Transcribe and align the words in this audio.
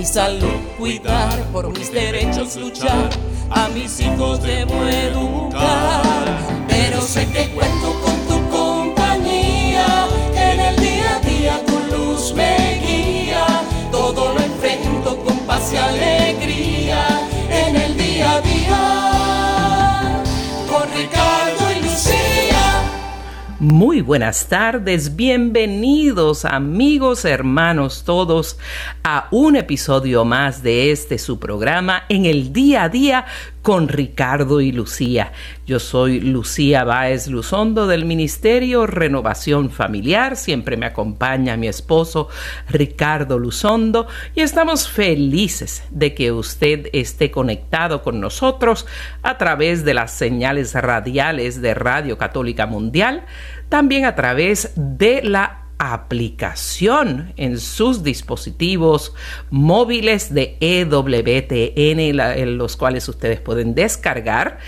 mi 0.00 0.06
salud 0.06 0.60
cuidar, 0.78 1.38
por 1.52 1.68
mis 1.76 1.92
derechos 1.92 2.56
luchar, 2.56 3.10
a 3.50 3.68
mis 3.68 4.00
hijos 4.00 4.42
debo 4.42 4.82
educar. 4.86 6.38
Pero 6.66 7.02
sé 7.02 7.26
que 7.26 7.50
cuento 7.50 8.00
con 8.02 8.16
tu 8.26 8.48
compañía, 8.48 10.06
en 10.34 10.58
el 10.58 10.76
día 10.76 11.16
a 11.16 11.20
día 11.20 11.66
tu 11.66 11.94
luz 11.94 12.32
me 12.34 12.59
Muy 23.60 24.00
buenas 24.00 24.48
tardes, 24.48 25.16
bienvenidos 25.16 26.46
amigos, 26.46 27.26
hermanos 27.26 28.04
todos 28.06 28.58
a 29.04 29.28
un 29.32 29.54
episodio 29.54 30.24
más 30.24 30.62
de 30.62 30.90
este 30.90 31.18
su 31.18 31.38
programa 31.38 32.04
en 32.08 32.24
el 32.24 32.54
día 32.54 32.84
a 32.84 32.88
día 32.88 33.26
con 33.62 33.88
Ricardo 33.88 34.60
y 34.60 34.72
Lucía. 34.72 35.32
Yo 35.66 35.78
soy 35.78 36.20
Lucía 36.20 36.84
Báez 36.84 37.26
Luzondo 37.28 37.86
del 37.86 38.04
Ministerio 38.04 38.86
Renovación 38.86 39.70
Familiar. 39.70 40.36
Siempre 40.36 40.76
me 40.76 40.86
acompaña 40.86 41.56
mi 41.56 41.68
esposo 41.68 42.28
Ricardo 42.68 43.38
Luzondo 43.38 44.06
y 44.34 44.40
estamos 44.40 44.88
felices 44.88 45.84
de 45.90 46.14
que 46.14 46.32
usted 46.32 46.88
esté 46.92 47.30
conectado 47.30 48.02
con 48.02 48.20
nosotros 48.20 48.86
a 49.22 49.38
través 49.38 49.84
de 49.84 49.94
las 49.94 50.12
señales 50.12 50.74
radiales 50.74 51.60
de 51.60 51.74
Radio 51.74 52.18
Católica 52.18 52.66
Mundial, 52.66 53.24
también 53.68 54.04
a 54.04 54.14
través 54.14 54.72
de 54.76 55.22
la 55.22 55.59
aplicación 55.80 57.32
en 57.38 57.58
sus 57.58 58.02
dispositivos 58.02 59.14
móviles 59.48 60.34
de 60.34 60.58
EWTN, 60.60 62.20
en 62.20 62.58
los 62.58 62.76
cuales 62.76 63.08
ustedes 63.08 63.40
pueden 63.40 63.74
descargar 63.74 64.58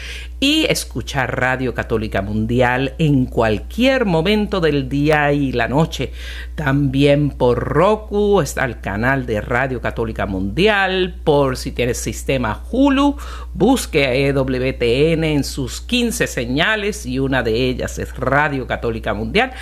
y 0.40 0.64
escuchar 0.70 1.38
Radio 1.38 1.74
Católica 1.74 2.22
Mundial 2.22 2.94
en 2.98 3.26
cualquier 3.26 4.06
momento 4.06 4.60
del 4.62 4.88
día 4.88 5.32
y 5.34 5.52
la 5.52 5.68
noche. 5.68 6.12
También 6.54 7.28
por 7.28 7.58
Roku 7.58 8.40
está 8.40 8.64
el 8.64 8.80
canal 8.80 9.26
de 9.26 9.42
Radio 9.42 9.82
Católica 9.82 10.24
Mundial. 10.24 11.20
Por 11.24 11.58
si 11.58 11.72
tienes 11.72 11.98
sistema 11.98 12.64
Hulu, 12.70 13.16
busque 13.52 14.06
a 14.06 14.14
EWTN 14.14 15.24
en 15.24 15.44
sus 15.44 15.82
15 15.82 16.26
señales 16.26 17.04
y 17.04 17.18
una 17.18 17.42
de 17.42 17.68
ellas 17.68 17.98
es 17.98 18.16
Radio 18.16 18.66
Católica 18.66 19.12
Mundial 19.12 19.52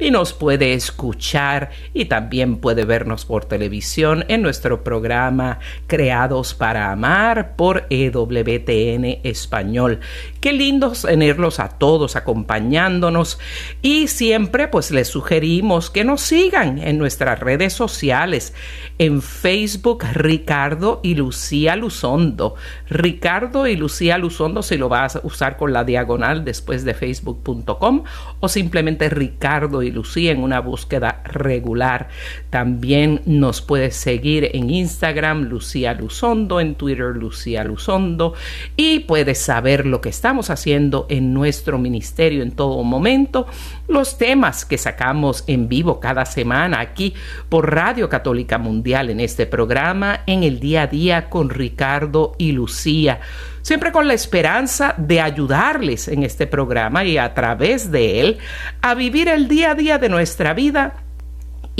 y 0.00 0.10
nos 0.10 0.32
puede 0.32 0.72
escuchar 0.72 1.70
y 1.92 2.06
también 2.06 2.56
puede 2.56 2.84
vernos 2.84 3.26
por 3.26 3.44
televisión 3.44 4.24
en 4.28 4.42
nuestro 4.42 4.82
programa 4.82 5.58
Creados 5.86 6.54
para 6.54 6.90
Amar 6.90 7.54
por 7.56 7.86
EWTN 7.90 9.20
Español. 9.22 10.00
Qué 10.40 10.52
lindo 10.52 10.92
tenerlos 10.92 11.60
a 11.60 11.68
todos 11.68 12.16
acompañándonos 12.16 13.38
y 13.82 14.08
siempre 14.08 14.68
pues 14.68 14.90
les 14.90 15.08
sugerimos 15.08 15.90
que 15.90 16.04
nos 16.04 16.22
sigan 16.22 16.78
en 16.78 16.98
nuestras 16.98 17.38
redes 17.38 17.74
sociales 17.74 18.54
en 18.98 19.20
Facebook 19.22 20.04
Ricardo 20.14 21.00
y 21.02 21.14
Lucía 21.14 21.76
Luzondo. 21.76 22.54
Ricardo 22.88 23.66
y 23.66 23.76
Lucía 23.76 24.18
Luzondo 24.18 24.62
si 24.62 24.78
lo 24.78 24.88
vas 24.88 25.16
a 25.16 25.20
usar 25.22 25.56
con 25.56 25.72
la 25.72 25.84
diagonal 25.84 26.44
después 26.44 26.84
de 26.84 26.94
facebook.com 26.94 28.04
o 28.40 28.48
simplemente 28.48 29.08
Ricardo 29.08 29.82
y 29.82 29.89
Lucía 29.90 30.32
en 30.32 30.42
una 30.42 30.60
búsqueda 30.60 31.22
regular. 31.24 32.08
También 32.50 33.20
nos 33.26 33.60
puedes 33.60 33.96
seguir 33.96 34.50
en 34.54 34.70
Instagram 34.70 35.42
Lucía 35.42 35.94
Luzondo, 35.94 36.60
en 36.60 36.74
Twitter 36.74 37.16
Lucía 37.16 37.64
Luzondo 37.64 38.34
y 38.76 39.00
puedes 39.00 39.38
saber 39.38 39.86
lo 39.86 40.00
que 40.00 40.08
estamos 40.08 40.50
haciendo 40.50 41.06
en 41.08 41.34
nuestro 41.34 41.78
ministerio 41.78 42.42
en 42.42 42.52
todo 42.52 42.82
momento, 42.82 43.46
los 43.90 44.18
temas 44.18 44.64
que 44.64 44.78
sacamos 44.78 45.44
en 45.46 45.68
vivo 45.68 46.00
cada 46.00 46.24
semana 46.24 46.80
aquí 46.80 47.14
por 47.48 47.74
Radio 47.74 48.08
Católica 48.08 48.56
Mundial 48.58 49.10
en 49.10 49.20
este 49.20 49.46
programa 49.46 50.20
en 50.26 50.44
el 50.44 50.60
día 50.60 50.82
a 50.82 50.86
día 50.86 51.28
con 51.28 51.50
Ricardo 51.50 52.34
y 52.38 52.52
Lucía. 52.52 53.20
Siempre 53.62 53.92
con 53.92 54.08
la 54.08 54.14
esperanza 54.14 54.94
de 54.96 55.20
ayudarles 55.20 56.08
en 56.08 56.22
este 56.22 56.46
programa 56.46 57.04
y 57.04 57.18
a 57.18 57.34
través 57.34 57.90
de 57.90 58.20
él 58.20 58.38
a 58.80 58.94
vivir 58.94 59.28
el 59.28 59.48
día 59.48 59.72
a 59.72 59.74
día 59.74 59.98
de 59.98 60.08
nuestra 60.08 60.54
vida 60.54 60.94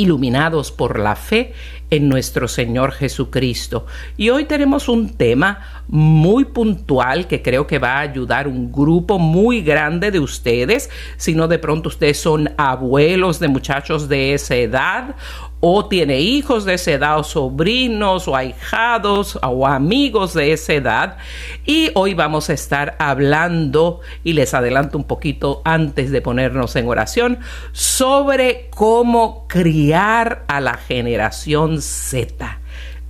iluminados 0.00 0.72
por 0.72 0.98
la 0.98 1.14
fe 1.14 1.52
en 1.90 2.08
nuestro 2.08 2.48
Señor 2.48 2.92
Jesucristo. 2.92 3.86
Y 4.16 4.30
hoy 4.30 4.44
tenemos 4.44 4.88
un 4.88 5.10
tema 5.10 5.82
muy 5.88 6.44
puntual 6.44 7.26
que 7.26 7.42
creo 7.42 7.66
que 7.66 7.78
va 7.78 7.98
a 7.98 8.00
ayudar 8.00 8.46
un 8.48 8.70
grupo 8.70 9.18
muy 9.18 9.60
grande 9.62 10.10
de 10.10 10.20
ustedes. 10.20 10.88
Si 11.16 11.34
no 11.34 11.48
de 11.48 11.58
pronto 11.58 11.88
ustedes 11.88 12.18
son 12.18 12.50
abuelos 12.56 13.40
de 13.40 13.48
muchachos 13.48 14.08
de 14.08 14.34
esa 14.34 14.54
edad 14.54 15.16
o 15.60 15.86
tiene 15.86 16.20
hijos 16.20 16.64
de 16.64 16.74
esa 16.74 16.92
edad 16.92 17.18
o 17.18 17.24
sobrinos 17.24 18.26
o 18.26 18.34
ahijados 18.34 19.38
o 19.42 19.66
amigos 19.66 20.34
de 20.34 20.52
esa 20.52 20.72
edad. 20.72 21.18
Y 21.66 21.90
hoy 21.94 22.14
vamos 22.14 22.50
a 22.50 22.54
estar 22.54 22.96
hablando, 22.98 24.00
y 24.24 24.32
les 24.32 24.54
adelanto 24.54 24.98
un 24.98 25.04
poquito 25.04 25.60
antes 25.64 26.10
de 26.10 26.22
ponernos 26.22 26.74
en 26.76 26.88
oración, 26.88 27.38
sobre 27.72 28.68
cómo 28.70 29.46
criar 29.48 30.44
a 30.48 30.60
la 30.60 30.74
generación 30.74 31.80
Z 31.80 32.58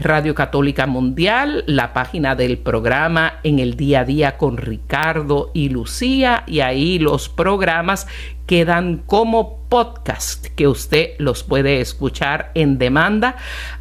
Radio 0.00 0.34
Católica 0.34 0.86
Mundial, 0.86 1.62
la 1.66 1.92
página 1.92 2.34
del 2.34 2.56
programa 2.56 3.34
en 3.42 3.58
el 3.58 3.76
día 3.76 4.00
a 4.00 4.04
día 4.06 4.38
con 4.38 4.56
Ricardo 4.56 5.50
y 5.52 5.68
Lucía, 5.68 6.42
y 6.46 6.60
ahí 6.60 6.98
los 6.98 7.28
programas 7.28 8.06
quedan 8.46 9.02
como 9.04 9.58
podcast 9.68 10.46
que 10.56 10.66
usted 10.66 11.10
los 11.18 11.44
puede 11.44 11.82
escuchar 11.82 12.50
en 12.54 12.78
demanda 12.78 13.36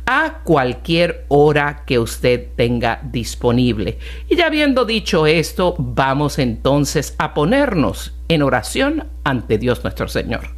a 0.06 0.42
cualquier 0.44 1.26
hora 1.30 1.84
que 1.86 2.00
usted 2.00 2.50
tenga 2.54 3.00
disponible. 3.02 3.98
Y 4.28 4.36
ya 4.36 4.48
habiendo 4.48 4.84
dicho 4.84 5.26
esto, 5.26 5.74
vamos 5.80 6.38
entonces 6.38 7.16
a 7.18 7.34
ponernos 7.34 8.14
en 8.28 8.44
oración 8.44 9.08
ante 9.24 9.58
Dios 9.58 9.84
nuestro 9.84 10.10
Señor. 10.10 10.50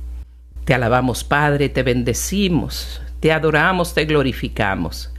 Te 0.66 0.74
alabamos 0.74 1.24
Padre, 1.24 1.70
te 1.70 1.84
bendecimos, 1.84 3.00
te 3.20 3.32
adoramos, 3.32 3.94
te 3.94 4.06
glorificamos. 4.06 5.11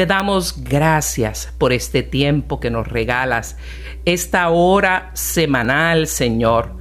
Te 0.00 0.06
damos 0.06 0.64
gracias 0.64 1.52
por 1.58 1.74
este 1.74 2.02
tiempo 2.02 2.58
que 2.58 2.70
nos 2.70 2.88
regalas, 2.88 3.58
esta 4.06 4.48
hora 4.48 5.10
semanal, 5.12 6.06
Señor, 6.06 6.74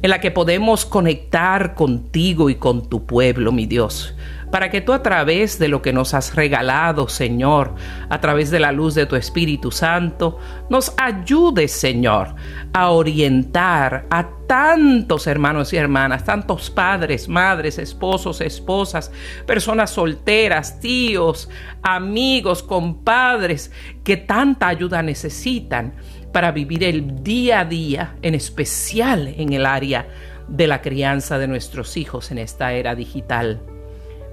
en 0.00 0.08
la 0.08 0.20
que 0.20 0.30
podemos 0.30 0.86
conectar 0.86 1.74
contigo 1.74 2.48
y 2.48 2.54
con 2.54 2.88
tu 2.88 3.04
pueblo, 3.04 3.52
mi 3.52 3.66
Dios 3.66 4.16
para 4.52 4.70
que 4.70 4.82
tú 4.82 4.92
a 4.92 5.02
través 5.02 5.58
de 5.58 5.68
lo 5.68 5.80
que 5.80 5.94
nos 5.94 6.12
has 6.12 6.34
regalado, 6.34 7.08
Señor, 7.08 7.74
a 8.10 8.20
través 8.20 8.50
de 8.50 8.60
la 8.60 8.70
luz 8.70 8.94
de 8.94 9.06
tu 9.06 9.16
Espíritu 9.16 9.70
Santo, 9.70 10.38
nos 10.68 10.92
ayudes, 10.98 11.72
Señor, 11.72 12.34
a 12.74 12.90
orientar 12.90 14.04
a 14.10 14.28
tantos 14.46 15.26
hermanos 15.26 15.72
y 15.72 15.78
hermanas, 15.78 16.26
tantos 16.26 16.68
padres, 16.68 17.30
madres, 17.30 17.78
esposos, 17.78 18.42
esposas, 18.42 19.10
personas 19.46 19.88
solteras, 19.88 20.80
tíos, 20.80 21.48
amigos, 21.82 22.62
compadres, 22.62 23.72
que 24.04 24.18
tanta 24.18 24.68
ayuda 24.68 25.02
necesitan 25.02 25.94
para 26.30 26.52
vivir 26.52 26.84
el 26.84 27.24
día 27.24 27.60
a 27.60 27.64
día, 27.64 28.16
en 28.20 28.34
especial 28.34 29.28
en 29.28 29.54
el 29.54 29.64
área 29.64 30.08
de 30.46 30.66
la 30.66 30.82
crianza 30.82 31.38
de 31.38 31.48
nuestros 31.48 31.96
hijos 31.96 32.30
en 32.30 32.36
esta 32.36 32.74
era 32.74 32.94
digital. 32.94 33.71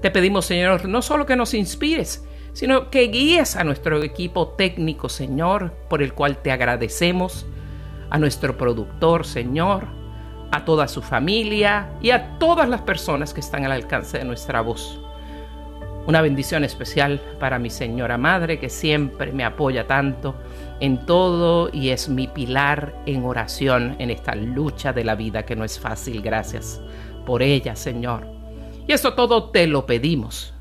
Te 0.00 0.10
pedimos, 0.10 0.46
Señor, 0.46 0.88
no 0.88 1.02
solo 1.02 1.26
que 1.26 1.36
nos 1.36 1.52
inspires, 1.52 2.24
sino 2.54 2.90
que 2.90 3.02
guíes 3.08 3.56
a 3.56 3.64
nuestro 3.64 4.02
equipo 4.02 4.48
técnico, 4.48 5.10
Señor, 5.10 5.74
por 5.88 6.02
el 6.02 6.14
cual 6.14 6.38
te 6.38 6.52
agradecemos, 6.52 7.46
a 8.08 8.18
nuestro 8.18 8.56
productor, 8.56 9.26
Señor, 9.26 9.86
a 10.50 10.64
toda 10.64 10.88
su 10.88 11.02
familia 11.02 11.90
y 12.00 12.10
a 12.10 12.38
todas 12.38 12.68
las 12.68 12.80
personas 12.80 13.32
que 13.32 13.40
están 13.40 13.64
al 13.64 13.72
alcance 13.72 14.18
de 14.18 14.24
nuestra 14.24 14.62
voz. 14.62 15.00
Una 16.06 16.22
bendición 16.22 16.64
especial 16.64 17.20
para 17.38 17.58
mi 17.58 17.70
Señora 17.70 18.18
Madre, 18.18 18.58
que 18.58 18.70
siempre 18.70 19.32
me 19.32 19.44
apoya 19.44 19.86
tanto 19.86 20.34
en 20.80 21.04
todo 21.04 21.68
y 21.72 21.90
es 21.90 22.08
mi 22.08 22.26
pilar 22.26 22.94
en 23.06 23.24
oración 23.24 23.96
en 23.98 24.10
esta 24.10 24.34
lucha 24.34 24.92
de 24.92 25.04
la 25.04 25.14
vida 25.14 25.44
que 25.44 25.54
no 25.54 25.64
es 25.64 25.78
fácil. 25.78 26.22
Gracias 26.22 26.80
por 27.26 27.42
ella, 27.42 27.76
Señor 27.76 28.39
y 28.90 28.92
eso 28.92 29.14
todo 29.14 29.50
te 29.50 29.68
lo 29.68 29.86
pedimos. 29.86 30.52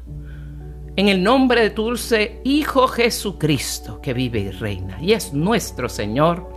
En 0.95 1.07
el 1.07 1.23
nombre 1.23 1.63
de 1.63 1.69
tu 1.71 1.85
dulce 1.85 2.41
Hijo 2.43 2.87
Jesucristo, 2.87 3.99
que 4.01 4.13
vive 4.13 4.41
y 4.41 4.51
reina, 4.51 5.01
y 5.01 5.13
es 5.13 5.33
nuestro 5.33 5.89
Señor. 5.89 6.47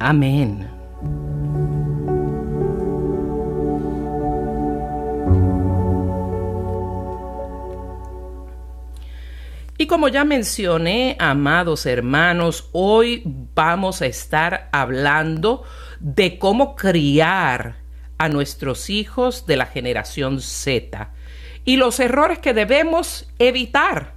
Amén. 0.00 0.68
Y 9.78 9.86
como 9.86 10.08
ya 10.08 10.24
mencioné, 10.24 11.16
amados 11.20 11.86
hermanos, 11.86 12.68
hoy 12.72 13.22
vamos 13.54 14.02
a 14.02 14.06
estar 14.06 14.70
hablando 14.72 15.62
de 16.00 16.36
cómo 16.40 16.74
criar 16.74 17.83
a 18.18 18.28
nuestros 18.28 18.90
hijos 18.90 19.46
de 19.46 19.56
la 19.56 19.66
generación 19.66 20.40
Z 20.40 21.10
y 21.64 21.76
los 21.76 21.98
errores 22.00 22.38
que 22.38 22.54
debemos 22.54 23.28
evitar, 23.38 24.14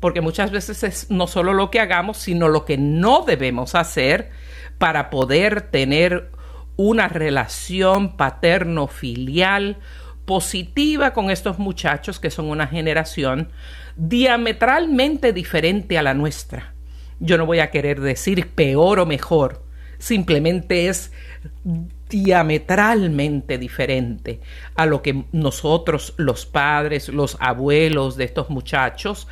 porque 0.00 0.20
muchas 0.20 0.50
veces 0.50 0.82
es 0.82 1.10
no 1.10 1.26
solo 1.26 1.52
lo 1.52 1.70
que 1.70 1.80
hagamos, 1.80 2.16
sino 2.18 2.48
lo 2.48 2.64
que 2.64 2.78
no 2.78 3.22
debemos 3.22 3.74
hacer 3.74 4.30
para 4.78 5.10
poder 5.10 5.62
tener 5.62 6.30
una 6.76 7.08
relación 7.08 8.16
paterno-filial 8.16 9.78
positiva 10.24 11.12
con 11.12 11.30
estos 11.30 11.58
muchachos 11.58 12.20
que 12.20 12.30
son 12.30 12.50
una 12.50 12.66
generación 12.66 13.50
diametralmente 13.96 15.32
diferente 15.32 15.96
a 15.96 16.02
la 16.02 16.14
nuestra. 16.14 16.74
Yo 17.18 17.38
no 17.38 17.46
voy 17.46 17.60
a 17.60 17.70
querer 17.70 18.00
decir 18.00 18.48
peor 18.48 18.98
o 19.00 19.06
mejor, 19.06 19.64
simplemente 19.98 20.88
es 20.88 21.12
diametralmente 22.08 23.58
diferente 23.58 24.40
a 24.74 24.86
lo 24.86 25.02
que 25.02 25.24
nosotros, 25.32 26.14
los 26.16 26.46
padres, 26.46 27.08
los 27.08 27.36
abuelos 27.40 28.16
de 28.16 28.24
estos 28.24 28.50
muchachos, 28.50 29.26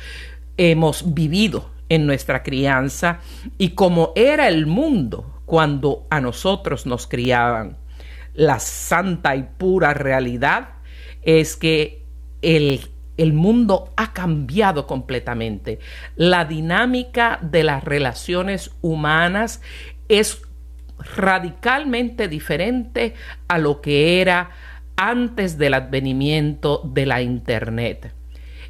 hemos 0.57 1.13
vivido 1.13 1.69
en 1.89 2.05
nuestra 2.05 2.43
crianza 2.43 3.19
y 3.57 3.69
como 3.69 4.11
era 4.15 4.47
el 4.47 4.65
mundo 4.65 5.41
cuando 5.45 6.07
a 6.09 6.19
nosotros 6.21 6.85
nos 6.85 7.07
criaban. 7.07 7.77
La 8.33 8.59
santa 8.59 9.35
y 9.35 9.43
pura 9.43 9.93
realidad 9.93 10.69
es 11.21 11.55
que 11.55 12.03
el, 12.41 12.81
el 13.17 13.33
mundo 13.33 13.93
ha 13.95 14.13
cambiado 14.13 14.87
completamente. 14.87 15.79
La 16.15 16.45
dinámica 16.45 17.39
de 17.41 17.63
las 17.63 17.83
relaciones 17.83 18.71
humanas 18.81 19.61
es 20.09 20.41
radicalmente 20.99 22.27
diferente 22.27 23.13
a 23.47 23.57
lo 23.57 23.81
que 23.81 24.21
era 24.21 24.51
antes 24.95 25.57
del 25.57 25.73
advenimiento 25.73 26.81
de 26.85 27.05
la 27.05 27.21
Internet 27.21 28.13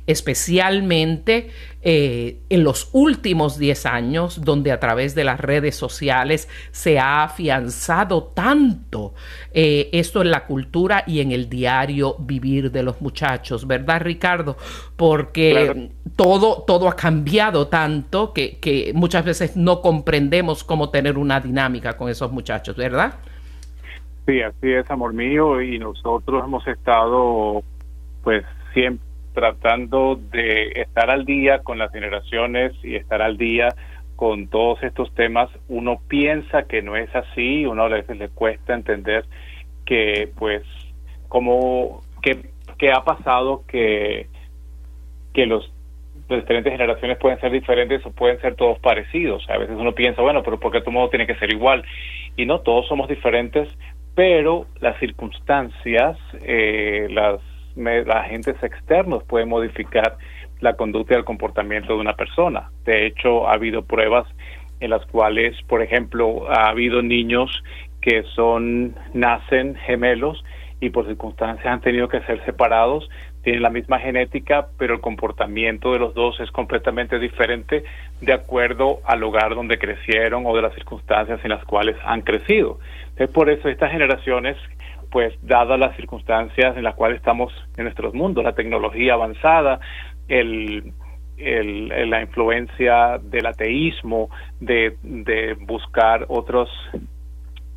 especialmente 0.07 1.49
eh, 1.81 2.39
en 2.49 2.63
los 2.63 2.89
últimos 2.93 3.57
10 3.57 3.85
años, 3.85 4.41
donde 4.41 4.71
a 4.71 4.79
través 4.79 5.15
de 5.15 5.23
las 5.23 5.39
redes 5.39 5.75
sociales 5.75 6.47
se 6.71 6.99
ha 6.99 7.23
afianzado 7.23 8.23
tanto 8.23 9.13
eh, 9.51 9.89
esto 9.93 10.21
en 10.21 10.31
la 10.31 10.45
cultura 10.45 11.03
y 11.07 11.21
en 11.21 11.31
el 11.31 11.49
diario 11.49 12.15
vivir 12.19 12.71
de 12.71 12.83
los 12.83 13.01
muchachos, 13.01 13.65
¿verdad, 13.65 14.01
Ricardo? 14.01 14.57
Porque 14.95 15.91
todo, 16.15 16.63
todo 16.65 16.87
ha 16.87 16.95
cambiado 16.95 17.67
tanto 17.67 18.33
que, 18.33 18.57
que 18.59 18.91
muchas 18.95 19.25
veces 19.25 19.57
no 19.57 19.81
comprendemos 19.81 20.63
cómo 20.63 20.89
tener 20.89 21.17
una 21.17 21.39
dinámica 21.39 21.97
con 21.97 22.09
esos 22.09 22.31
muchachos, 22.31 22.75
¿verdad? 22.75 23.15
Sí, 24.25 24.41
así 24.41 24.71
es, 24.71 24.89
amor 24.89 25.13
mío, 25.13 25.61
y 25.61 25.77
nosotros 25.77 26.43
hemos 26.43 26.65
estado, 26.67 27.63
pues, 28.23 28.43
siempre 28.73 29.05
tratando 29.35 30.17
de 30.31 30.71
estar 30.75 31.11
al 31.11 31.25
día 31.25 31.59
con 31.59 31.77
las 31.77 31.91
generaciones 31.91 32.73
y 32.81 32.95
estar 32.95 33.21
al 33.21 33.37
día 33.37 33.75
con 34.15 34.47
todos 34.47 34.81
estos 34.81 35.13
temas, 35.13 35.49
uno 35.67 35.99
piensa 36.07 36.63
que 36.63 36.81
no 36.81 36.95
es 36.95 37.13
así, 37.13 37.65
uno 37.65 37.83
a 37.83 37.89
veces 37.89 38.17
le 38.17 38.29
cuesta 38.29 38.73
entender 38.73 39.25
que 39.85 40.31
pues 40.37 40.63
como 41.27 42.01
que, 42.21 42.49
ha 42.91 43.03
pasado 43.03 43.63
que 43.67 44.29
que 45.33 45.45
los 45.45 45.69
diferentes 46.29 46.71
generaciones 46.71 47.17
pueden 47.17 47.39
ser 47.39 47.51
diferentes 47.51 48.05
o 48.05 48.11
pueden 48.11 48.39
ser 48.41 48.55
todos 48.55 48.79
parecidos. 48.79 49.45
A 49.49 49.57
veces 49.57 49.75
uno 49.77 49.93
piensa, 49.93 50.21
bueno, 50.21 50.43
pero 50.43 50.59
porque 50.59 50.81
todo 50.81 50.91
mundo 50.91 51.09
tiene 51.09 51.27
que 51.27 51.35
ser 51.35 51.51
igual? 51.51 51.83
Y 52.35 52.45
no, 52.45 52.59
todos 52.59 52.87
somos 52.87 53.07
diferentes, 53.07 53.69
pero 54.15 54.65
las 54.79 54.97
circunstancias, 54.99 56.17
eh, 56.41 57.07
las 57.09 57.39
los 57.75 58.15
agentes 58.15 58.55
externos 58.63 59.23
pueden 59.25 59.49
modificar 59.49 60.17
la 60.61 60.75
conducta 60.75 61.13
y 61.13 61.17
el 61.17 61.25
comportamiento 61.25 61.93
de 61.93 61.99
una 61.99 62.13
persona. 62.13 62.69
De 62.85 63.05
hecho, 63.05 63.47
ha 63.47 63.53
habido 63.53 63.83
pruebas 63.83 64.27
en 64.79 64.89
las 64.89 65.05
cuales, 65.07 65.61
por 65.63 65.81
ejemplo, 65.81 66.49
ha 66.49 66.69
habido 66.69 67.01
niños 67.01 67.63
que 68.01 68.23
son 68.35 68.95
nacen 69.13 69.75
gemelos 69.75 70.43
y 70.79 70.89
por 70.89 71.07
circunstancias 71.07 71.65
han 71.65 71.81
tenido 71.81 72.07
que 72.07 72.21
ser 72.21 72.43
separados, 72.45 73.09
tienen 73.45 73.61
la 73.61 73.69
misma 73.69 73.99
genética, 73.99 74.69
pero 74.79 74.95
el 74.95 75.01
comportamiento 75.01 75.93
de 75.93 75.99
los 75.99 76.15
dos 76.15 76.39
es 76.39 76.49
completamente 76.49 77.19
diferente 77.19 77.83
de 78.19 78.33
acuerdo 78.33 79.01
al 79.05 79.19
lugar 79.19 79.53
donde 79.53 79.77
crecieron 79.77 80.47
o 80.47 80.55
de 80.55 80.63
las 80.63 80.73
circunstancias 80.73 81.39
en 81.43 81.51
las 81.51 81.63
cuales 81.63 81.95
han 82.03 82.21
crecido. 82.21 82.79
Entonces, 83.09 83.29
por 83.29 83.51
eso 83.51 83.69
estas 83.69 83.91
generaciones 83.91 84.57
pues 85.11 85.35
dadas 85.43 85.79
las 85.79 85.95
circunstancias 85.95 86.75
en 86.75 86.83
las 86.83 86.95
cuales 86.95 87.17
estamos 87.17 87.53
en 87.77 87.83
nuestros 87.83 88.15
mundos, 88.15 88.43
la 88.43 88.55
tecnología 88.55 89.13
avanzada, 89.13 89.79
el, 90.27 90.91
la 91.37 92.21
influencia 92.21 93.19
del 93.21 93.45
ateísmo, 93.45 94.31
de, 94.59 94.97
de 95.03 95.53
buscar 95.53 96.25
otras 96.29 96.67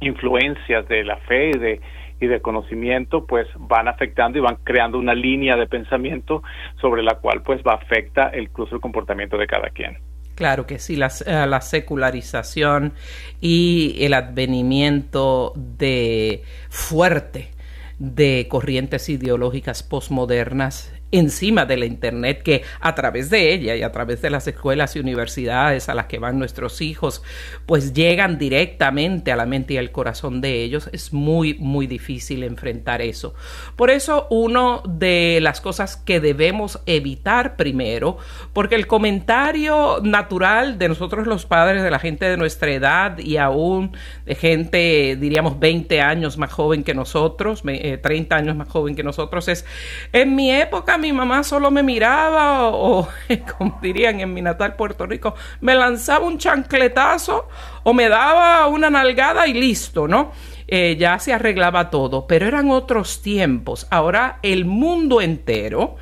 influencias 0.01 0.89
de 0.89 1.05
la 1.05 1.19
fe 1.19 1.51
de, 1.59 1.81
y 2.21 2.27
de 2.27 2.41
conocimiento, 2.41 3.27
pues 3.27 3.47
van 3.57 3.89
afectando 3.89 4.39
y 4.39 4.41
van 4.41 4.57
creando 4.65 4.99
una 4.99 5.15
línea 5.15 5.57
de 5.57 5.67
pensamiento 5.67 6.43
sobre 6.81 7.03
la 7.03 7.17
cual 7.17 7.43
pues 7.43 7.63
va 7.63 7.75
afecta 7.75 8.29
el, 8.29 8.45
incluso 8.45 8.75
el 8.75 8.81
comportamiento 8.81 9.37
de 9.37 9.47
cada 9.47 9.71
quien. 9.71 9.99
Claro 10.35 10.67
que 10.67 10.79
sí, 10.79 10.97
la, 10.97 11.11
eh, 11.27 11.47
la, 11.49 11.61
secularización 11.61 12.93
y 13.41 13.97
el 14.01 14.15
advenimiento 14.15 15.53
de 15.57 16.43
fuerte 16.69 17.51
de 17.99 18.47
corrientes 18.49 19.09
ideológicas 19.09 19.83
posmodernas 19.83 20.95
encima 21.11 21.65
de 21.65 21.77
la 21.77 21.87
Internet, 21.87 22.43
que 22.43 22.63
a 22.81 22.95
través 22.95 23.31
de 23.31 23.53
ella 23.53 23.77
y 23.77 23.83
a 23.83 23.93
través 23.93 24.21
de 24.23 24.31
las 24.31 24.47
escuelas 24.47 24.95
y 24.97 25.01
universidades 25.01 25.89
a 25.89 25.95
las 25.95 26.07
que 26.07 26.19
van 26.19 26.39
nuestros 26.39 26.81
hijos, 26.81 27.23
pues 27.67 27.93
llegan 27.95 28.39
directamente 28.39 29.33
a 29.33 29.37
la 29.37 29.47
mente 29.47 29.75
y 29.75 29.79
al 29.79 29.91
corazón 29.91 30.41
de 30.41 30.63
ellos, 30.63 30.91
es 30.93 31.13
muy, 31.13 31.55
muy 31.55 31.87
difícil 31.87 32.43
enfrentar 32.43 33.01
eso. 33.01 33.35
Por 33.77 33.91
eso, 33.91 34.27
una 34.31 34.81
de 34.87 35.39
las 35.41 35.61
cosas 35.61 35.97
que 35.97 36.21
debemos 36.21 36.81
evitar 36.87 37.57
primero, 37.57 38.19
porque 38.53 38.75
el 38.75 38.87
comentario 38.87 40.01
natural 40.03 40.79
de 40.79 40.89
nosotros 40.89 41.27
los 41.27 41.47
padres, 41.47 41.83
de 41.83 41.91
la 41.91 41.99
gente 41.99 42.27
de 42.29 42.37
nuestra 42.37 42.71
edad 42.71 43.19
y 43.19 43.37
aún 43.37 43.97
de 44.27 44.35
gente, 44.35 45.17
diríamos, 45.19 45.59
20 45.59 46.01
años 46.01 46.37
más 46.37 46.53
joven 46.53 46.85
que 46.85 46.95
nosotros, 46.95 47.63
30 47.63 48.09
eh, 48.13 48.27
años 48.39 48.57
más 48.57 48.69
joven 48.69 48.95
que 48.95 49.03
nosotros, 49.03 49.49
es, 49.49 49.65
en 50.13 50.35
mi 50.35 50.53
época, 50.53 50.98
mi 50.99 51.13
mamá 51.13 51.43
solo 51.43 51.71
me 51.71 51.83
miraba 51.83 52.69
o, 52.69 53.09
como 53.59 53.79
dirían 53.81 54.21
en 54.21 54.35
mi 54.35 54.43
natal 54.43 54.77
Puerto 54.77 55.07
Rico, 55.07 55.35
me 55.61 55.75
lanzaba 55.75 56.27
un 56.27 56.39
chancletazo 56.39 57.49
o 57.85 57.95
me 57.95 58.09
daba 58.09 58.67
una 58.67 58.91
nalgada 58.91 59.47
y 59.47 59.55
listo, 59.55 60.07
¿no? 60.07 60.33
Eh, 60.67 60.97
ya 60.99 61.19
se 61.19 61.33
arreglaba 61.33 61.89
todo, 61.89 62.27
pero 62.27 62.47
eran 62.47 62.71
otros 62.71 63.23
tiempos. 63.23 63.87
Ahora 63.91 64.39
el 64.43 64.67
mundo 64.67 65.23
entero 65.23 65.97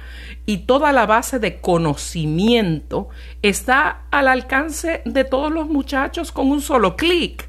y 0.44 0.58
toda 0.58 0.92
la 0.92 1.06
base 1.06 1.38
de 1.38 1.60
conocimiento 1.60 3.08
está 3.42 4.02
al 4.10 4.28
alcance 4.28 5.02
de 5.04 5.24
todos 5.24 5.52
los 5.52 5.68
muchachos 5.68 6.32
con 6.32 6.50
un 6.50 6.60
solo 6.60 6.96
clic. 6.96 7.45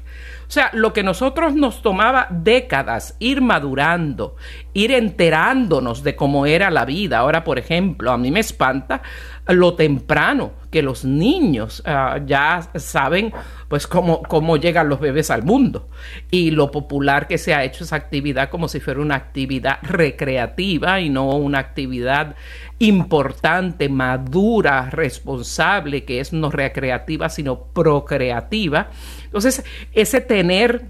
O 0.48 0.50
sea, 0.50 0.70
lo 0.72 0.94
que 0.94 1.02
nosotros 1.02 1.54
nos 1.54 1.82
tomaba 1.82 2.26
décadas 2.30 3.16
ir 3.18 3.42
madurando, 3.42 4.36
ir 4.72 4.92
enterándonos 4.92 6.02
de 6.02 6.16
cómo 6.16 6.46
era 6.46 6.70
la 6.70 6.86
vida. 6.86 7.18
Ahora, 7.18 7.44
por 7.44 7.58
ejemplo, 7.58 8.10
a 8.10 8.16
mí 8.16 8.30
me 8.30 8.40
espanta 8.40 9.02
lo 9.46 9.74
temprano 9.74 10.52
que 10.70 10.82
los 10.82 11.04
niños 11.04 11.82
ah, 11.86 12.18
ya 12.24 12.70
saben 12.76 13.32
pues 13.68 13.86
cómo, 13.86 14.22
cómo 14.22 14.56
llegan 14.56 14.88
los 14.88 15.00
bebés 15.00 15.30
al 15.30 15.42
mundo 15.42 15.88
y 16.30 16.50
lo 16.50 16.70
popular 16.70 17.26
que 17.26 17.38
se 17.38 17.54
ha 17.54 17.64
hecho 17.64 17.84
esa 17.84 17.96
actividad 17.96 18.50
como 18.50 18.68
si 18.68 18.80
fuera 18.80 19.00
una 19.00 19.16
actividad 19.16 19.78
recreativa 19.82 21.00
y 21.00 21.10
no 21.10 21.30
una 21.36 21.58
actividad 21.58 22.36
importante, 22.78 23.88
madura, 23.88 24.88
responsable, 24.90 26.04
que 26.04 26.20
es 26.20 26.32
no 26.32 26.50
recreativa, 26.50 27.28
sino 27.28 27.64
procreativa. 27.64 28.90
Entonces, 29.28 29.64
ese 29.92 30.20
tener 30.20 30.86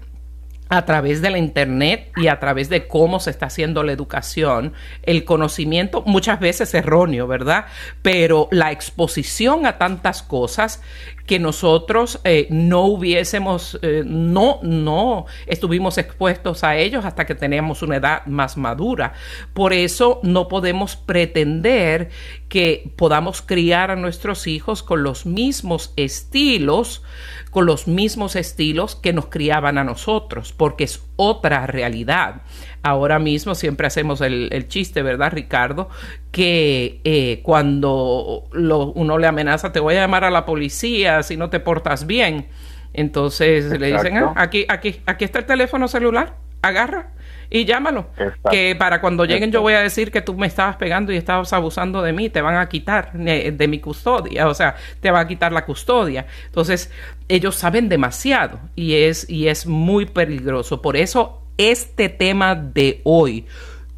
a 0.69 0.85
través 0.85 1.21
de 1.21 1.31
la 1.31 1.39
internet 1.39 2.11
y 2.15 2.27
a 2.27 2.39
través 2.39 2.69
de 2.69 2.87
cómo 2.87 3.19
se 3.19 3.31
está 3.31 3.47
haciendo 3.47 3.83
la 3.83 3.91
educación, 3.91 4.73
el 5.03 5.25
conocimiento 5.25 6.03
muchas 6.05 6.39
veces 6.39 6.73
erróneo, 6.75 7.25
¿verdad? 7.27 7.65
Pero 8.03 8.47
la 8.51 8.71
exposición 8.71 9.65
a 9.65 9.79
tantas 9.79 10.21
cosas 10.21 10.81
que 11.29 11.37
nosotros 11.37 12.19
eh, 12.23 12.47
no 12.49 12.85
hubiésemos, 12.85 13.77
eh, 13.83 14.01
no, 14.03 14.59
no 14.63 15.27
estuvimos 15.45 15.99
expuestos 15.99 16.63
a 16.63 16.75
ellos 16.75 17.05
hasta 17.05 17.27
que 17.27 17.35
teníamos 17.35 17.83
una 17.83 17.97
edad 17.97 18.25
más 18.25 18.57
madura. 18.57 19.13
Por 19.53 19.71
eso 19.71 20.21
no 20.23 20.47
podemos 20.47 20.95
pretender 20.95 22.09
que 22.47 22.91
podamos 22.95 23.43
criar 23.43 23.91
a 23.91 23.95
nuestros 23.95 24.47
hijos 24.47 24.81
con 24.81 25.03
los 25.03 25.27
mismos 25.27 25.93
estilos, 25.97 27.03
con 27.51 27.67
los 27.67 27.87
mismos 27.87 28.35
estilos 28.35 28.95
que 28.95 29.13
nos 29.13 29.27
criaban 29.27 29.77
a 29.77 29.83
nosotros, 29.83 30.51
porque 30.51 30.85
es 30.85 31.03
otra 31.15 31.67
realidad. 31.67 32.41
Ahora 32.81 33.19
mismo 33.19 33.55
siempre 33.55 33.87
hacemos 33.87 34.21
el, 34.21 34.67
chiste, 34.67 35.03
¿verdad, 35.03 35.31
Ricardo? 35.33 35.89
Que 36.31 37.01
eh, 37.03 37.41
cuando 37.43 38.45
uno 38.53 39.17
le 39.17 39.27
amenaza, 39.27 39.71
te 39.71 39.79
voy 39.79 39.95
a 39.95 40.01
llamar 40.01 40.23
a 40.23 40.31
la 40.31 40.45
policía 40.45 41.23
si 41.23 41.35
no 41.35 41.49
te 41.49 41.59
portas 41.59 42.07
bien. 42.07 42.47
Entonces 42.93 43.77
le 43.79 43.91
dicen, 43.91 44.17
ah, 44.17 44.33
aquí, 44.35 44.65
aquí, 44.67 45.01
aquí 45.05 45.25
está 45.25 45.39
el 45.39 45.45
teléfono 45.45 45.87
celular, 45.87 46.37
agarra 46.61 47.11
y 47.49 47.65
llámalo. 47.65 48.07
Que 48.49 48.75
para 48.77 49.01
cuando 49.01 49.25
lleguen 49.25 49.51
yo 49.51 49.61
voy 49.61 49.73
a 49.73 49.81
decir 49.81 50.11
que 50.11 50.21
tú 50.21 50.35
me 50.35 50.47
estabas 50.47 50.77
pegando 50.77 51.11
y 51.11 51.17
estabas 51.17 51.51
abusando 51.53 52.01
de 52.01 52.13
mí, 52.13 52.29
te 52.29 52.41
van 52.41 52.55
a 52.55 52.69
quitar 52.69 53.11
de, 53.13 53.51
de, 53.51 53.67
mi 53.67 53.79
custodia, 53.79 54.47
o 54.47 54.53
sea, 54.53 54.75
te 55.01 55.11
van 55.11 55.25
a 55.25 55.27
quitar 55.27 55.51
la 55.51 55.65
custodia. 55.65 56.27
Entonces, 56.45 56.91
ellos 57.27 57.55
saben 57.55 57.89
demasiado 57.89 58.59
y 58.75 58.95
es, 58.95 59.29
y 59.29 59.47
es 59.47 59.65
muy 59.65 60.05
peligroso. 60.05 60.81
Por 60.81 60.95
eso 60.95 61.41
este 61.59 62.07
tema 62.07 62.55
de 62.55 63.01
hoy, 63.03 63.45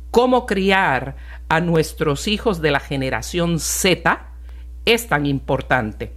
cómo 0.09 0.47
criar 0.47 1.15
a 1.47 1.61
nuestros 1.61 2.27
hijos 2.27 2.59
de 2.59 2.71
la 2.71 2.79
generación 2.79 3.59
Z, 3.59 4.19
es 4.85 5.07
tan 5.07 5.27
importante. 5.27 6.11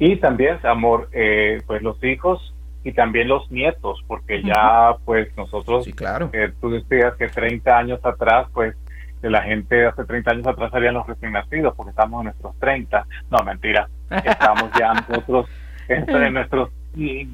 Y 0.00 0.16
también, 0.16 0.58
amor, 0.64 1.08
eh, 1.12 1.62
pues 1.66 1.80
los 1.80 2.02
hijos 2.02 2.52
y 2.82 2.92
también 2.92 3.28
los 3.28 3.48
nietos, 3.52 4.02
porque 4.08 4.42
ya 4.42 4.96
pues 5.04 5.28
nosotros, 5.36 5.84
sí, 5.84 5.92
claro. 5.92 6.28
Eh, 6.32 6.52
tú 6.60 6.70
decías 6.70 7.14
que 7.14 7.28
30 7.28 7.78
años 7.78 8.04
atrás, 8.04 8.48
pues 8.52 8.74
de 9.22 9.30
la 9.30 9.42
gente 9.42 9.86
hace 9.86 10.04
30 10.04 10.30
años 10.32 10.46
atrás 10.48 10.74
habían 10.74 10.94
los 10.94 11.06
recién 11.06 11.30
nacidos, 11.30 11.72
porque 11.76 11.90
estamos 11.90 12.18
en 12.18 12.24
nuestros 12.24 12.58
30. 12.58 13.06
No, 13.30 13.44
mentira, 13.44 13.88
estamos 14.10 14.70
ya 14.76 14.92
nosotros 15.08 15.46
en 15.88 16.34
nuestros 16.34 16.70
eh, 16.98 17.26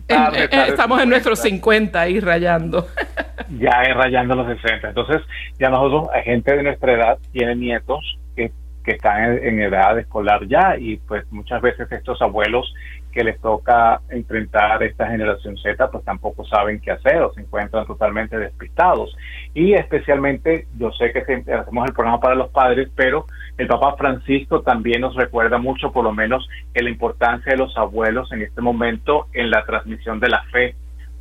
estamos 0.68 1.02
en 1.02 1.08
nuestros 1.08 1.40
50 1.40 2.08
y 2.08 2.20
rayando. 2.20 2.86
ya 3.58 3.82
es 3.82 3.96
rayando 3.96 4.34
los 4.34 4.46
60. 4.46 4.88
Entonces, 4.88 5.22
ya 5.58 5.68
nosotros, 5.70 6.08
gente 6.24 6.56
de 6.56 6.62
nuestra 6.62 6.92
edad, 6.92 7.18
tiene 7.32 7.56
nietos 7.56 8.18
que, 8.36 8.52
que 8.84 8.92
están 8.92 9.38
en, 9.38 9.60
edad 9.60 9.98
escolar 9.98 10.46
ya 10.46 10.76
y 10.78 10.98
pues 10.98 11.24
muchas 11.32 11.60
veces 11.60 11.90
estos 11.90 12.20
abuelos 12.22 12.72
que 13.12 13.24
les 13.24 13.40
toca 13.40 14.00
enfrentar 14.10 14.82
esta 14.82 15.08
generación 15.08 15.56
Z, 15.56 15.90
pues 15.90 16.04
tampoco 16.04 16.44
saben 16.44 16.80
qué 16.80 16.92
hacer 16.92 17.22
o 17.22 17.32
se 17.32 17.40
encuentran 17.40 17.86
totalmente 17.86 18.38
despistados. 18.38 19.16
Y 19.54 19.72
especialmente, 19.72 20.66
yo 20.78 20.92
sé 20.92 21.10
que 21.12 21.20
hacemos 21.20 21.88
el 21.88 21.94
programa 21.94 22.20
para 22.20 22.34
los 22.34 22.50
padres, 22.50 22.88
pero 22.94 23.26
el 23.58 23.66
Papa 23.66 23.96
Francisco 23.96 24.62
también 24.62 25.00
nos 25.00 25.16
recuerda 25.16 25.58
mucho, 25.58 25.90
por 25.92 26.04
lo 26.04 26.12
menos, 26.12 26.48
en 26.74 26.84
la 26.84 26.90
importancia 26.90 27.52
de 27.52 27.58
los 27.58 27.76
abuelos 27.76 28.30
en 28.32 28.42
este 28.42 28.60
momento 28.62 29.26
en 29.32 29.50
la 29.50 29.64
transmisión 29.64 30.20
de 30.20 30.28
la 30.28 30.42
fe. 30.52 30.76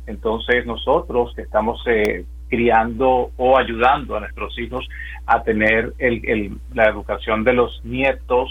Entonces, 0.06 0.64
nosotros 0.64 1.34
que 1.34 1.42
estamos 1.42 1.82
eh, 1.86 2.24
criando 2.48 3.32
o 3.36 3.58
ayudando 3.58 4.16
a 4.16 4.20
nuestros 4.20 4.56
hijos 4.58 4.88
a 5.26 5.42
tener 5.42 5.92
la 6.72 6.84
educación 6.84 7.42
de 7.42 7.52
los 7.54 7.84
nietos 7.84 8.50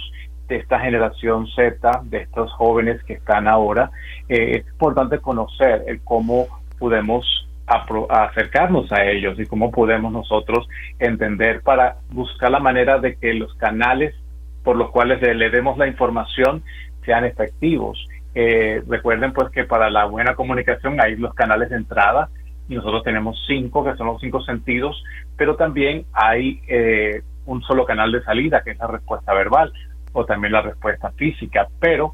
de 0.50 0.58
esta 0.58 0.80
generación 0.80 1.48
Z, 1.48 2.02
de 2.04 2.24
estos 2.24 2.52
jóvenes 2.54 3.02
que 3.04 3.14
están 3.14 3.48
ahora, 3.48 3.90
eh, 4.28 4.60
es 4.60 4.68
importante 4.68 5.20
conocer 5.20 5.86
el 5.88 6.02
cómo 6.04 6.48
podemos 6.78 7.47
acercarnos 7.68 8.92
a 8.92 9.06
ellos 9.06 9.38
y 9.40 9.46
cómo 9.46 9.72
podemos 9.72 10.12
nosotros 10.12 10.68
entender 11.00 11.62
para 11.62 11.98
buscar 12.12 12.50
la 12.50 12.60
manera 12.60 13.00
de 13.00 13.18
que 13.18 13.34
los 13.34 13.54
canales 13.56 14.16
por 14.64 14.76
los 14.76 14.90
cuales 14.92 15.22
le, 15.22 15.50
demos 15.50 15.78
la 15.78 15.88
información 15.88 16.64
sean 17.06 17.26
efectivos. 17.26 18.06
Eh, 18.36 18.82
recuerden 18.88 19.34
pues 19.34 19.50
que 19.52 19.64
para 19.64 19.90
la 19.90 20.06
buena 20.06 20.36
comunicación 20.36 21.00
hay 21.02 21.16
los 21.16 21.34
canales 21.34 21.70
de 21.70 21.78
entrada 21.78 22.30
y 22.70 22.76
nosotros 22.76 23.04
tenemos 23.04 23.42
cinco 23.48 23.84
que 23.84 23.96
son 23.96 24.08
los 24.08 24.20
cinco 24.20 24.42
sentidos, 24.42 25.02
pero 25.38 25.56
también 25.56 26.06
hay 26.14 26.62
eh, 26.68 27.22
un 27.46 27.62
solo 27.64 27.86
canal 27.86 28.12
de 28.12 28.24
salida 28.24 28.62
que 28.64 28.72
es 28.72 28.78
la 28.78 28.88
respuesta 28.88 29.34
verbal 29.34 29.72
o 30.14 30.26
también 30.26 30.54
la 30.54 30.62
respuesta 30.62 31.12
física, 31.12 31.68
pero 31.80 32.14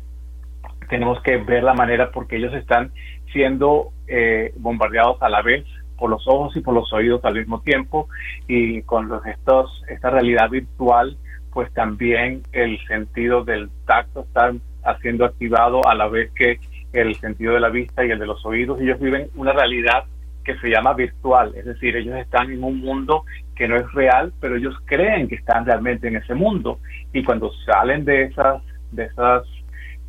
tenemos 0.90 1.22
que 1.22 1.38
ver 1.38 1.64
la 1.64 1.74
manera 1.74 2.12
porque 2.12 2.38
ellos 2.38 2.54
están 2.54 2.92
siendo 3.32 3.93
eh, 4.08 4.54
bombardeados 4.58 5.22
a 5.22 5.30
la 5.30 5.42
vez 5.42 5.66
por 5.98 6.10
los 6.10 6.28
ojos 6.28 6.56
y 6.58 6.62
por 6.62 6.74
los 6.74 6.92
oídos 6.92 7.24
al 7.24 7.36
mismo 7.36 7.62
tiempo. 7.62 8.10
Y 8.48 8.82
con 8.84 9.08
los 9.08 9.26
estos 9.26 9.84
esta 9.88 10.10
realidad 10.10 10.50
virtual 10.50 11.18
pues 11.54 11.72
también 11.74 12.42
el 12.52 12.80
sentido 12.88 13.44
del 13.44 13.70
tacto 13.86 14.22
está 14.22 14.52
haciendo 14.84 15.24
activado 15.24 15.88
a 15.88 15.94
la 15.94 16.08
vez 16.08 16.32
que 16.34 16.60
el 16.92 17.16
sentido 17.16 17.54
de 17.54 17.60
la 17.60 17.70
vista 17.70 18.04
y 18.04 18.12
el 18.12 18.20
de 18.20 18.26
los 18.26 18.44
oídos. 18.46 18.82
Ellos 18.82 19.00
viven 19.00 19.30
una 19.36 19.54
realidad 19.54 20.04
que 20.44 20.58
se 20.58 20.70
llama 20.70 20.94
virtual 20.94 21.54
es 21.56 21.64
decir 21.64 21.96
ellos 21.96 22.18
están 22.18 22.52
en 22.52 22.64
un 22.64 22.82
mundo 22.82 23.24
que 23.56 23.66
no 23.66 23.78
es 23.78 23.90
real 23.94 24.34
pero 24.42 24.58
ellos 24.58 24.76
creen 24.84 25.30
que 25.30 25.36
están 25.36 25.66
realmente 25.66 26.08
en 26.08 26.18
ese 26.18 26.34
mundo. 26.34 26.80
Y 27.14 27.24
cuando 27.24 27.52
salen 27.66 28.04
de 28.04 28.24
esas 28.24 28.62
de 28.92 29.06
esas 29.06 29.44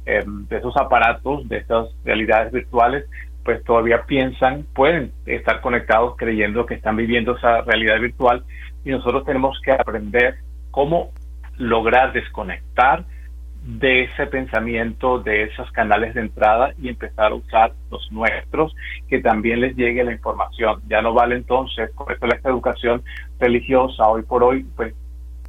em, 0.06 0.46
de 0.48 0.56
esos 0.56 0.76
aparatos 0.76 1.46
de 1.48 1.58
estas 1.58 1.88
realidades 2.04 2.52
virtuales 2.52 3.04
pues 3.44 3.62
todavía 3.64 4.04
piensan, 4.06 4.66
pueden 4.74 5.12
estar 5.26 5.60
conectados 5.60 6.16
creyendo 6.16 6.66
que 6.66 6.74
están 6.74 6.96
viviendo 6.96 7.36
esa 7.36 7.60
realidad 7.62 8.00
virtual 8.00 8.44
y 8.84 8.90
nosotros 8.90 9.24
tenemos 9.24 9.60
que 9.62 9.72
aprender 9.72 10.36
cómo 10.70 11.12
lograr 11.56 12.12
desconectar 12.12 13.04
de 13.64 14.04
ese 14.04 14.26
pensamiento, 14.26 15.20
de 15.20 15.44
esos 15.44 15.70
canales 15.72 16.14
de 16.14 16.20
entrada 16.20 16.74
y 16.78 16.88
empezar 16.88 17.32
a 17.32 17.34
usar 17.34 17.72
los 17.90 18.10
nuestros, 18.12 18.74
que 19.08 19.20
también 19.20 19.60
les 19.60 19.74
llegue 19.74 20.04
la 20.04 20.12
información. 20.12 20.82
Ya 20.88 21.00
no 21.00 21.14
vale 21.14 21.36
entonces, 21.36 21.90
por 21.96 22.12
eso 22.12 22.26
la 22.26 22.38
educación 22.44 23.02
religiosa 23.38 24.06
hoy 24.06 24.22
por 24.22 24.44
hoy, 24.44 24.66
pues 24.76 24.94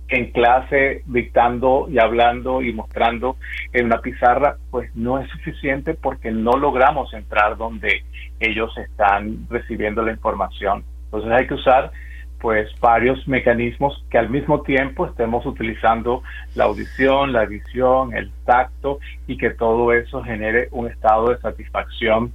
en 0.07 0.31
clase 0.31 1.01
dictando 1.07 1.87
y 1.89 1.97
hablando 1.99 2.61
y 2.61 2.73
mostrando 2.73 3.37
en 3.73 3.85
una 3.85 4.01
pizarra, 4.01 4.57
pues 4.69 4.95
no 4.95 5.19
es 5.19 5.29
suficiente 5.31 5.95
porque 5.95 6.31
no 6.31 6.51
logramos 6.53 7.13
entrar 7.13 7.57
donde 7.57 8.03
ellos 8.39 8.77
están 8.77 9.47
recibiendo 9.49 10.03
la 10.03 10.11
información. 10.11 10.83
Entonces 11.05 11.31
hay 11.31 11.47
que 11.47 11.55
usar 11.55 11.91
pues 12.39 12.69
varios 12.79 13.27
mecanismos 13.27 14.05
que 14.11 14.19
al 14.19 14.29
mismo 14.29 14.61
tiempo 14.61 15.07
estemos 15.07 15.45
utilizando 15.45 16.21
la 16.53 16.65
audición, 16.65 17.33
la 17.33 17.45
visión, 17.45 18.15
el 18.15 18.29
tacto 18.45 18.99
y 19.25 19.37
que 19.37 19.49
todo 19.51 19.91
eso 19.93 20.21
genere 20.21 20.67
un 20.71 20.87
estado 20.87 21.29
de 21.29 21.39
satisfacción 21.39 22.31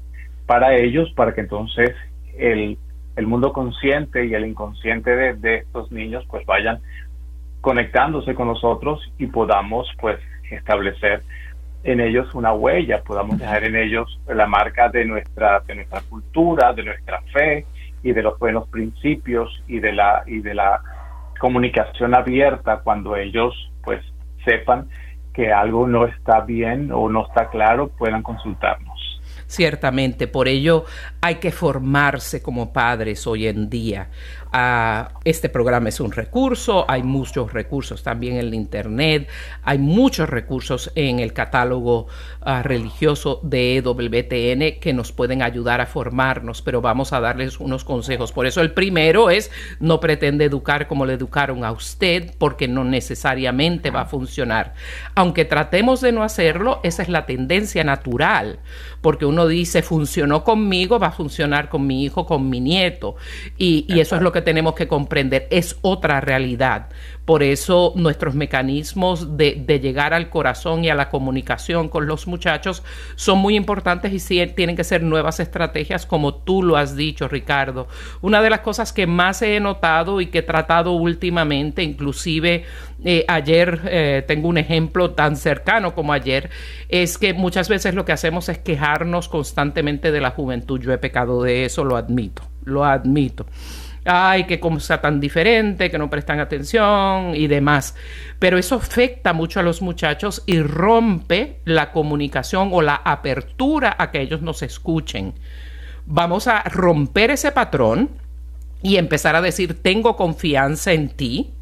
para 0.47 0.75
ellos 0.75 1.13
para 1.15 1.33
que 1.33 1.43
entonces 1.43 1.95
el, 2.37 2.77
el 3.15 3.27
mundo 3.27 3.53
consciente 3.53 4.27
y 4.27 4.35
el 4.35 4.47
inconsciente 4.47 5.15
de, 5.15 5.35
de 5.35 5.59
estos 5.59 5.93
niños 5.93 6.25
pues 6.29 6.45
vayan 6.45 6.81
conectándose 7.61 8.35
con 8.35 8.49
nosotros 8.49 9.01
y 9.19 9.27
podamos 9.27 9.89
pues 10.01 10.19
establecer 10.51 11.23
en 11.83 12.01
ellos 12.01 12.35
una 12.35 12.53
huella, 12.53 13.03
podamos 13.03 13.39
dejar 13.39 13.65
en 13.65 13.77
ellos 13.77 14.21
la 14.29 14.47
marca 14.47 14.89
de 14.89 15.05
nuestra, 15.05 15.61
de 15.61 15.77
nuestra 15.77 16.03
cultura, 16.03 16.73
de 16.73 16.85
nuestra 16.85 17.23
fe 17.33 17.65
y 18.03 18.13
de 18.13 18.23
los 18.23 18.39
buenos 18.39 18.69
principios 18.69 19.63
y 19.67 19.81
de 19.81 19.93
la, 19.93 20.23
y 20.27 20.41
de 20.41 20.55
la 20.55 20.83
comunicación 21.39 22.15
abierta 22.15 22.81
cuando 22.85 23.17
ellos 23.17 23.55
pues 23.83 24.05
sepan 24.45 24.89
que 25.33 25.53
algo 25.53 25.87
no 25.87 26.07
está 26.07 26.41
bien 26.41 26.91
o 26.93 27.09
no 27.09 27.27
está 27.27 27.49
claro, 27.49 27.89
puedan 27.89 28.23
consultarnos. 28.23 28.90
Ciertamente, 29.51 30.29
por 30.29 30.47
ello 30.47 30.85
hay 31.21 31.35
que 31.35 31.51
formarse 31.51 32.41
como 32.41 32.73
padres 32.73 33.27
hoy 33.27 33.49
en 33.49 33.69
día. 33.69 34.09
Ah, 34.53 35.13
este 35.25 35.49
programa 35.49 35.91
es 35.91 36.01
un 36.01 36.11
recurso, 36.11 36.85
hay 36.89 37.05
muchos 37.05 37.53
recursos 37.53 38.03
también 38.03 38.35
en 38.35 38.41
el 38.41 38.55
Internet, 38.55 39.29
hay 39.63 39.79
muchos 39.79 40.29
recursos 40.29 40.91
en 40.97 41.21
el 41.21 41.33
catálogo 41.33 42.09
ah, 42.41 42.65
religioso 42.65 43.39
de 43.45 43.77
EWTN 43.77 44.81
que 44.81 44.93
nos 44.93 45.13
pueden 45.13 45.43
ayudar 45.43 45.81
a 45.81 45.87
formarnos, 45.87 46.63
pero 46.63 46.81
vamos 46.81 47.13
a 47.13 47.21
darles 47.21 47.61
unos 47.61 47.85
consejos. 47.85 48.33
Por 48.33 48.47
eso 48.47 48.61
el 48.61 48.73
primero 48.73 49.31
es 49.31 49.53
no 49.79 50.01
pretende 50.01 50.47
educar 50.47 50.89
como 50.89 51.07
le 51.07 51.13
educaron 51.13 51.65
a 51.65 51.71
usted, 51.71 52.35
porque 52.39 52.67
no 52.67 52.83
necesariamente 52.83 53.91
va 53.91 54.03
a 54.03 54.07
funcionar. 54.07 54.75
Aunque 55.15 55.45
tratemos 55.45 56.01
de 56.01 56.11
no 56.11 56.25
hacerlo, 56.25 56.81
esa 56.83 57.03
es 57.03 57.09
la 57.09 57.25
tendencia 57.25 57.85
natural, 57.85 58.59
porque 59.01 59.27
uno 59.27 59.40
dice 59.47 59.83
funcionó 59.83 60.45
conmigo, 60.45 60.99
va 60.99 61.09
a 61.09 61.13
funcionar 61.13 61.69
con 61.69 61.87
mi 61.87 62.05
hijo, 62.05 62.27
con 62.27 62.49
mi 62.49 62.61
nieto, 62.61 63.17
y, 63.57 63.87
y 63.89 64.01
eso 64.01 64.17
es 64.17 64.23
lo 64.23 64.33
que 64.33 64.43
tenemos 64.43 64.75
que 64.75 64.89
comprender, 64.89 65.47
es 65.51 65.77
otra 65.83 66.21
realidad. 66.21 66.89
Por 67.31 67.45
eso 67.45 67.93
nuestros 67.95 68.35
mecanismos 68.35 69.37
de, 69.37 69.79
llegar 69.81 70.15
al 70.15 70.31
corazón 70.31 70.85
y 70.85 70.91
a 70.91 70.97
la 70.97 71.11
comunicación 71.11 71.89
con 71.89 72.09
los 72.09 72.27
muchachos 72.27 72.83
son 73.15 73.39
muy 73.39 73.55
importantes 73.55 74.29
y 74.29 74.47
tienen 74.49 74.75
que 74.75 74.83
ser 74.83 75.05
nuevas 75.05 75.39
estrategias 75.39 76.07
como 76.07 76.35
tú 76.35 76.65
lo 76.65 76.77
has 76.77 76.97
dicho, 76.97 77.29
Ricardo. 77.29 77.87
Una 78.21 78.43
de 78.43 78.51
las 78.51 78.63
cosas 78.63 78.93
que 78.93 79.07
más 79.07 79.43
he 79.43 79.61
notado 79.61 80.21
y 80.21 80.27
que 80.27 80.39
he 80.39 80.43
tratado 80.43 80.91
últimamente, 80.91 81.85
inclusive 81.85 82.65
eh, 83.05 83.25
ayer 83.29 83.81
eh, 83.85 84.25
tengo 84.27 84.49
un 84.49 84.59
ejemplo 84.59 85.13
tan 85.13 85.37
cercano 85.37 85.95
como 85.95 86.13
ayer, 86.13 86.51
es 86.89 87.17
que 87.17 87.33
muchas 87.33 87.69
veces 87.69 87.95
lo 87.95 88.05
que 88.05 88.11
hacemos 88.11 88.49
es 88.49 88.59
quejarnos 88.59 89.29
constantemente 89.29 90.11
de 90.11 90.21
la 90.21 90.33
juventud. 90.33 90.81
Yo 90.81 90.93
he 90.93 90.99
pecado 90.99 91.45
de 91.45 91.65
eso, 91.65 91.85
lo 91.85 91.97
admito, 91.97 92.43
lo 92.65 92.85
admito 92.85 93.47
ay, 94.11 94.45
qué 94.45 94.59
cosa 94.59 95.01
tan 95.01 95.21
diferente, 95.21 95.91
que 95.91 95.99
no 95.99 96.11
prestan 96.11 96.41
atención 96.41 97.35
y 97.35 97.47
demás. 97.47 97.95
Pero 98.39 98.59
eso 98.59 98.75
afecta 98.75 99.33
mucho 99.33 99.61
a 99.61 99.63
los 99.63 99.83
muchachos 99.83 100.43
y 100.47 100.61
rompe 100.61 101.61
la 101.65 101.93
comunicación 101.93 102.71
o 102.73 102.83
la 102.83 102.97
apertura 102.97 103.95
a 103.99 104.11
que 104.11 104.21
ellos 104.21 104.43
nos 104.43 104.63
escuchen. 104.63 105.35
Vamos 106.07 106.49
a 106.49 106.63
romper 106.65 107.31
ese 107.31 107.53
patrón 107.53 108.11
y 108.83 108.97
empezar 108.97 109.37
a 109.37 109.43
decir, 109.43 109.81
tengo 109.81 110.17
confianza 110.17 110.93
en 110.93 111.11
ti, 111.11 111.53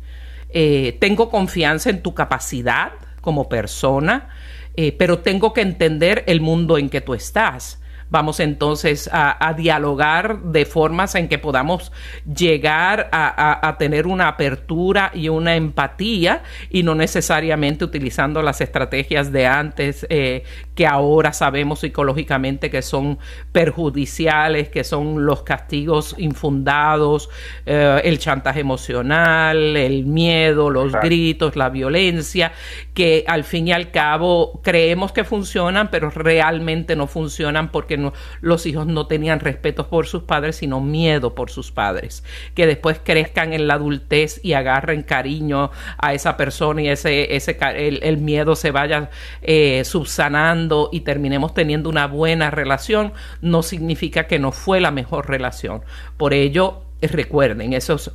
eh, 0.48 0.96
tengo 1.00 1.28
confianza 1.28 1.90
en 1.90 2.02
tu 2.02 2.14
capacidad 2.14 2.92
como 3.20 3.48
persona, 3.48 4.30
eh, 4.74 4.92
pero 4.92 5.18
tengo 5.18 5.52
que 5.52 5.60
entender 5.60 6.24
el 6.26 6.40
mundo 6.40 6.78
en 6.78 6.88
que 6.88 7.02
tú 7.02 7.12
estás. 7.12 7.82
Vamos 8.10 8.40
entonces 8.40 9.08
a, 9.12 9.54
dialogar 9.56 10.40
de 10.42 10.64
formas 10.64 11.14
en 11.14 11.28
que 11.28 11.38
podamos 11.38 11.92
llegar 12.24 13.08
a, 13.12 13.76
tener 13.78 14.06
una 14.06 14.28
apertura 14.28 15.10
y 15.14 15.28
una 15.28 15.56
empatía 15.56 16.42
y 16.70 16.82
no 16.82 16.94
necesariamente 16.94 17.84
utilizando 17.84 18.42
las 18.42 18.60
estrategias 18.60 19.30
de 19.32 19.46
antes 19.46 20.06
eh, 20.08 20.44
que 20.78 20.86
ahora 20.86 21.32
sabemos 21.32 21.80
psicológicamente 21.80 22.70
que 22.70 22.82
son 22.82 23.18
perjudiciales, 23.50 24.68
que 24.68 24.84
son 24.84 25.26
los 25.26 25.42
castigos 25.42 26.14
infundados, 26.18 27.30
eh, 27.66 28.00
el 28.04 28.20
chantaje 28.20 28.60
emocional, 28.60 29.76
el 29.76 30.06
miedo, 30.06 30.70
los 30.70 30.92
gritos, 30.92 31.56
la 31.56 31.68
violencia, 31.68 32.52
que 32.94 33.24
al 33.26 33.42
fin 33.42 33.66
y 33.66 33.72
al 33.72 33.90
cabo 33.90 34.60
creemos 34.62 35.10
que 35.10 35.24
funcionan, 35.24 35.90
pero 35.90 36.10
realmente 36.10 36.94
no 36.94 37.08
funcionan 37.08 37.72
porque 37.72 38.12
los 38.40 38.64
hijos 38.64 38.86
no 38.86 39.08
tenían 39.08 39.40
respeto 39.40 39.88
por 39.88 40.06
sus 40.06 40.22
padres, 40.22 40.54
sino 40.58 40.80
miedo 40.80 41.34
por 41.34 41.50
sus 41.50 41.72
padres. 41.72 42.22
Que 42.54 42.68
después 42.68 43.00
crezcan 43.02 43.52
en 43.52 43.66
la 43.66 43.74
adultez 43.74 44.38
y 44.44 44.52
agarren 44.52 45.02
cariño 45.02 45.72
a 45.98 46.14
esa 46.14 46.36
persona 46.36 46.82
y 46.82 46.88
ese, 46.88 47.34
ese 47.34 47.58
el, 47.74 48.18
miedo 48.18 48.54
se 48.54 48.70
vaya 48.70 49.10
eh, 49.42 49.82
subsanando 49.84 50.67
y 50.92 51.00
terminemos 51.00 51.54
teniendo 51.54 51.88
una 51.88 52.06
buena 52.06 52.50
relación, 52.50 53.12
no 53.40 53.62
significa 53.62 54.26
que 54.26 54.38
no 54.38 54.52
fue 54.52 54.80
la 54.80 54.90
mejor 54.90 55.28
relación. 55.28 55.82
Por 56.16 56.34
ello, 56.34 56.82
recuerden, 57.00 57.72
esos 57.72 58.12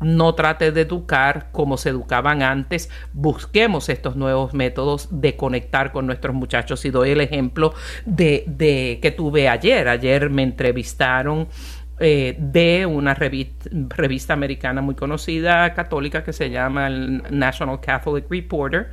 no 0.00 0.34
trate 0.34 0.72
de 0.72 0.80
educar 0.80 1.48
como 1.52 1.76
se 1.76 1.90
educaban 1.90 2.42
antes, 2.42 2.90
busquemos 3.12 3.88
estos 3.88 4.16
nuevos 4.16 4.52
métodos 4.52 5.08
de 5.10 5.36
conectar 5.36 5.92
con 5.92 6.06
nuestros 6.06 6.34
muchachos. 6.34 6.84
Y 6.84 6.90
doy 6.90 7.10
el 7.10 7.20
ejemplo 7.20 7.72
de, 8.04 8.44
de 8.46 8.98
que 9.00 9.12
tuve 9.12 9.48
ayer, 9.48 9.88
ayer 9.88 10.30
me 10.30 10.42
entrevistaron 10.42 11.48
eh, 11.98 12.36
de 12.38 12.84
una 12.84 13.14
revista, 13.14 13.70
revista, 13.88 14.34
americana 14.34 14.82
muy 14.82 14.94
conocida 14.94 15.72
católica 15.72 16.22
que 16.24 16.34
se 16.34 16.50
llama 16.50 16.88
el 16.88 17.22
National 17.30 17.80
Catholic 17.80 18.26
Reporter. 18.28 18.90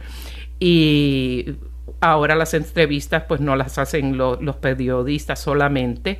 Y 0.59 1.55
ahora 2.01 2.35
las 2.35 2.53
entrevistas 2.53 3.23
pues 3.27 3.41
no 3.41 3.55
las 3.55 3.77
hacen 3.77 4.17
los 4.17 4.55
periodistas 4.57 5.39
solamente 5.39 6.19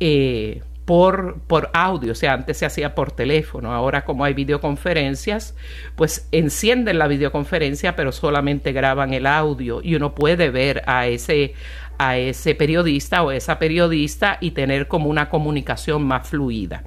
eh, 0.00 0.62
por, 0.84 1.40
por 1.46 1.70
audio, 1.72 2.12
o 2.12 2.14
sea, 2.14 2.34
antes 2.34 2.58
se 2.58 2.66
hacía 2.66 2.94
por 2.94 3.12
teléfono, 3.12 3.72
ahora 3.72 4.04
como 4.04 4.24
hay 4.24 4.34
videoconferencias, 4.34 5.56
pues 5.96 6.28
encienden 6.30 6.98
la 6.98 7.08
videoconferencia, 7.08 7.96
pero 7.96 8.12
solamente 8.12 8.72
graban 8.72 9.14
el 9.14 9.26
audio 9.26 9.80
y 9.82 9.94
uno 9.94 10.14
puede 10.14 10.50
ver 10.50 10.82
a 10.86 11.06
ese, 11.06 11.54
a 11.98 12.18
ese 12.18 12.54
periodista 12.54 13.22
o 13.22 13.30
esa 13.30 13.58
periodista 13.58 14.36
y 14.40 14.50
tener 14.50 14.86
como 14.86 15.08
una 15.08 15.30
comunicación 15.30 16.04
más 16.04 16.28
fluida. 16.28 16.84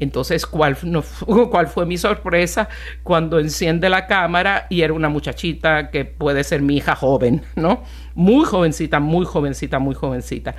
Entonces, 0.00 0.46
¿cuál, 0.46 0.76
¿cuál 1.50 1.68
fue 1.68 1.86
mi 1.86 1.96
sorpresa 1.96 2.68
cuando 3.02 3.38
enciende 3.38 3.88
la 3.88 4.06
cámara 4.06 4.66
y 4.70 4.80
era 4.80 4.92
una 4.92 5.08
muchachita 5.08 5.90
que 5.90 6.04
puede 6.04 6.42
ser 6.42 6.62
mi 6.62 6.78
hija 6.78 6.96
joven, 6.96 7.42
¿no? 7.54 7.84
Muy 8.14 8.44
jovencita, 8.44 8.98
muy 8.98 9.24
jovencita, 9.24 9.78
muy 9.78 9.94
jovencita. 9.94 10.56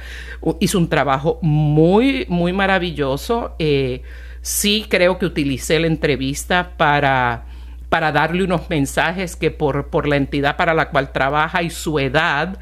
Hizo 0.59 0.77
un 0.77 0.87
trabajo 0.87 1.39
muy, 1.41 2.25
muy 2.29 2.53
maravilloso. 2.53 3.55
Eh, 3.59 4.03
sí 4.41 4.85
creo 4.87 5.19
que 5.19 5.25
utilicé 5.25 5.79
la 5.79 5.87
entrevista 5.87 6.71
para 6.77 7.45
para 7.91 8.13
darle 8.13 8.45
unos 8.45 8.69
mensajes 8.69 9.35
que 9.35 9.51
por, 9.51 9.89
por 9.89 10.07
la 10.07 10.15
entidad 10.15 10.55
para 10.55 10.73
la 10.73 10.91
cual 10.91 11.11
trabaja 11.11 11.61
y 11.61 11.69
su 11.69 11.99
edad, 11.99 12.57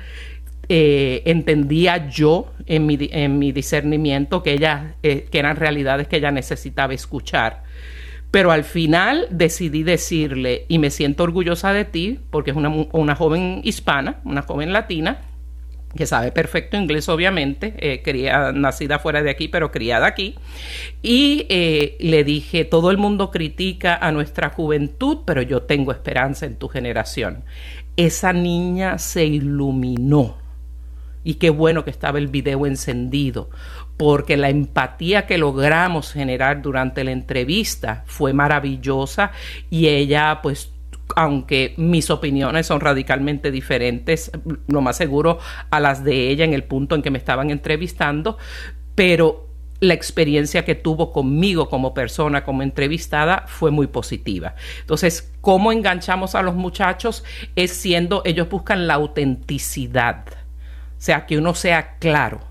eh, 0.71 1.23
entendía 1.25 2.09
yo 2.09 2.53
en 2.67 2.85
mi, 2.85 2.95
en 3.11 3.39
mi 3.39 3.51
discernimiento 3.51 4.43
que, 4.43 4.53
ella, 4.53 4.97
eh, 5.01 5.27
que 5.31 5.39
eran 5.39 5.55
realidades 5.55 6.07
que 6.07 6.17
ella 6.17 6.29
necesitaba 6.29 6.93
escuchar. 6.93 7.63
Pero 8.29 8.51
al 8.51 8.63
final 8.63 9.25
decidí 9.31 9.81
decirle, 9.81 10.65
y 10.67 10.77
me 10.77 10.91
siento 10.91 11.23
orgullosa 11.23 11.73
de 11.73 11.85
ti, 11.85 12.19
porque 12.29 12.51
es 12.51 12.57
una, 12.57 13.15
joven 13.15 13.61
hispana, 13.63 14.19
una 14.23 14.43
joven 14.43 14.71
latina, 14.71 15.21
que 15.97 16.05
sabe 16.05 16.31
perfecto 16.31 16.77
inglés, 16.77 17.09
obviamente, 17.09 17.73
eh, 17.79 18.51
nacida 18.53 18.99
fuera 18.99 19.23
de 19.23 19.31
aquí, 19.31 19.47
pero 19.47 19.71
criada 19.71 20.05
aquí. 20.05 20.35
Y 21.01 21.47
le 21.99 22.23
dije, 22.23 22.63
todo 22.63 22.91
el 22.91 22.99
mundo 22.99 23.31
critica 23.31 23.95
a 23.95 24.11
nuestra 24.11 24.49
juventud, 24.49 25.21
pero 25.25 25.41
yo 25.41 25.63
tengo 25.63 25.91
esperanza 25.91 26.45
en 26.45 26.57
tu 26.57 26.67
generación. 26.67 27.43
Esa 27.97 28.33
niña 28.33 28.99
se 28.99 29.25
iluminó 29.25 30.38
y 31.23 31.35
qué 31.35 31.49
bueno 31.49 31.83
que 31.83 31.91
estaba 31.91 32.19
el 32.19 32.27
video 32.27 32.65
encendido, 32.65 33.49
porque 33.97 34.37
la 34.37 34.49
empatía 34.49 35.25
que 35.25 35.37
logramos 35.37 36.11
generar 36.13 36.61
durante 36.61 37.03
la 37.03 37.11
entrevista 37.11 38.03
fue 38.05 38.33
maravillosa 38.33 39.31
y 39.69 39.87
ella 39.87 40.39
pues 40.41 40.71
aunque 41.15 41.73
mis 41.77 42.09
opiniones 42.11 42.67
son 42.67 42.81
radicalmente 42.81 43.51
diferentes, 43.51 44.31
lo 44.67 44.81
más 44.81 44.97
seguro 44.97 45.39
a 45.71 45.79
las 45.79 46.03
de 46.03 46.29
ella 46.29 46.45
en 46.45 46.53
el 46.53 46.63
punto 46.63 46.95
en 46.95 47.01
que 47.01 47.09
me 47.09 47.17
estaban 47.17 47.49
entrevistando, 47.49 48.37
pero 48.95 49.47
la 49.79 49.93
experiencia 49.93 50.65
que 50.65 50.75
tuvo 50.75 51.11
conmigo 51.11 51.69
como 51.69 51.93
persona, 51.93 52.43
como 52.43 52.63
entrevistada, 52.63 53.45
fue 53.47 53.71
muy 53.71 53.87
positiva. 53.87 54.55
Entonces, 54.81 55.33
¿cómo 55.41 55.71
enganchamos 55.71 56.35
a 56.35 56.41
los 56.41 56.55
muchachos? 56.55 57.23
Es 57.55 57.71
siendo, 57.71 58.21
ellos 58.25 58.49
buscan 58.49 58.87
la 58.87 58.95
autenticidad, 58.95 60.25
o 60.99 61.01
sea, 61.01 61.25
que 61.25 61.37
uno 61.37 61.55
sea 61.55 61.95
claro, 61.97 62.41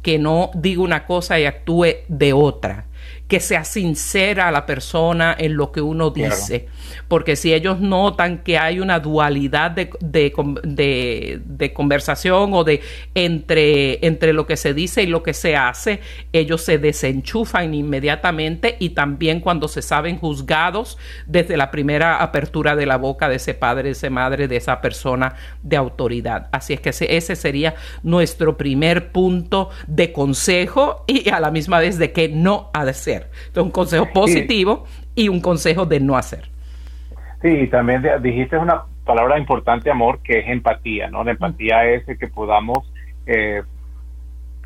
que 0.00 0.18
no 0.18 0.52
diga 0.54 0.80
una 0.82 1.06
cosa 1.06 1.40
y 1.40 1.44
actúe 1.44 2.04
de 2.06 2.32
otra 2.32 2.85
que 3.28 3.40
sea 3.40 3.64
sincera 3.64 4.50
la 4.52 4.66
persona 4.66 5.34
en 5.36 5.56
lo 5.56 5.72
que 5.72 5.80
uno 5.80 6.10
dice. 6.10 6.68
Porque 7.08 7.34
si 7.34 7.52
ellos 7.52 7.80
notan 7.80 8.38
que 8.38 8.58
hay 8.58 8.78
una 8.78 9.00
dualidad 9.00 9.72
de, 9.72 9.90
de, 10.00 11.72
conversación 11.72 12.54
o 12.54 12.62
de 12.62 12.80
entre, 13.14 14.06
entre 14.06 14.32
lo 14.32 14.46
que 14.46 14.56
se 14.56 14.74
dice 14.74 15.02
y 15.02 15.06
lo 15.06 15.22
que 15.22 15.34
se 15.34 15.56
hace, 15.56 16.00
ellos 16.32 16.62
se 16.62 16.78
desenchufan 16.78 17.74
inmediatamente 17.74 18.76
y 18.78 18.90
también 18.90 19.40
cuando 19.40 19.66
se 19.66 19.82
saben 19.82 20.18
juzgados 20.18 20.96
desde 21.26 21.56
la 21.56 21.72
primera 21.72 22.22
apertura 22.22 22.76
de 22.76 22.86
la 22.86 22.96
boca 22.96 23.28
de 23.28 23.36
ese 23.36 23.54
padre, 23.54 23.84
de 23.84 23.90
esa 23.90 24.10
madre, 24.10 24.46
de 24.46 24.56
esa 24.56 24.80
persona 24.80 25.34
de 25.62 25.76
autoridad. 25.76 26.48
Así 26.52 26.74
es 26.74 26.80
que 26.80 26.90
ese 26.90 27.36
sería 27.36 27.74
nuestro 28.04 28.56
primer 28.56 29.10
punto 29.10 29.70
de 29.88 30.12
consejo 30.12 31.04
y 31.08 31.28
a 31.30 31.40
la 31.40 31.50
misma 31.50 31.80
vez 31.80 31.98
de 31.98 32.12
que 32.12 32.28
no 32.28 32.70
ha 32.72 32.84
de 32.84 32.94
ser. 32.94 33.15
Entonces, 33.24 33.62
un 33.62 33.70
consejo 33.70 34.08
positivo 34.12 34.84
y 35.14 35.28
un 35.28 35.40
consejo 35.40 35.86
de 35.86 36.00
no 36.00 36.16
hacer. 36.16 36.50
Sí, 37.42 37.68
también 37.68 38.02
dijiste 38.22 38.56
una 38.56 38.82
palabra 39.04 39.38
importante, 39.38 39.90
amor, 39.90 40.20
que 40.22 40.40
es 40.40 40.48
empatía, 40.48 41.08
¿no? 41.08 41.22
La 41.24 41.32
empatía 41.32 41.84
es 41.84 42.04
que 42.04 42.26
podamos 42.28 42.90
eh, 43.26 43.62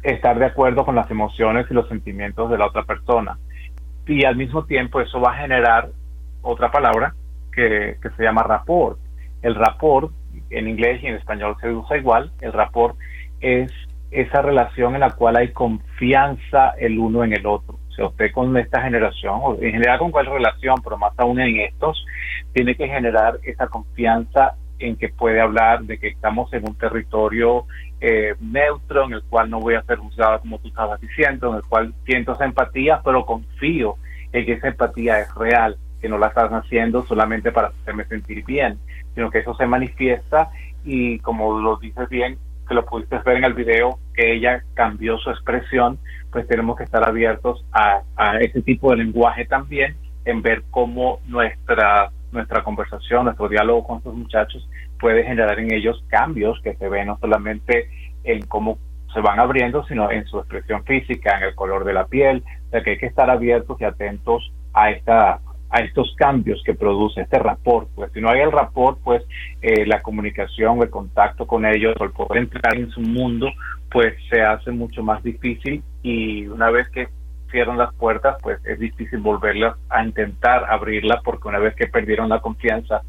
estar 0.03 0.39
de 0.39 0.47
acuerdo 0.47 0.85
con 0.85 0.95
las 0.95 1.11
emociones 1.11 1.67
y 1.71 1.75
los 1.75 1.89
sentimientos 1.89 2.51
de 2.51 2.59
la 2.59 2.67
otra 2.67 2.85
persona. 2.85 3.39
Y 4.07 4.25
al 4.25 4.37
mismo 4.37 4.65
tiempo 4.65 5.01
eso 5.01 5.21
va 5.21 5.33
a 5.33 5.39
generar 5.39 5.91
otra 6.43 6.71
palabra 6.71 7.15
que, 7.53 7.97
que 8.03 8.11
se 8.17 8.23
llama 8.23 8.43
rapport. 8.43 8.99
El 9.43 9.55
rapport, 9.55 10.13
en 10.51 10.69
inglés 10.69 11.03
y 11.03 11.07
en 11.07 11.17
español 11.17 11.57
se 11.61 11.71
usa 11.71 11.99
igual, 11.99 12.33
el 12.41 12.53
rapport 12.53 12.97
es 13.41 13.71
esa 14.11 14.43
relación 14.43 14.95
en 14.95 15.01
la 15.01 15.11
cual 15.11 15.37
hay 15.37 15.53
confianza 15.53 16.71
el 16.79 16.99
uno 16.99 17.25
en 17.25 17.33
el 17.33 17.47
otro 17.47 17.80
usted 18.07 18.33
con 18.33 18.57
esta 18.57 18.83
generación, 18.83 19.41
o 19.43 19.55
en 19.55 19.73
general 19.73 19.99
con 19.99 20.11
cualquier 20.11 20.37
relación, 20.37 20.77
pero 20.83 20.97
más 20.99 21.13
aún 21.19 21.41
en 21.41 21.61
estos, 21.61 22.05
tiene 22.53 22.75
que 22.75 22.89
generar 22.89 23.39
esa 23.43 23.67
confianza 23.69 24.55
en 24.79 24.97
que 24.97 25.11
puede 25.11 25.41
hablar 25.41 25.83
de 25.83 25.99
que 25.99 26.09
estamos 26.09 26.53
en 26.53 26.67
un 26.67 26.75
territorio 26.75 27.67
eh, 28.01 28.35
neutro, 28.41 29.05
en 29.05 29.13
el 29.13 29.23
cual 29.25 29.51
no 29.51 29.61
voy 29.61 29.75
a 29.75 29.83
ser 29.83 29.99
juzgada 29.99 30.39
como 30.39 30.59
tú 30.59 30.69
estabas 30.69 31.01
diciendo, 31.01 31.51
en 31.51 31.57
el 31.57 31.63
cual 31.63 31.95
siento 32.07 32.33
esa 32.33 32.47
empatía, 32.47 33.01
pero 33.05 33.27
confío 33.27 33.97
en 34.33 34.47
que 34.47 34.53
esa 34.53 34.69
empatía 34.69 35.21
es 35.21 35.35
real, 35.35 35.77
que 36.01 36.09
no 36.09 36.19
la 36.19 36.29
estás 36.29 36.51
haciendo 36.51 37.05
solamente 37.05 37.53
para 37.53 37.69
hacerme 37.69 38.05
sentir 38.07 38.45
bien, 38.45 38.79
sino 39.15 39.31
que 39.31 39.41
eso 39.41 39.55
se 39.55 39.67
manifiesta 39.67 40.51
y 40.83 41.19
como 41.19 41.61
lo 41.61 41.77
dices 41.77 42.09
bien, 42.09 42.39
que 42.71 42.75
lo 42.77 42.87
pudiste 42.87 43.19
ver 43.19 43.39
en 43.39 43.45
el 43.45 43.55
video, 43.55 43.99
que 44.15 44.33
ella 44.33 44.63
cambió 44.75 45.19
su 45.19 45.29
expresión, 45.31 45.99
pues 46.31 46.47
tenemos 46.47 46.77
que 46.77 46.85
estar 46.85 47.03
abiertos 47.07 47.67
a, 47.73 48.03
ese 48.39 48.63
tipo 48.63 48.93
de 48.93 48.99
lenguaje 48.99 49.45
también, 49.45 49.97
en 50.25 50.41
ver 50.41 50.63
cómo 50.71 51.19
nuestra, 51.27 52.13
nuestra 52.31 52.63
conversación, 52.63 53.25
nuestro 53.25 53.49
diálogo 53.49 53.85
con 53.85 53.99
estos 53.99 54.15
muchachos 54.15 54.69
puede 55.01 55.25
generar 55.25 55.59
en 55.59 55.75
ellos 55.75 56.01
cambios 56.07 56.61
que 56.63 56.77
se 56.77 56.89
ven 56.89 57.09
no 57.09 57.19
solamente 57.19 57.91
en 58.23 58.47
cómo 58.47 58.79
se 59.13 59.21
van 59.21 59.41
abriendo, 59.41 59.85
sino 59.87 60.09
en 60.09 60.25
su 60.27 60.39
expresión 60.39 60.85
física, 60.85 61.39
en 61.39 61.49
el 61.49 61.57
color 61.57 61.85
de 61.85 61.95
la 61.95 62.07
piel, 62.07 62.45
o 62.69 62.71
sea 62.71 62.85
que 62.85 62.91
hay 62.91 62.99
que 62.99 63.07
estar 63.07 63.29
abiertos 63.31 63.81
y 63.81 63.85
atentos 63.85 64.53
a 64.75 64.93
esta 64.93 65.41
a 65.71 65.81
estos 65.81 66.15
cambios 66.17 66.63
que 66.65 66.75
produce 66.75 67.21
este 67.21 67.39
rapport. 67.39 67.89
Pues 67.95 68.13
si 68.13 68.21
no 68.21 68.29
hay 68.29 68.41
el 68.41 68.53
rapport, 68.53 68.99
pues 69.03 69.23
eh, 69.63 69.87
la 69.87 70.03
comunicación, 70.03 70.83
el 70.83 70.91
contacto 70.91 71.47
con 71.47 71.65
ellos, 71.65 71.95
el 72.01 72.11
poder 72.11 72.43
entrar 72.43 72.77
en 72.77 72.91
su 72.91 73.01
mundo, 73.01 73.49
pues 73.91 74.15
se 74.29 74.43
hace 74.43 74.71
mucho 74.71 75.03
más 75.03 75.23
difícil 75.23 75.83
y 76.03 76.47
una 76.47 76.71
vez 76.71 76.89
que 76.91 77.09
cierran 77.51 77.79
las 77.79 77.93
puertas, 77.95 78.37
pues 78.43 78.65
es 78.65 78.79
difícil 78.79 79.19
volverlas 79.19 79.77
a 79.89 80.05
intentar 80.05 80.65
abrirla 80.71 81.21
porque 81.25 81.49
una 81.49 81.59
vez 81.59 81.75
que 81.75 81.89
perdieron 81.89 82.29
la 82.29 82.41
confianza, 82.41 83.03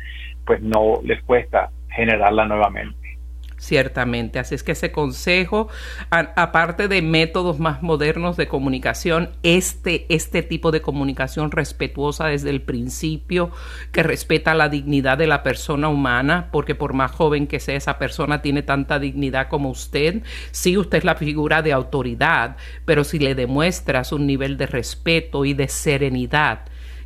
pues 0.46 0.62
no 0.62 1.00
les 1.04 1.22
cuesta 1.24 1.70
generarla 1.90 2.46
nuevamente 2.46 3.01
ciertamente. 3.62 4.40
Así 4.40 4.56
es 4.56 4.64
que 4.64 4.72
ese 4.72 4.92
consejo, 4.92 5.70
aparte 6.10 6.88
de 6.88 7.04
métodos 7.04 7.60
más 7.60 7.84
modernos 7.84 8.36
de 8.36 8.48
comunicación, 8.48 9.30
este, 9.44 10.08
este 10.10 10.42
tipo 10.42 10.72
de 10.72 10.82
comunicación 10.82 11.52
respetuosa 11.52 12.26
desde 12.26 12.50
el 12.50 12.64
principio, 12.64 13.52
que 13.92 14.02
respeta 14.02 14.56
la 14.56 14.68
dignidad 14.68 15.20
de 15.20 15.28
la 15.28 15.44
persona 15.44 15.90
humana, 15.90 16.50
porque 16.52 16.74
por 16.74 16.94
más 16.94 17.12
joven 17.12 17.46
que 17.46 17.60
sea 17.60 17.76
esa 17.76 18.00
persona, 18.00 18.42
tiene 18.42 18.64
tanta 18.64 18.98
dignidad 18.98 19.48
como 19.48 19.70
usted. 19.70 20.24
Sí, 20.50 20.76
usted 20.76 20.98
es 20.98 21.04
la 21.04 21.16
figura 21.16 21.62
de 21.62 21.72
autoridad, 21.72 22.58
pero 22.86 23.04
si 23.04 23.20
le 23.20 23.36
demuestras 23.36 24.12
un 24.12 24.26
nivel 24.26 24.58
de 24.58 24.66
respeto 24.66 25.46
y 25.46 25.54
de 25.54 25.68
serenidad, 25.68 26.62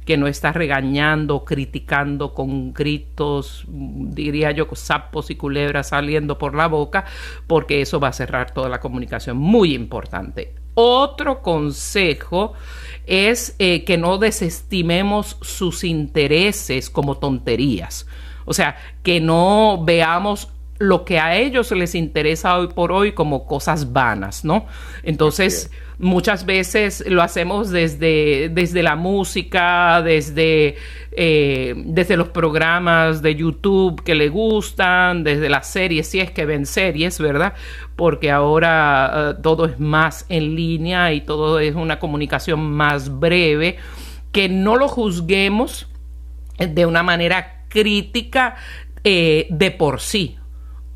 que 0.06 0.18
no 0.18 0.28
está 0.28 0.52
regañando, 0.52 1.44
criticando 1.44 2.34
con 2.34 2.74
gritos, 2.74 3.65
diría 3.68 4.52
yo, 4.52 4.68
sapos 4.74 5.32
y 5.32 5.36
culebras 5.36 5.89
saliendo 5.89 6.38
por 6.38 6.54
la 6.54 6.68
boca, 6.68 7.06
porque 7.48 7.82
eso 7.82 8.00
va 8.00 8.10
a 8.10 8.13
cerrar 8.13 8.54
toda 8.54 8.70
la 8.70 8.80
comunicación. 8.80 9.38
Muy 9.38 9.74
importante. 9.74 10.54
Otro 10.76 11.41
consejo 11.41 12.54
es 13.08 13.56
eh, 13.60 13.84
que 13.84 13.98
no 13.98 14.18
desestimemos 14.18 15.38
sus 15.41 15.84
intereses 15.84 16.89
como 16.89 17.18
tonterías. 17.18 18.06
O 18.46 18.54
sea, 18.54 18.76
que 19.02 19.20
no 19.20 19.82
veamos 19.84 20.50
lo 20.78 21.06
que 21.06 21.20
a 21.20 21.36
ellos 21.36 21.72
les 21.72 21.96
interesa 21.96 22.58
hoy 22.58 22.68
por 22.68 22.91
hoy 22.91 23.13
como 23.13 23.48
cosas 23.48 23.94
vanas, 23.94 24.44
¿no? 24.44 24.65
Entonces, 25.04 25.72
muchas 25.99 26.45
veces 26.45 27.03
lo 27.08 27.21
hacemos 27.21 27.69
desde, 27.69 28.49
desde 28.49 28.84
la 28.84 28.95
música, 28.95 30.01
desde, 30.01 30.75
eh, 31.12 31.73
desde 31.77 32.17
los 32.17 32.29
programas 32.29 33.21
de 33.21 33.36
YouTube 33.36 34.03
que 34.03 34.15
le 34.15 34.29
gustan, 34.29 35.23
desde 35.23 35.49
las 35.49 35.67
series, 35.67 36.08
si 36.08 36.19
es 36.19 36.31
que 36.31 36.45
ven 36.45 36.65
series, 36.65 37.19
¿verdad? 37.19 37.53
Porque 37.95 38.31
ahora 38.31 39.31
eh, 39.31 39.41
todo 39.41 39.65
es 39.65 39.79
más 39.79 40.25
en 40.29 40.55
línea 40.55 41.13
y 41.13 41.21
todo 41.21 41.60
es 41.60 41.75
una 41.75 41.99
comunicación 41.99 42.71
más 42.71 43.19
breve, 43.19 43.77
que 44.31 44.49
no 44.49 44.75
lo 44.75 44.88
juzguemos 44.88 45.88
de 46.58 46.86
una 46.86 47.03
manera 47.03 47.65
crítica 47.69 48.55
eh, 49.03 49.47
de 49.49 49.71
por 49.71 50.01
sí 50.01 50.38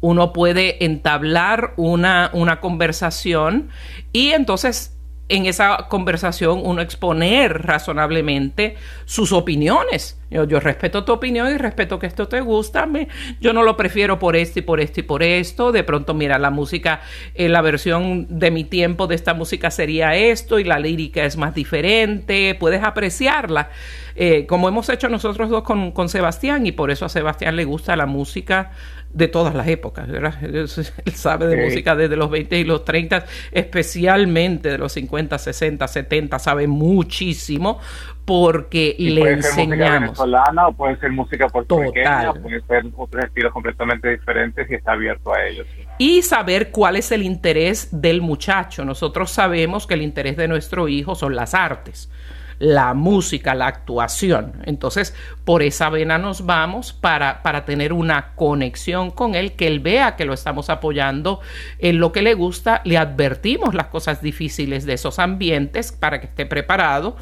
uno 0.02 0.34
puede 0.34 0.84
entablar 0.84 1.74
una, 1.78 2.30
una 2.34 2.60
conversación 2.62 3.70
y 4.14 4.30
entonces 4.30 4.96
en 5.30 5.46
esa 5.46 5.86
conversación 5.90 6.62
uno 6.64 6.82
exponer 6.82 7.62
razonablemente 7.66 8.76
sus 9.06 9.32
opiniones. 9.32 10.20
Yo, 10.32 10.60
respeto 10.60 11.06
tu 11.06 11.12
opinión 11.12 11.52
y 11.52 11.58
respeto 11.58 11.98
que 11.98 12.06
esto 12.06 12.28
te 12.28 12.42
gusta. 12.42 12.86
Me, 12.86 13.08
yo 13.40 13.54
no 13.54 13.64
lo 13.64 13.78
prefiero 13.78 14.20
por 14.20 14.36
esto 14.36 14.60
y 14.60 14.62
por 14.62 14.80
esto 14.80 15.00
y 15.00 15.04
por 15.04 15.24
esto. 15.24 15.72
De 15.72 15.84
pronto, 15.84 16.14
mira, 16.14 16.38
la 16.38 16.52
música, 16.52 17.02
eh, 17.34 17.50
la 17.50 17.62
versión 17.62 18.28
de 18.30 18.52
mi 18.52 18.64
tiempo 18.64 19.08
de 19.08 19.16
esta 19.16 19.34
música 19.34 19.72
sería 19.72 20.16
esto 20.16 20.60
y 20.60 20.64
la 20.64 20.78
lírica 20.78 21.24
es 21.26 21.38
más 21.38 21.56
diferente. 21.56 22.56
Puedes 22.60 22.84
apreciarla. 22.84 23.70
Eh, 24.16 24.46
como 24.46 24.68
hemos 24.68 24.90
hecho 24.90 25.10
nosotros 25.10 25.50
dos 25.50 25.64
con, 25.64 25.92
con 25.92 26.10
Sebastián 26.10 26.66
y 26.66 26.72
por 26.72 26.92
eso 26.92 27.06
a 27.06 27.10
Sebastián 27.10 27.56
le 27.56 27.66
gusta 27.66 27.96
la 27.96 28.06
música 28.06 28.72
de 29.12 29.28
todas 29.28 29.56
las 29.56 29.68
épocas, 29.68 30.08
¿verdad? 30.08 30.36
Él 30.42 30.68
sabe 31.14 31.48
de 31.48 31.64
música 31.64 31.96
desde 31.96 32.16
los 32.16 32.30
20 32.30 32.60
y 32.60 32.64
los 32.64 32.86
30, 32.86 33.26
especialmente 33.52 34.70
de 34.70 34.78
los 34.78 34.92
50, 34.94 35.38
60, 35.38 35.88
70, 35.88 36.40
sabe 36.40 36.68
muchísimo 36.68 37.80
porque 38.26 38.96
le 39.00 39.22
puede 39.22 39.34
enseñamos. 39.34 39.56
Ser 39.56 39.68
música 39.68 40.00
venezolana 40.00 40.68
o 40.68 40.74
puede 40.74 40.98
ser 40.98 41.12
música 41.12 41.48
puertorriqueña, 41.48 42.34
puede 42.34 42.62
ser 42.62 42.86
otros 42.96 43.26
estilos 43.26 43.52
completamente 43.52 44.10
diferentes 44.10 44.70
y 44.70 44.76
está 44.76 44.92
abierto 44.92 45.34
a 45.34 45.44
ellos. 45.44 45.66
Y 45.98 46.22
saber 46.22 46.70
cuál 46.70 46.96
es 46.96 47.12
el 47.12 47.24
interés 47.24 47.90
del 47.92 48.22
muchacho. 48.22 48.86
Nosotros 48.86 49.32
sabemos 49.32 49.88
que 49.88 49.96
el 49.96 50.04
interés 50.04 50.38
de 50.38 50.48
nuestro 50.48 50.88
hijo 50.88 51.16
son 51.16 51.36
las 51.36 51.56
artes 51.56 52.12
la 52.60 52.94
música, 52.94 53.56
la 53.56 53.68
actuación. 53.68 54.62
Entonces, 54.66 55.16
por 55.46 55.64
esa 55.64 55.90
vena 55.90 56.18
nos 56.18 56.46
vamos 56.46 56.94
para, 56.94 57.42
para 57.42 57.66
tener 57.66 57.94
una 57.94 58.36
conexión 58.36 59.12
con 59.12 59.36
él, 59.36 59.54
que 59.54 59.68
él 59.68 59.80
vea 59.80 60.16
que 60.16 60.26
lo 60.26 60.34
estamos 60.34 60.70
apoyando 60.70 61.40
en 61.80 62.00
lo 62.00 62.12
que 62.12 62.22
le 62.22 62.34
gusta, 62.34 62.82
le 62.86 62.98
advertimos 62.98 63.74
las 63.74 63.88
cosas 63.88 64.22
difíciles 64.22 64.86
de 64.86 64.94
esos 64.94 65.20
ambientes 65.20 65.92
para 65.92 66.20
que 66.20 66.28
esté 66.28 66.46
preparado 66.46 67.16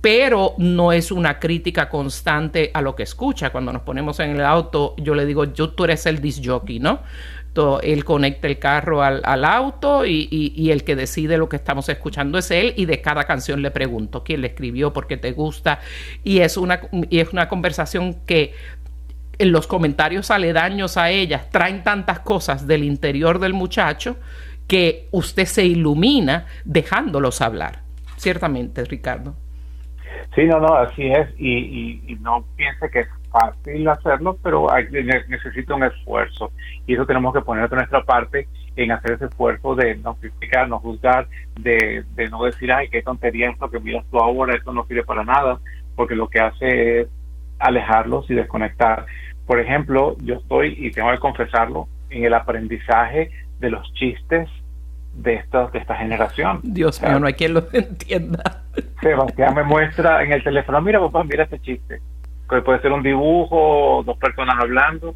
pero 0.00 0.54
no 0.56 0.92
es 0.92 1.12
una 1.12 1.38
crítica 1.38 1.88
constante 1.88 2.70
a 2.72 2.80
lo 2.80 2.96
que 2.96 3.02
escucha. 3.02 3.50
Cuando 3.50 3.72
nos 3.72 3.82
ponemos 3.82 4.18
en 4.20 4.30
el 4.30 4.44
auto, 4.44 4.94
yo 4.96 5.14
le 5.14 5.26
digo, 5.26 5.44
yo, 5.52 5.70
tú 5.70 5.84
eres 5.84 6.06
el 6.06 6.20
disc 6.20 6.42
jockey, 6.44 6.80
él 7.82 8.04
conecta 8.04 8.46
el 8.46 8.58
carro 8.58 9.02
al, 9.02 9.44
auto 9.44 10.06
y, 10.06 10.70
el 10.70 10.84
que 10.84 10.96
decide 10.96 11.36
lo 11.36 11.48
que 11.48 11.56
estamos 11.56 11.88
escuchando 11.88 12.38
es 12.38 12.50
él 12.50 12.74
y 12.76 12.86
de 12.86 13.00
cada 13.00 13.24
canción 13.24 13.62
le 13.62 13.70
pregunto 13.70 14.22
quién 14.24 14.40
le 14.40 14.48
escribió, 14.48 14.92
por 14.92 15.06
qué 15.06 15.16
te 15.16 15.32
gusta 15.32 15.80
y 16.24 16.40
es 16.40 16.56
una, 16.56 16.80
y 16.92 17.18
es 17.18 17.32
una 17.32 17.48
conversación 17.48 18.14
que 18.26 18.54
en 19.38 19.52
los 19.52 19.66
comentarios 19.66 20.30
aledaños 20.30 20.96
a 20.96 21.10
ella 21.10 21.46
traen 21.50 21.82
tantas 21.82 22.20
cosas 22.20 22.66
del 22.66 22.84
interior 22.84 23.38
del 23.38 23.54
muchacho 23.54 24.16
que 24.68 25.08
usted 25.10 25.46
se 25.46 25.64
ilumina 25.64 26.46
dejándolos 26.64 27.40
hablar. 27.40 27.80
Ciertamente, 28.16 28.84
Ricardo. 28.84 29.34
Sí, 30.34 30.44
no, 30.44 30.60
no, 30.60 30.74
así 30.74 31.10
es. 31.10 31.28
Y, 31.40 32.18
no 32.20 32.44
piense 32.56 32.88
que 32.90 33.00
es 33.00 33.08
fácil 33.30 33.88
hacerlo, 33.88 34.38
pero 34.42 34.72
hay, 34.72 34.88
necesita 35.28 35.74
un 35.74 35.84
esfuerzo. 35.84 36.52
Y 36.86 36.94
eso 36.94 37.06
tenemos 37.06 37.32
que 37.32 37.40
poner 37.40 37.68
de 37.68 37.76
nuestra 37.76 38.02
parte 38.04 38.48
en 38.76 38.92
hacer 38.92 39.12
ese 39.12 39.26
esfuerzo 39.26 39.74
de 39.74 39.96
no 39.96 40.14
criticar, 40.14 40.68
no 40.68 40.78
juzgar, 40.78 41.26
de, 41.58 42.04
no 42.30 42.44
decir, 42.44 42.72
ay, 42.72 42.88
qué 42.88 43.02
tontería 43.02 43.50
esto 43.50 43.70
que 43.70 43.80
miras 43.80 44.04
tú 44.10 44.18
ahora, 44.18 44.54
esto 44.54 44.72
no 44.72 44.84
sirve 44.86 45.04
para 45.04 45.24
nada, 45.24 45.58
porque 45.96 46.14
lo 46.14 46.28
que 46.28 46.40
hace 46.40 47.00
es 47.00 47.08
alejarlos 47.58 48.30
y 48.30 48.34
desconectar. 48.34 49.06
Por 49.46 49.60
ejemplo, 49.60 50.16
yo 50.22 50.36
estoy, 50.36 50.74
y 50.78 50.90
tengo 50.90 51.10
que 51.10 51.18
confesarlo, 51.18 51.88
en 52.10 52.24
el 52.24 52.34
aprendizaje 52.34 53.30
de 53.60 53.70
los 53.70 53.92
chistes 53.94 54.48
de 55.14 55.34
esta, 55.34 55.66
de 55.68 55.78
esta 55.78 55.96
generación. 55.96 56.60
Dios 56.62 57.02
mío, 57.02 57.18
no 57.20 57.26
hay 57.26 57.34
quien 57.34 57.54
lo 57.54 57.64
entienda. 57.72 58.62
Sebastián 59.00 59.54
me 59.54 59.62
muestra 59.62 60.22
en 60.22 60.32
el 60.32 60.42
teléfono, 60.42 60.80
mira 60.80 61.00
papá, 61.00 61.24
mira 61.24 61.44
este 61.44 61.60
chiste. 61.60 62.00
Que 62.50 62.62
puede 62.62 62.80
ser 62.80 62.92
un 62.92 63.02
dibujo, 63.02 64.02
dos 64.04 64.18
personas 64.18 64.56
hablando, 64.58 65.14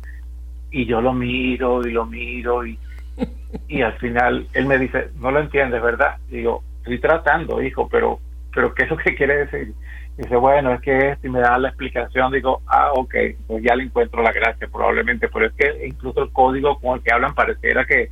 y 0.70 0.86
yo 0.86 1.00
lo 1.00 1.12
miro 1.12 1.86
y 1.86 1.92
lo 1.92 2.06
miro 2.06 2.64
y, 2.64 2.78
y 3.68 3.82
al 3.82 3.94
final 3.98 4.46
él 4.54 4.66
me 4.66 4.78
dice, 4.78 5.10
no 5.20 5.30
lo 5.30 5.40
entiendes, 5.40 5.82
¿verdad? 5.82 6.16
digo, 6.28 6.62
estoy 6.78 6.98
tratando, 7.00 7.62
hijo, 7.62 7.88
pero, 7.88 8.20
pero 8.54 8.72
¿qué 8.74 8.84
es 8.84 8.90
lo 8.90 8.96
que 8.96 9.14
quiere 9.14 9.46
decir? 9.46 9.74
dice, 10.16 10.36
bueno, 10.36 10.72
es 10.72 10.80
que 10.80 11.10
es, 11.10 11.24
y 11.24 11.28
me 11.28 11.40
da 11.40 11.58
la 11.58 11.68
explicación, 11.68 12.32
digo, 12.32 12.62
ah, 12.66 12.90
ok, 12.94 13.14
pues 13.46 13.64
ya 13.64 13.74
le 13.74 13.84
encuentro 13.84 14.22
la 14.22 14.32
gracia 14.32 14.68
probablemente, 14.68 15.28
pero 15.28 15.46
es 15.46 15.52
que 15.54 15.86
incluso 15.86 16.22
el 16.22 16.30
código 16.30 16.78
con 16.78 16.98
el 16.98 17.02
que 17.02 17.12
hablan 17.12 17.34
pareciera 17.34 17.84
que, 17.84 18.10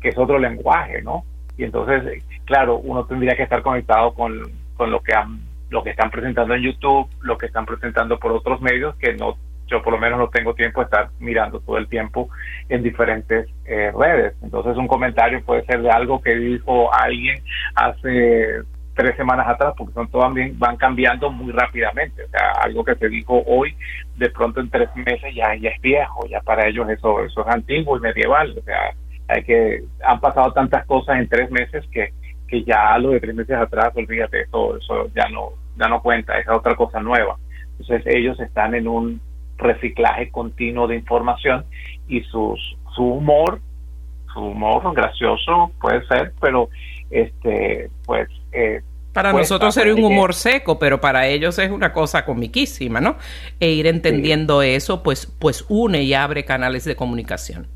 que 0.00 0.10
es 0.10 0.18
otro 0.18 0.38
lenguaje, 0.38 1.02
¿no? 1.02 1.24
Y 1.56 1.64
entonces, 1.64 2.22
claro, 2.44 2.78
uno 2.78 3.04
tendría 3.04 3.36
que 3.36 3.44
estar 3.44 3.62
conectado 3.62 4.12
con, 4.12 4.42
con 4.76 4.90
lo 4.90 5.00
que 5.00 5.14
han, 5.14 5.40
lo 5.70 5.82
que 5.82 5.90
están 5.90 6.10
presentando 6.10 6.54
en 6.54 6.62
YouTube, 6.62 7.08
lo 7.22 7.38
que 7.38 7.46
están 7.46 7.64
presentando 7.64 8.18
por 8.18 8.32
otros 8.32 8.60
medios, 8.60 8.94
que 8.96 9.14
no 9.14 9.36
yo 9.70 9.82
por 9.82 9.92
lo 9.92 9.98
menos 9.98 10.18
no 10.18 10.28
tengo 10.28 10.52
tiempo 10.54 10.80
de 10.80 10.86
estar 10.86 11.10
mirando 11.20 11.60
todo 11.60 11.78
el 11.78 11.88
tiempo 11.88 12.28
en 12.68 12.82
diferentes 12.82 13.48
eh, 13.64 13.92
redes. 13.96 14.34
Entonces 14.42 14.76
un 14.76 14.88
comentario 14.88 15.42
puede 15.44 15.64
ser 15.64 15.80
de 15.80 15.90
algo 15.90 16.20
que 16.20 16.34
dijo 16.34 16.92
alguien 16.92 17.42
hace 17.76 18.62
tres 18.94 19.16
semanas 19.16 19.46
atrás, 19.48 19.72
porque 19.78 19.94
son 19.94 20.10
todas 20.10 20.32
van 20.54 20.76
cambiando 20.76 21.30
muy 21.30 21.52
rápidamente. 21.52 22.24
O 22.24 22.28
sea, 22.28 22.50
algo 22.62 22.84
que 22.84 22.96
se 22.96 23.08
dijo 23.08 23.42
hoy, 23.46 23.74
de 24.16 24.28
pronto 24.30 24.60
en 24.60 24.68
tres 24.68 24.94
meses 24.96 25.34
ya, 25.34 25.54
ya 25.54 25.70
es 25.70 25.80
viejo, 25.80 26.26
ya 26.28 26.40
para 26.40 26.66
ellos 26.66 26.88
eso, 26.90 27.24
eso 27.24 27.40
es 27.40 27.46
antiguo 27.46 27.96
y 27.96 28.00
medieval. 28.00 28.54
O 28.58 28.62
sea, 28.62 28.92
hay 29.28 29.44
que 29.44 29.84
han 30.04 30.20
pasado 30.20 30.52
tantas 30.52 30.84
cosas 30.86 31.18
en 31.18 31.28
tres 31.28 31.50
meses 31.50 31.84
que, 31.92 32.12
que 32.48 32.64
ya 32.64 32.98
lo 32.98 33.10
de 33.10 33.20
tres 33.20 33.34
meses 33.34 33.56
atrás, 33.56 33.92
olvídate, 33.94 34.42
eso, 34.42 34.76
eso 34.76 35.06
ya 35.14 35.28
no, 35.28 35.52
ya 35.76 35.88
no 35.88 36.02
cuenta, 36.02 36.38
es 36.38 36.48
otra 36.48 36.74
cosa 36.74 37.00
nueva. 37.00 37.36
Entonces 37.78 38.02
ellos 38.06 38.38
están 38.40 38.74
en 38.74 38.88
un 38.88 39.20
reciclaje 39.56 40.30
continuo 40.30 40.86
de 40.86 40.96
información 40.96 41.64
y 42.08 42.22
sus, 42.22 42.76
su 42.94 43.04
humor, 43.04 43.60
su 44.32 44.40
humor 44.40 44.94
gracioso 44.94 45.70
puede 45.80 46.06
ser, 46.06 46.32
pero 46.40 46.68
este 47.10 47.90
pues 48.04 48.28
eh, 48.52 48.80
para 49.12 49.32
nosotros 49.32 49.74
sería 49.74 49.94
un 49.94 50.04
humor 50.04 50.34
seco, 50.34 50.78
pero 50.78 51.00
para 51.00 51.26
ellos 51.26 51.58
es 51.58 51.70
una 51.70 51.92
cosa 51.92 52.24
comiquísima, 52.24 53.00
¿no? 53.00 53.16
E 53.58 53.70
ir 53.70 53.88
entendiendo 53.88 54.62
eso, 54.62 55.02
pues, 55.02 55.26
pues 55.26 55.64
une 55.68 56.02
y 56.02 56.14
abre 56.14 56.44
canales 56.44 56.84
de 56.84 56.94
comunicación. 56.94 57.66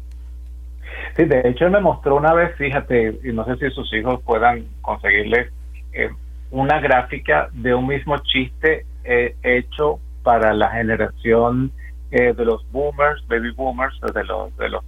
Sí, 1.17 1.25
de 1.25 1.43
hecho 1.45 1.67
él 1.67 1.73
me 1.73 1.81
mostró 1.81 2.17
una 2.17 2.33
vez, 2.35 2.55
fíjate, 2.57 3.19
y 3.25 3.33
no 3.33 3.45
sé 3.45 3.57
si 3.57 3.75
sus 3.75 3.93
hijos 3.95 4.21
puedan 4.25 4.65
conseguirle 4.81 5.51
eh, 5.93 6.09
una 6.55 6.81
gráfica 6.81 7.49
de 7.53 7.75
un 7.75 7.87
mismo 7.89 8.17
chiste 8.19 8.87
eh, 9.05 9.35
hecho 9.43 9.99
para 10.23 10.55
la 10.55 10.71
generación 10.71 11.73
eh, 12.11 12.33
de 12.33 12.45
los 12.45 12.71
boomers, 12.71 13.27
baby 13.27 13.51
boomers, 13.51 14.01
de 14.01 14.25
los 14.25 14.57
de 14.57 14.69
los 14.69 14.85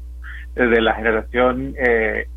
de 0.55 0.81
la 0.81 0.94
generación 0.94 1.74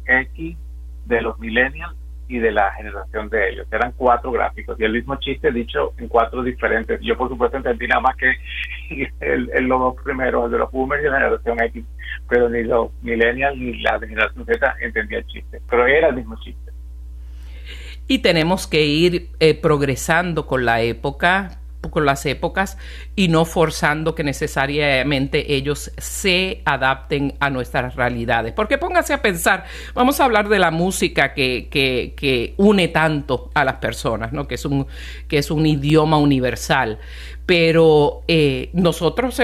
X, 0.05 0.57
de 1.05 1.21
los 1.21 1.39
millennials 1.39 1.95
y 2.29 2.37
de 2.37 2.51
la 2.51 2.71
generación 2.73 3.27
de 3.29 3.49
ellos. 3.49 3.67
Eran 3.71 3.91
cuatro 3.97 4.31
gráficos 4.31 4.79
y 4.79 4.83
el 4.83 4.93
mismo 4.93 5.15
chiste 5.17 5.51
dicho 5.51 5.93
en 5.97 6.07
cuatro 6.07 6.43
diferentes. 6.43 7.01
Yo, 7.01 7.17
por 7.17 7.27
supuesto, 7.27 7.57
entendí 7.57 7.87
nada 7.87 8.01
más 8.01 8.15
que 8.15 8.33
el, 9.19 9.65
los 9.65 9.95
primeros, 10.03 10.45
el 10.45 10.51
de 10.51 10.57
los 10.59 10.71
boomers 10.71 11.03
y 11.03 11.07
la 11.07 11.17
generación 11.17 11.61
X, 11.63 11.85
pero 12.29 12.47
ni 12.49 12.63
los 12.63 12.91
millennials 13.01 13.57
ni 13.57 13.81
la 13.81 13.99
generación 13.99 14.45
Z 14.45 14.75
entendía 14.81 15.17
el 15.17 15.27
chiste, 15.27 15.59
pero 15.69 15.87
era 15.87 16.09
el 16.09 16.15
mismo 16.15 16.35
chiste. 16.43 16.68
Y 18.09 18.19
tenemos 18.19 18.67
que 18.67 18.85
ir 18.85 19.29
eh, 19.39 19.53
progresando 19.53 20.47
con 20.47 20.65
la 20.65 20.81
época, 20.81 21.59
con 21.89 22.05
las 22.05 22.25
épocas 22.25 22.77
y 23.15 23.29
no 23.29 23.45
forzando 23.45 24.15
que 24.15 24.23
necesariamente 24.23 25.53
ellos 25.53 25.91
se 25.97 26.61
adapten 26.65 27.35
a 27.39 27.49
nuestras 27.49 27.95
realidades. 27.95 28.53
Porque 28.53 28.77
póngase 28.77 29.13
a 29.13 29.21
pensar, 29.21 29.65
vamos 29.93 30.19
a 30.19 30.25
hablar 30.25 30.49
de 30.49 30.59
la 30.59 30.71
música 30.71 31.33
que, 31.33 31.69
que, 31.69 32.53
une 32.57 32.89
tanto 32.89 33.49
a 33.53 33.63
las 33.63 33.75
personas, 33.75 34.33
¿no? 34.33 34.47
que, 34.47 34.55
es 34.55 34.65
un, 34.65 34.87
que 35.27 35.37
es 35.37 35.51
un 35.51 35.65
idioma 35.65 36.17
universal. 36.17 36.99
Pero 37.45 38.23
eh, 38.27 38.69
nosotros 38.73 39.41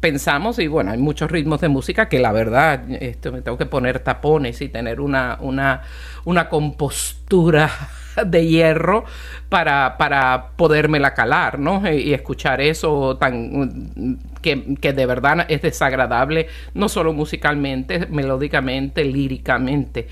pensamos, 0.00 0.58
y 0.58 0.68
bueno, 0.68 0.92
hay 0.92 0.98
muchos 0.98 1.30
ritmos 1.30 1.60
de 1.60 1.68
música 1.68 2.08
que 2.08 2.18
la 2.18 2.32
verdad, 2.32 2.84
esto 2.90 3.32
me 3.32 3.42
tengo 3.42 3.58
que 3.58 3.66
poner 3.66 4.00
tapones 4.00 4.60
y 4.62 4.68
tener 4.68 5.00
una, 5.00 5.38
una, 5.40 5.82
una 6.24 6.48
compostura 6.48 7.70
de 8.26 8.46
hierro 8.46 9.04
para, 9.48 9.96
para 9.98 10.50
podérmela 10.56 11.14
calar, 11.14 11.58
¿no? 11.58 11.82
Y 11.90 12.12
escuchar 12.12 12.60
eso 12.60 13.16
tan 13.16 14.18
que, 14.40 14.74
que, 14.80 14.92
de 14.92 15.06
verdad 15.06 15.46
es 15.48 15.62
desagradable, 15.62 16.48
no 16.74 16.88
solo 16.88 17.12
musicalmente, 17.12 18.06
melódicamente, 18.06 19.04
líricamente. 19.04 20.08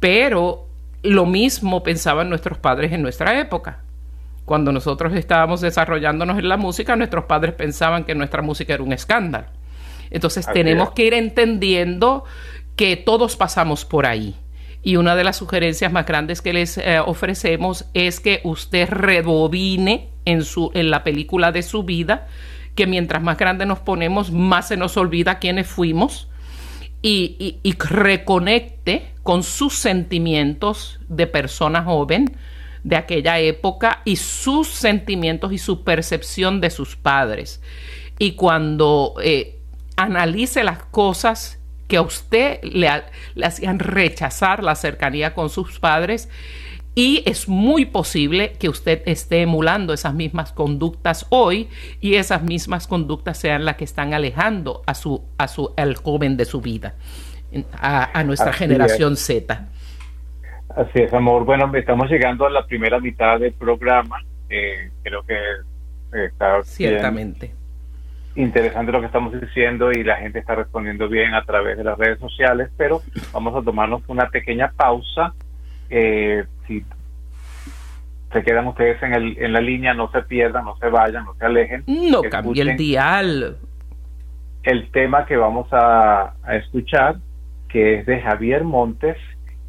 Pero 0.00 0.66
lo 1.02 1.26
mismo 1.26 1.82
pensaban 1.82 2.28
nuestros 2.28 2.58
padres 2.58 2.92
en 2.92 3.02
nuestra 3.02 3.38
época. 3.38 3.80
Cuando 4.44 4.72
nosotros 4.72 5.12
estábamos 5.14 5.60
desarrollándonos 5.60 6.38
en 6.38 6.48
la 6.48 6.56
música, 6.56 6.96
nuestros 6.96 7.24
padres 7.26 7.54
pensaban 7.54 8.04
que 8.04 8.14
nuestra 8.14 8.40
música 8.40 8.74
era 8.74 8.82
un 8.82 8.92
escándalo. 8.92 9.46
Entonces 10.10 10.46
tenemos 10.50 10.92
que 10.92 11.04
ir 11.04 11.14
entendiendo 11.14 12.24
que 12.74 12.96
todos 12.96 13.36
pasamos 13.36 13.84
por 13.84 14.06
ahí 14.06 14.34
y 14.82 14.96
una 14.96 15.16
de 15.16 15.24
las 15.24 15.36
sugerencias 15.36 15.92
más 15.92 16.06
grandes 16.06 16.40
que 16.40 16.52
les 16.52 16.78
eh, 16.78 17.00
ofrecemos 17.00 17.86
es 17.94 18.20
que 18.20 18.40
usted 18.44 18.88
rebobine 18.88 20.10
en, 20.24 20.44
su, 20.44 20.70
en 20.74 20.90
la 20.90 21.04
película 21.04 21.52
de 21.52 21.62
su 21.62 21.82
vida, 21.82 22.28
que 22.74 22.86
mientras 22.86 23.22
más 23.22 23.36
grande 23.38 23.66
nos 23.66 23.80
ponemos, 23.80 24.30
más 24.30 24.68
se 24.68 24.76
nos 24.76 24.96
olvida 24.96 25.38
quiénes 25.38 25.66
fuimos 25.66 26.28
y, 27.02 27.58
reconecte 27.78 29.12
con 29.22 29.42
sus 29.42 29.74
sentimientos 29.74 30.98
de 31.08 31.26
persona 31.26 31.82
joven 31.82 32.36
de 32.84 32.96
aquella 32.96 33.38
época 33.38 34.02
y 34.04 34.16
sus 34.16 34.68
sentimientos 34.68 35.52
y 35.52 35.58
su 35.58 35.84
percepción 35.84 36.60
de 36.60 36.70
sus 36.70 36.96
padres. 36.96 37.60
Y 38.18 38.32
cuando 38.32 39.14
eh, 39.22 39.58
analice 39.96 40.64
las 40.64 40.84
cosas 40.84 41.57
que 41.88 41.96
a 41.96 42.02
usted 42.02 42.60
le, 42.62 42.88
hacían 43.42 43.78
rechazar 43.78 44.62
la 44.62 44.74
cercanía 44.74 45.34
con 45.34 45.50
sus 45.50 45.80
padres 45.80 46.28
y 46.94 47.22
es 47.26 47.48
muy 47.48 47.86
posible 47.86 48.52
que 48.58 48.68
usted 48.68 49.02
esté 49.06 49.42
emulando 49.42 49.92
esas 49.92 50.14
mismas 50.14 50.52
conductas 50.52 51.26
hoy 51.30 51.68
y 52.00 52.14
esas 52.14 52.42
mismas 52.42 52.86
conductas 52.86 53.38
sean 53.38 53.64
las 53.64 53.76
que 53.76 53.84
están 53.84 54.14
alejando 54.14 54.82
a 54.86 54.94
su 54.94 55.24
a 55.38 55.48
su 55.48 55.72
el 55.76 55.96
joven 55.96 56.36
de 56.36 56.44
su 56.44 56.60
vida 56.60 56.94
a, 57.80 58.24
nuestra 58.24 58.52
generación 58.52 59.16
Z. 59.16 59.68
Así 60.76 60.98
es, 61.00 61.12
amor. 61.14 61.44
Bueno, 61.44 61.70
estamos 61.74 62.10
llegando 62.10 62.46
a 62.46 62.50
la 62.50 62.66
primera 62.66 63.00
mitad 63.00 63.40
del 63.40 63.54
programa. 63.54 64.22
Eh, 64.50 64.90
creo 65.02 65.22
que 65.22 65.36
está 66.26 66.62
ciertamente 66.62 67.52
interesante 68.38 68.92
lo 68.92 69.00
que 69.00 69.06
estamos 69.06 69.38
diciendo 69.38 69.90
y 69.90 70.04
la 70.04 70.16
gente 70.16 70.38
está 70.38 70.54
respondiendo 70.54 71.08
bien 71.08 71.34
a 71.34 71.44
través 71.44 71.76
de 71.76 71.84
las 71.84 71.98
redes 71.98 72.20
sociales, 72.20 72.70
pero 72.76 73.02
vamos 73.32 73.54
a 73.56 73.64
tomarnos 73.64 74.02
una 74.06 74.28
pequeña 74.28 74.72
pausa. 74.76 75.34
Eh, 75.90 76.44
se 78.32 78.42
quedan 78.42 78.66
ustedes 78.68 79.02
en, 79.02 79.14
el, 79.14 79.38
en 79.38 79.52
la 79.52 79.60
línea, 79.60 79.94
no 79.94 80.10
se 80.10 80.22
pierdan, 80.22 80.64
no 80.64 80.76
se 80.76 80.88
vayan, 80.88 81.24
no 81.24 81.34
se 81.34 81.46
alejen. 81.46 81.84
No 81.86 82.22
cambie 82.22 82.62
el 82.62 82.76
dial. 82.76 83.56
El 84.62 84.90
tema 84.90 85.26
que 85.26 85.36
vamos 85.36 85.66
a, 85.72 86.34
a 86.42 86.56
escuchar, 86.56 87.16
que 87.68 87.94
es 88.00 88.06
de 88.06 88.20
Javier 88.20 88.64
Montes 88.64 89.16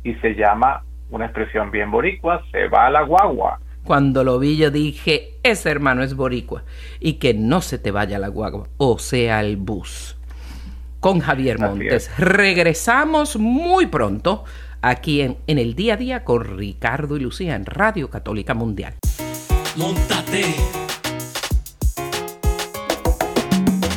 y 0.03 0.13
se 0.15 0.35
llama 0.35 0.83
una 1.09 1.25
expresión 1.25 1.71
bien 1.71 1.89
boricua, 1.89 2.43
se 2.51 2.67
va 2.67 2.87
a 2.87 2.89
la 2.89 3.01
guagua. 3.01 3.59
Cuando 3.89 4.23
lo 4.23 4.37
vi 4.37 4.55
yo 4.55 4.69
dije, 4.69 5.39
ese 5.41 5.71
hermano 5.71 6.03
es 6.03 6.13
boricua 6.13 6.63
y 6.99 7.13
que 7.13 7.33
no 7.33 7.59
se 7.59 7.79
te 7.79 7.89
vaya 7.89 8.19
la 8.19 8.27
guagua, 8.27 8.69
o 8.77 8.99
sea, 8.99 9.39
el 9.39 9.57
bus. 9.57 10.15
Con 10.99 11.21
Javier 11.21 11.57
Montes. 11.57 12.11
Regresamos 12.19 13.37
muy 13.37 13.87
pronto 13.87 14.43
aquí 14.81 15.21
en, 15.21 15.37
en, 15.47 15.57
el 15.57 15.73
día 15.73 15.95
a 15.95 15.97
día 15.97 16.23
con 16.23 16.55
Ricardo 16.55 17.17
y 17.17 17.21
Lucía 17.21 17.55
en 17.55 17.65
Radio 17.65 18.11
Católica 18.11 18.53
Mundial. 18.53 18.93
Montate 19.75 20.45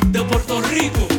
de 0.07 0.21
Puerto 0.23 0.59
Rico 0.59 1.12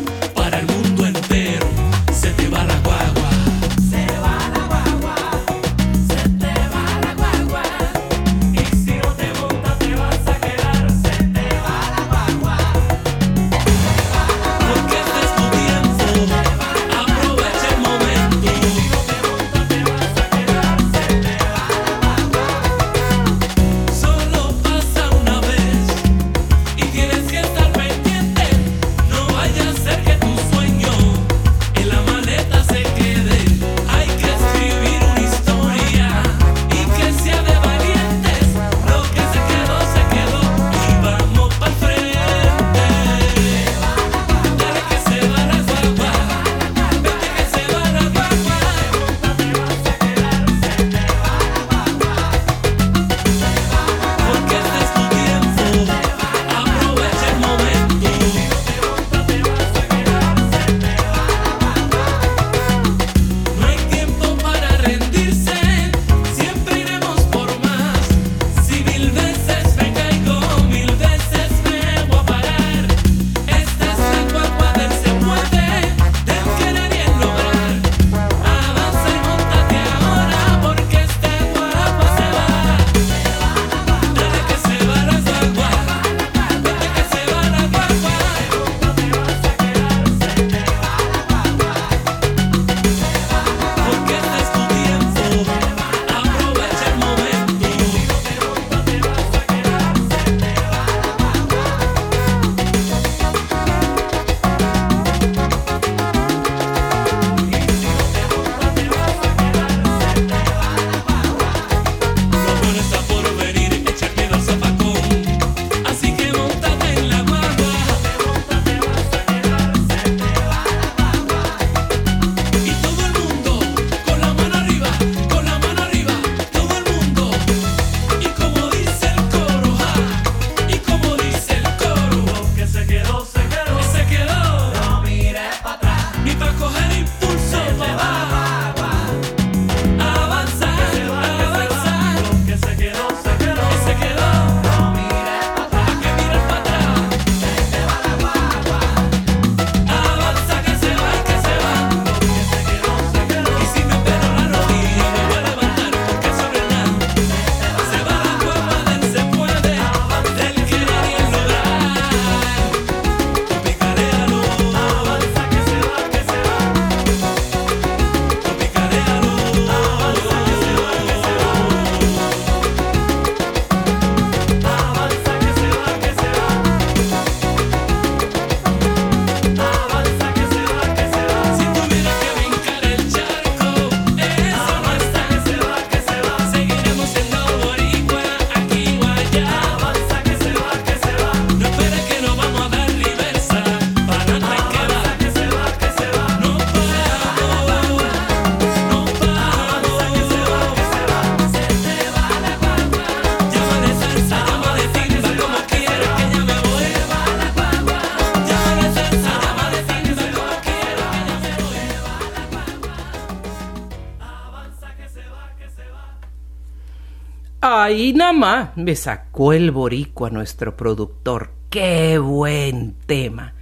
Ahí 217.94 218.12
nada 218.12 218.32
más 218.32 218.76
me 218.76 218.96
sacó 218.96 219.52
el 219.52 219.70
boricua 219.70 220.28
nuestro 220.28 220.76
productor. 220.76 221.52
¡Qué 221.70 222.18
buen 222.18 222.96
tema! 223.06 223.54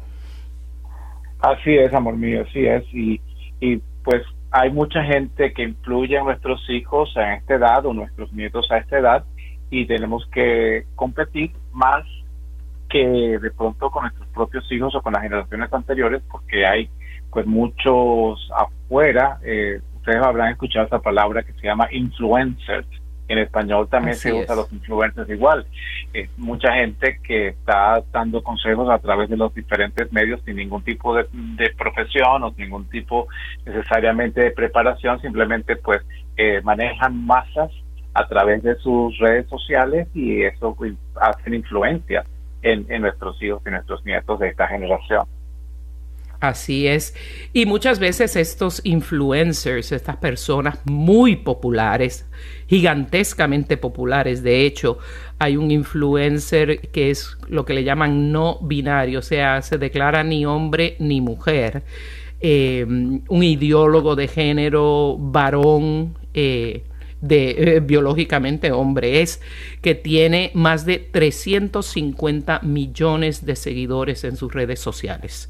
Así 1.40 1.76
es, 1.76 1.94
amor 1.94 2.18
mío, 2.18 2.44
así 2.48 2.66
es. 2.66 2.84
Y, 2.92 3.22
y 3.62 3.78
pues 4.04 4.24
hay 4.52 4.72
mucha 4.72 5.04
gente 5.04 5.54
que 5.54 5.64
influye 5.64 6.18
en 6.18 6.26
nuestros 6.26 6.68
hijos 6.70 7.16
a 7.18 7.36
esta 7.36 7.56
edad 7.56 7.86
o 7.86 7.94
nuestros 7.94 8.32
nietos 8.34 8.70
a 8.72 8.78
esta 8.78 8.98
edad 8.98 9.24
y 9.70 9.86
tenemos 9.86 10.28
que 10.32 10.86
competir 10.96 11.52
más 11.72 12.04
que 12.90 13.38
de 13.40 13.52
pronto 13.52 13.92
con 13.92 14.04
nuestros 14.04 14.28
propios 14.30 14.70
hijos 14.72 14.96
o 14.96 15.02
con 15.02 15.14
las 15.14 15.22
generaciones 15.22 15.72
anteriores 15.72 16.24
porque 16.32 16.66
hay 16.66 16.90
pues 17.32 17.46
muchos 17.46 18.50
afuera, 18.56 19.38
eh, 19.44 19.82
ustedes 19.98 20.26
habrán 20.26 20.52
escuchado 20.52 20.88
esa 20.88 21.00
palabra 21.00 21.44
que 21.44 21.54
se 21.54 21.68
llama 21.68 21.88
influencers, 21.92 22.88
en 23.30 23.38
español 23.38 23.88
también 23.88 24.14
Así 24.14 24.24
se 24.24 24.34
usa 24.34 24.54
es. 24.54 24.58
los 24.58 24.74
influencers 24.74 25.30
igual. 25.30 25.66
Es 26.12 26.30
mucha 26.38 26.74
gente 26.74 27.20
que 27.24 27.50
está 27.50 28.04
dando 28.12 28.44
consejos 28.44 28.90
a 28.90 28.98
través 28.98 29.30
de 29.30 29.38
los 29.38 29.54
diferentes 29.54 30.12
medios 30.12 30.42
sin 30.44 30.58
ningún 30.58 30.84
tipo 30.84 31.16
de, 31.16 31.26
de 31.32 31.70
profesión 31.78 32.44
o 32.44 32.50
sin 32.52 32.66
ningún 32.66 32.90
tipo 32.90 33.28
necesariamente 33.66 34.42
de 34.42 34.52
preparación, 34.52 35.22
simplemente 35.22 35.76
pues 35.78 36.02
eh, 36.36 36.60
manejan 36.64 37.26
masas 37.26 37.72
a 38.14 38.28
través 38.28 38.64
de 38.64 38.76
sus 38.76 39.18
redes 39.20 39.48
sociales 39.48 40.08
y 40.14 40.42
eso 40.42 40.74
pues, 40.76 40.94
hacen 41.16 41.54
influencia 41.54 42.26
en, 42.64 42.86
en 42.90 43.04
nuestros 43.04 43.42
hijos 43.42 43.62
y 43.66 43.70
nuestros 43.70 44.04
nietos 44.04 44.40
de 44.40 44.50
esta 44.50 44.68
generación. 44.68 45.26
Así 46.40 46.88
es. 46.88 47.16
Y 47.52 47.66
muchas 47.66 48.00
veces 48.00 48.36
estos 48.38 48.82
influencers, 48.86 49.92
estas 49.92 50.18
personas 50.18 50.80
muy 50.86 51.36
populares, 51.36 52.30
gigantescamente 52.70 53.78
populares, 53.78 54.44
de 54.44 54.66
hecho, 54.66 55.00
hay 55.40 55.58
un 55.58 55.72
influencer 55.72 56.80
que 56.92 57.10
es 57.10 57.36
lo 57.48 57.66
que 57.66 57.74
le 57.74 57.84
llaman 57.84 58.32
no 58.32 58.60
binario, 58.62 59.20
o 59.20 59.24
sea, 59.24 59.62
se 59.64 59.78
declara 59.78 60.24
ni 60.24 60.46
hombre 60.46 60.96
ni 61.00 61.20
mujer, 61.20 61.84
eh, 62.40 62.86
un 62.88 63.44
ideólogo 63.44 64.16
de 64.16 64.28
género 64.28 65.18
varón. 65.18 66.18
eh, 66.34 66.84
de 67.22 67.50
eh, 67.50 67.80
biológicamente 67.82 68.72
hombre 68.72 69.22
es 69.22 69.42
que 69.82 69.96
tiene 69.96 70.52
más 70.54 70.86
de 70.86 71.00
350 71.00 72.62
millones 72.62 73.46
de 73.46 73.56
seguidores 73.56 74.24
en 74.24 74.38
sus 74.38 74.54
redes 74.54 74.80
sociales. 74.80 75.50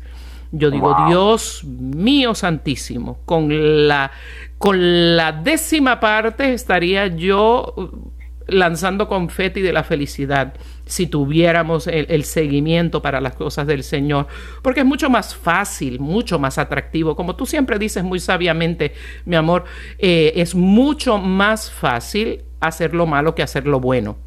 Yo 0.51 0.71
digo, 0.71 0.93
Wow. 0.95 1.07
Dios 1.07 1.63
mío 1.63 2.33
santísimo, 2.33 3.19
con 3.25 3.87
la, 3.87 4.11
con 4.57 5.15
la 5.15 5.31
décima 5.31 5.99
parte 5.99 6.53
estaría 6.53 7.07
yo 7.07 7.73
uh, 7.77 8.11
lanzando 8.47 9.07
confeti 9.07 9.61
de 9.61 9.73
la 9.73 9.83
felicidad 9.83 10.55
si 10.85 11.05
tuviéramos 11.05 11.85
el, 11.85 12.07
el 12.09 12.23
seguimiento 12.23 13.01
para 13.03 13.21
las 13.21 13.35
cosas 13.35 13.67
del 13.67 13.83
Señor, 13.83 14.25
porque 14.63 14.79
es 14.79 14.85
mucho 14.87 15.07
más 15.07 15.35
fácil, 15.35 15.99
mucho 15.99 16.39
más 16.39 16.57
atractivo, 16.57 17.15
como 17.15 17.35
tú 17.35 17.45
siempre 17.45 17.77
dices 17.77 18.03
muy 18.03 18.19
sabiamente, 18.19 18.93
mi 19.25 19.35
amor, 19.35 19.65
eh, 19.99 20.33
es 20.35 20.55
mucho 20.55 21.19
más 21.19 21.69
fácil 21.69 22.41
hacer 22.59 22.95
lo 22.95 23.05
malo 23.05 23.35
que 23.35 23.43
hacer 23.43 23.67
lo 23.67 23.79
bueno. 23.79 24.17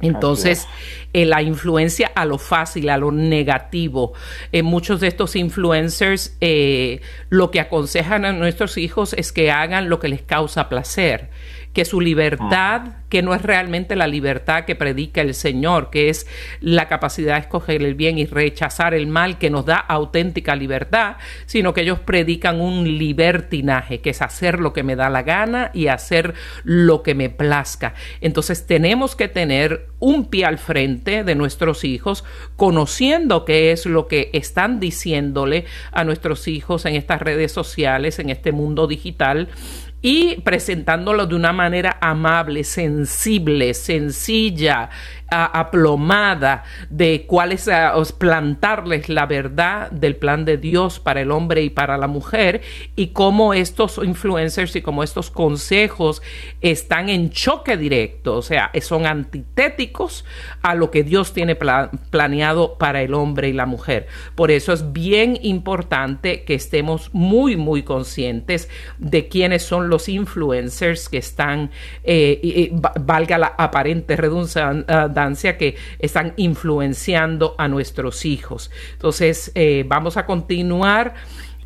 Entonces, 0.00 0.68
eh, 1.14 1.24
la 1.24 1.40
influencia 1.42 2.12
a 2.14 2.26
lo 2.26 2.36
fácil, 2.36 2.90
a 2.90 2.98
lo 2.98 3.12
negativo. 3.12 4.12
Eh, 4.52 4.62
muchos 4.62 5.00
de 5.00 5.08
estos 5.08 5.36
influencers 5.36 6.36
eh, 6.40 7.00
lo 7.30 7.50
que 7.50 7.60
aconsejan 7.60 8.26
a 8.26 8.32
nuestros 8.32 8.76
hijos 8.76 9.14
es 9.14 9.32
que 9.32 9.50
hagan 9.50 9.88
lo 9.88 9.98
que 9.98 10.08
les 10.08 10.22
causa 10.22 10.68
placer, 10.68 11.30
que 11.76 11.84
su 11.84 12.00
libertad, 12.00 13.04
que 13.10 13.20
no 13.20 13.34
es 13.34 13.42
realmente 13.42 13.96
la 13.96 14.06
libertad 14.06 14.64
que 14.64 14.76
predica 14.76 15.20
el 15.20 15.34
Señor, 15.34 15.90
que 15.90 16.08
es 16.08 16.26
la 16.62 16.88
capacidad 16.88 17.34
de 17.34 17.40
escoger 17.40 17.82
el 17.82 17.94
bien 17.94 18.16
y 18.16 18.24
rechazar 18.24 18.94
el 18.94 19.06
mal 19.06 19.36
que 19.36 19.50
nos 19.50 19.66
da 19.66 19.76
auténtica 19.76 20.56
libertad, 20.56 21.16
sino 21.44 21.74
que 21.74 21.82
ellos 21.82 21.98
predican 21.98 22.62
un 22.62 22.96
libertinaje, 22.96 24.00
que 24.00 24.08
es 24.08 24.22
hacer 24.22 24.58
lo 24.58 24.72
que 24.72 24.84
me 24.84 24.96
da 24.96 25.10
la 25.10 25.22
gana 25.22 25.70
y 25.74 25.88
hacer 25.88 26.32
lo 26.64 27.02
que 27.02 27.14
me 27.14 27.28
plazca. 27.28 27.92
Entonces 28.22 28.66
tenemos 28.66 29.14
que 29.14 29.28
tener 29.28 29.88
un 29.98 30.30
pie 30.30 30.46
al 30.46 30.56
frente 30.56 31.24
de 31.24 31.34
nuestros 31.34 31.84
hijos, 31.84 32.24
conociendo 32.56 33.44
qué 33.44 33.70
es 33.70 33.84
lo 33.84 34.08
que 34.08 34.30
están 34.32 34.80
diciéndole 34.80 35.66
a 35.92 36.04
nuestros 36.04 36.48
hijos 36.48 36.86
en 36.86 36.94
estas 36.94 37.20
redes 37.20 37.52
sociales, 37.52 38.18
en 38.18 38.30
este 38.30 38.52
mundo 38.52 38.86
digital, 38.86 39.48
y 40.02 40.40
presentándolo 40.42 41.26
de 41.26 41.34
una 41.34 41.52
manera 41.52 41.98
amable, 42.00 42.64
sensible, 42.64 43.74
sencilla, 43.74 44.90
aplomada, 45.28 46.64
de 46.90 47.24
cuál 47.26 47.52
es 47.52 47.68
plantarles 48.18 49.08
la 49.08 49.26
verdad 49.26 49.90
del 49.90 50.16
plan 50.16 50.44
de 50.44 50.56
Dios 50.56 51.00
para 51.00 51.20
el 51.20 51.30
hombre 51.30 51.62
y 51.62 51.70
para 51.70 51.98
la 51.98 52.06
mujer, 52.06 52.62
y 52.94 53.08
cómo 53.08 53.54
estos 53.54 53.98
influencers 54.02 54.76
y 54.76 54.82
cómo 54.82 55.02
estos 55.02 55.30
consejos 55.30 56.22
están 56.60 57.08
en 57.08 57.30
choque 57.30 57.76
directo, 57.76 58.36
o 58.36 58.42
sea, 58.42 58.70
son 58.80 59.06
antitéticos 59.06 60.24
a 60.62 60.74
lo 60.74 60.90
que 60.90 61.02
Dios 61.02 61.32
tiene 61.32 61.56
pla- 61.56 61.90
planeado 62.10 62.78
para 62.78 63.02
el 63.02 63.14
hombre 63.14 63.48
y 63.48 63.52
la 63.52 63.66
mujer. 63.66 64.06
Por 64.34 64.50
eso 64.50 64.72
es 64.72 64.92
bien 64.92 65.38
importante 65.42 66.44
que 66.44 66.54
estemos 66.54 67.10
muy, 67.12 67.56
muy 67.56 67.82
conscientes 67.82 68.68
de 68.98 69.28
quiénes 69.28 69.62
son 69.62 69.88
los 69.88 70.08
influencers 70.08 71.08
que 71.08 71.18
están, 71.18 71.70
eh, 72.04 72.38
y- 72.42 72.60
y 72.60 72.68
va- 72.70 72.92
valga 73.00 73.38
la 73.38 73.54
aparente 73.58 74.16
redundancia, 74.16 74.84
que 75.58 75.76
están 75.98 76.34
influenciando 76.36 77.54
a 77.58 77.68
nuestros 77.68 78.24
hijos. 78.24 78.70
Entonces, 78.92 79.50
eh, 79.54 79.84
vamos 79.86 80.16
a 80.16 80.26
continuar. 80.26 81.14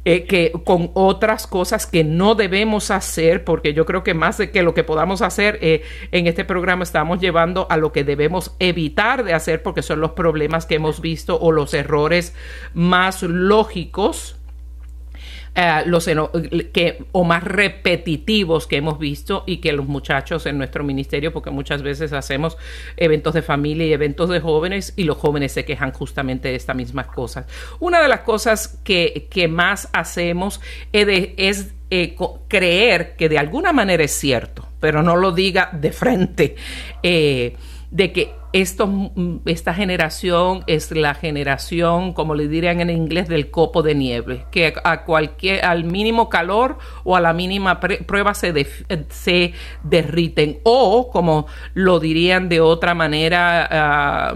eh, 0.06 0.24
que 0.24 0.52
con 0.64 0.90
otras 0.94 1.46
cosas 1.46 1.86
que 1.86 2.04
no 2.04 2.34
debemos 2.34 2.90
hacer, 2.90 3.44
porque 3.44 3.74
yo 3.74 3.84
creo 3.84 4.02
que 4.02 4.14
más 4.14 4.38
de 4.38 4.50
que 4.50 4.62
lo 4.62 4.72
que 4.72 4.82
podamos 4.82 5.20
hacer 5.20 5.58
eh, 5.60 5.82
en 6.10 6.26
este 6.26 6.46
programa 6.46 6.84
estamos 6.84 7.20
llevando 7.20 7.66
a 7.68 7.76
lo 7.76 7.92
que 7.92 8.02
debemos 8.02 8.56
evitar 8.60 9.24
de 9.24 9.34
hacer, 9.34 9.62
porque 9.62 9.82
son 9.82 10.00
los 10.00 10.12
problemas 10.12 10.64
que 10.64 10.76
hemos 10.76 11.02
visto 11.02 11.38
o 11.38 11.52
los 11.52 11.74
errores 11.74 12.34
más 12.72 13.22
lógicos 13.22 14.39
eh, 15.54 15.82
los 15.86 16.06
que 16.72 17.04
o 17.12 17.24
más 17.24 17.44
repetitivos 17.44 18.66
que 18.66 18.76
hemos 18.76 18.98
visto 18.98 19.44
y 19.46 19.58
que 19.58 19.72
los 19.72 19.86
muchachos 19.86 20.46
en 20.46 20.58
nuestro 20.58 20.84
ministerio 20.84 21.32
porque 21.32 21.50
muchas 21.50 21.82
veces 21.82 22.12
hacemos 22.12 22.56
eventos 22.96 23.34
de 23.34 23.42
familia 23.42 23.86
y 23.86 23.92
eventos 23.92 24.30
de 24.30 24.40
jóvenes 24.40 24.92
y 24.96 25.04
los 25.04 25.16
jóvenes 25.16 25.52
se 25.52 25.64
quejan 25.64 25.92
justamente 25.92 26.48
de 26.48 26.54
estas 26.56 26.76
mismas 26.76 27.06
cosas. 27.06 27.46
Una 27.78 28.00
de 28.00 28.08
las 28.08 28.20
cosas 28.20 28.80
que, 28.84 29.28
que 29.30 29.48
más 29.48 29.88
hacemos 29.92 30.60
es, 30.92 31.72
eh, 31.90 32.16
creer 32.48 33.16
que 33.16 33.28
de 33.28 33.38
alguna 33.38 33.72
manera 33.72 34.04
es 34.04 34.12
cierto 34.12 34.70
pero 34.80 35.02
no 35.02 35.16
lo 35.16 35.30
diga 35.30 35.70
de 35.72 35.92
frente. 35.92 36.56
Eh, 37.02 37.54
de 37.90 38.12
que 38.12 38.34
esto, 38.52 38.86
mm, 38.86 39.42
esta 39.46 39.74
generación 39.74 40.64
es 40.66 40.90
la 40.90 41.14
generación, 41.14 42.12
como 42.12 42.34
le 42.34 42.48
dirían 42.48 42.80
en 42.80 42.90
inglés, 42.90 43.28
del 43.28 43.50
copo 43.50 43.82
de 43.82 43.94
nieve, 43.94 44.46
que 44.50 44.74
a 44.82 45.04
cualquier, 45.04 45.64
al 45.64 45.84
mínimo 45.84 46.28
calor 46.28 46.78
o 47.04 47.16
a 47.16 47.20
la 47.20 47.32
mínima 47.32 47.80
prueba 47.80 48.34
se, 48.34 48.48
eh, 48.88 49.04
se 49.08 49.52
derriten. 49.84 50.60
O, 50.64 51.10
como 51.10 51.46
lo 51.74 52.00
dirían 52.00 52.48
de 52.48 52.60
otra 52.60 52.94
manera, 52.94 53.68
ah, 53.70 54.34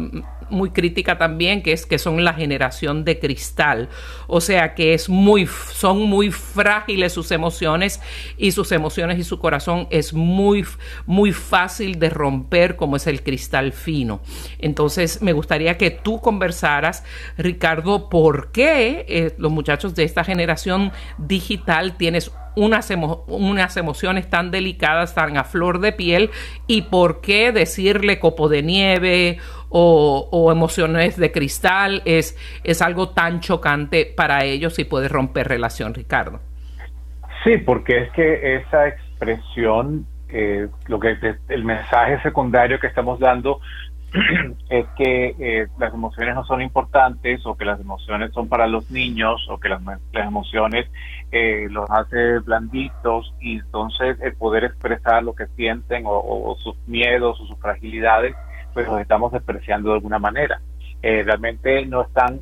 muy 0.55 0.70
crítica 0.70 1.18
también, 1.18 1.62
que 1.62 1.72
es 1.72 1.84
que 1.84 1.98
son 1.98 2.24
la 2.24 2.32
generación 2.32 3.05
de 3.05 3.18
cristal. 3.18 3.88
O 4.26 4.40
sea 4.40 4.74
que 4.74 4.94
es 4.94 5.09
muy, 5.09 5.46
son 5.46 6.02
muy 6.02 6.30
frágiles 6.30 7.12
sus 7.12 7.30
emociones 7.30 8.00
y 8.38 8.52
sus 8.52 8.72
emociones 8.72 9.18
y 9.18 9.24
su 9.24 9.38
corazón 9.38 9.86
es 9.90 10.14
muy, 10.14 10.64
muy 11.07 11.32
fácil 11.32 11.98
de 11.98 12.11
romper 12.11 12.76
como 12.76 12.96
es 12.96 13.07
el 13.07 13.22
cristal 13.22 13.72
fino. 13.72 14.20
Entonces 14.59 15.20
me 15.20 15.32
gustaría 15.32 15.76
que 15.76 15.90
tú 15.90 16.20
conversaras, 16.20 17.05
Ricardo, 17.36 18.09
por 18.09 18.52
qué 18.52 19.05
eh, 19.09 19.34
los 19.38 19.52
muchachos 19.52 19.94
de 19.94 20.05
esta 20.05 20.24
generación 20.24 20.92
digital 21.18 21.96
tienes 21.96 22.30
unas, 22.57 22.88
emo- 22.92 23.24
unas 23.26 23.76
emociones 23.76 24.30
tan 24.30 24.52
delicadas, 24.52 25.14
tan 25.14 25.36
a 25.36 25.42
flor 25.42 25.80
de 25.80 25.90
piel, 25.92 26.30
y 26.68 26.82
por 26.82 27.20
qué 27.20 27.50
decirle 27.50 28.20
copo 28.20 28.48
de 28.48 28.62
nieve 28.62 29.38
o, 29.76 30.52
emociones 30.52 31.16
de 31.16 31.32
cristal 31.32 32.00
es, 32.04 32.38
es 32.62 32.80
algo 32.80 33.08
tan 33.08 33.40
chocante 33.40 34.06
para 34.06 34.44
ellos 34.44 34.78
y 34.78 34.84
puede 34.84 35.08
romper 35.08 35.48
relación, 35.48 35.94
Ricardo. 35.94 36.38
Sí, 37.42 37.58
porque 37.58 37.98
es 37.98 38.12
que 38.12 38.56
esa 38.56 38.86
expresión, 38.86 40.06
eh, 40.28 40.68
lo 40.86 41.00
que 41.00 41.16
el 41.48 41.64
mensaje 41.64 42.22
secundario 42.22 42.78
que 42.78 42.86
estamos 42.86 43.18
dando 43.18 43.60
es 44.70 44.86
que 44.96 45.34
eh, 45.40 45.66
las 45.76 45.92
emociones 45.92 46.36
no 46.36 46.44
son 46.44 46.62
importantes 46.62 47.44
o 47.44 47.56
que 47.56 47.64
las 47.64 47.80
emociones 47.80 48.32
son 48.32 48.48
para 48.48 48.68
los 48.68 48.92
niños 48.92 49.44
o 49.50 49.58
que 49.58 49.68
las, 49.68 49.82
las 49.82 50.26
emociones 50.26 50.86
eh, 51.32 51.66
los 51.68 51.90
hace 51.90 52.38
blanditos 52.38 53.34
y 53.40 53.58
entonces 53.58 54.18
el 54.20 54.36
poder 54.36 54.62
expresar 54.62 55.24
lo 55.24 55.34
que 55.34 55.48
sienten 55.56 56.06
o, 56.06 56.12
o 56.12 56.56
sus 56.62 56.76
miedos 56.86 57.40
o 57.40 57.46
sus 57.46 57.58
fragilidades, 57.58 58.36
pues 58.74 58.86
los 58.86 59.00
estamos 59.00 59.32
despreciando 59.32 59.90
de 59.90 59.94
alguna 59.96 60.18
manera. 60.18 60.60
Eh, 61.02 61.22
realmente 61.22 61.86
no 61.86 62.02
están 62.02 62.40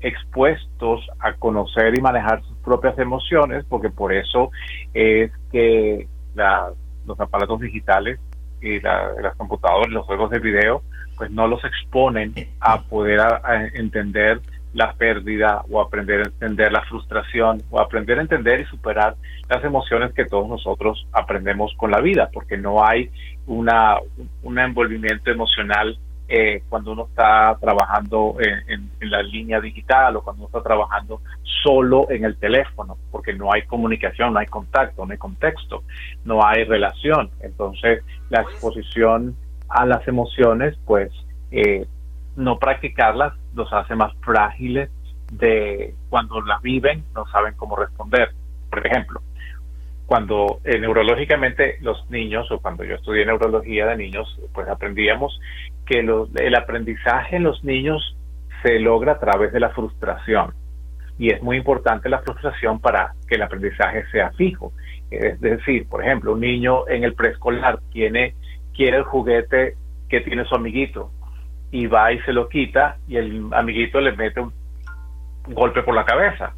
expuestos 0.00 1.06
a 1.20 1.34
conocer 1.34 1.96
y 1.96 2.00
manejar 2.00 2.42
sus 2.42 2.56
propias 2.58 2.98
emociones, 2.98 3.64
porque 3.68 3.90
por 3.90 4.12
eso 4.12 4.50
es 4.94 5.30
que 5.52 6.08
la- 6.34 6.70
los 7.06 7.18
aparatos 7.20 7.60
digitales 7.60 8.18
y 8.60 8.80
la, 8.80 9.12
las 9.22 9.36
computadoras, 9.36 9.88
los 9.90 10.06
juegos 10.06 10.30
de 10.30 10.38
video, 10.38 10.82
pues 11.16 11.30
no 11.30 11.46
los 11.46 11.62
exponen 11.64 12.34
a 12.60 12.82
poder 12.82 13.20
a- 13.20 13.66
entender 13.74 14.40
la 14.74 14.92
pérdida 14.92 15.62
o 15.70 15.80
aprender 15.80 16.20
a 16.20 16.24
entender 16.24 16.70
la 16.72 16.82
frustración 16.82 17.62
o 17.70 17.80
aprender 17.80 18.18
a 18.18 18.22
entender 18.22 18.60
y 18.60 18.64
superar 18.66 19.16
las 19.48 19.64
emociones 19.64 20.12
que 20.14 20.24
todos 20.26 20.48
nosotros 20.48 21.06
aprendemos 21.12 21.72
con 21.76 21.90
la 21.90 22.00
vida, 22.00 22.30
porque 22.32 22.56
no 22.56 22.84
hay 22.84 23.10
una, 23.46 23.96
un 24.42 24.58
envolvimiento 24.58 25.30
emocional 25.30 25.98
eh, 26.32 26.62
cuando 26.68 26.92
uno 26.92 27.06
está 27.08 27.56
trabajando 27.60 28.36
en, 28.38 28.72
en- 28.72 28.90
en 29.00 29.10
la 29.10 29.20
línea 29.20 29.60
digital 29.60 30.14
o 30.14 30.22
cuando 30.22 30.42
uno 30.44 30.46
está 30.46 30.62
trabajando 30.62 31.20
solo 31.64 32.08
en 32.08 32.24
el 32.24 32.36
teléfono, 32.36 32.96
porque 33.10 33.32
no 33.32 33.52
hay 33.52 33.62
comunicación, 33.62 34.32
no 34.32 34.38
hay 34.38 34.46
contacto, 34.46 35.04
no 35.04 35.10
hay 35.10 35.18
contexto, 35.18 35.82
no 36.24 36.46
hay 36.46 36.62
relación. 36.62 37.30
Entonces, 37.40 38.04
la 38.28 38.42
exposición 38.42 39.34
a 39.68 39.84
las 39.86 40.06
emociones, 40.06 40.78
pues, 40.86 41.10
eh, 41.50 41.84
no 42.36 42.58
practicarlas 42.58 43.34
los 43.54 43.72
hace 43.72 43.94
más 43.94 44.12
frágiles 44.20 44.90
de 45.32 45.94
cuando 46.08 46.40
las 46.42 46.60
viven, 46.62 47.04
no 47.14 47.26
saben 47.26 47.54
cómo 47.56 47.76
responder. 47.76 48.30
Por 48.68 48.86
ejemplo, 48.86 49.20
cuando 50.06 50.60
eh, 50.64 50.78
neurológicamente 50.78 51.78
los 51.80 52.08
niños, 52.10 52.50
o 52.50 52.60
cuando 52.60 52.84
yo 52.84 52.96
estudié 52.96 53.24
neurología 53.24 53.86
de 53.86 53.96
niños, 53.96 54.40
pues 54.52 54.68
aprendíamos 54.68 55.38
que 55.86 56.00
el 56.00 56.54
aprendizaje 56.54 57.36
en 57.36 57.44
los 57.44 57.62
niños 57.64 58.16
se 58.62 58.78
logra 58.78 59.12
a 59.12 59.18
través 59.20 59.52
de 59.52 59.60
la 59.60 59.70
frustración. 59.70 60.52
Y 61.18 61.32
es 61.32 61.42
muy 61.42 61.56
importante 61.56 62.08
la 62.08 62.20
frustración 62.20 62.80
para 62.80 63.14
que 63.28 63.34
el 63.34 63.42
aprendizaje 63.42 64.04
sea 64.10 64.30
fijo. 64.32 64.72
Es 65.10 65.40
decir, 65.40 65.86
por 65.88 66.02
ejemplo, 66.02 66.32
un 66.32 66.40
niño 66.40 66.88
en 66.88 67.04
el 67.04 67.14
preescolar 67.14 67.80
tiene, 67.92 68.34
quiere 68.74 68.98
el 68.98 69.02
juguete 69.04 69.74
que 70.08 70.20
tiene 70.20 70.44
su 70.44 70.54
amiguito 70.54 71.10
y 71.70 71.86
va 71.86 72.12
y 72.12 72.20
se 72.20 72.32
lo 72.32 72.48
quita 72.48 72.96
y 73.06 73.16
el 73.16 73.46
amiguito 73.52 74.00
le 74.00 74.12
mete 74.12 74.40
un 74.40 74.52
golpe 75.48 75.82
por 75.82 75.94
la 75.94 76.04
cabeza. 76.04 76.54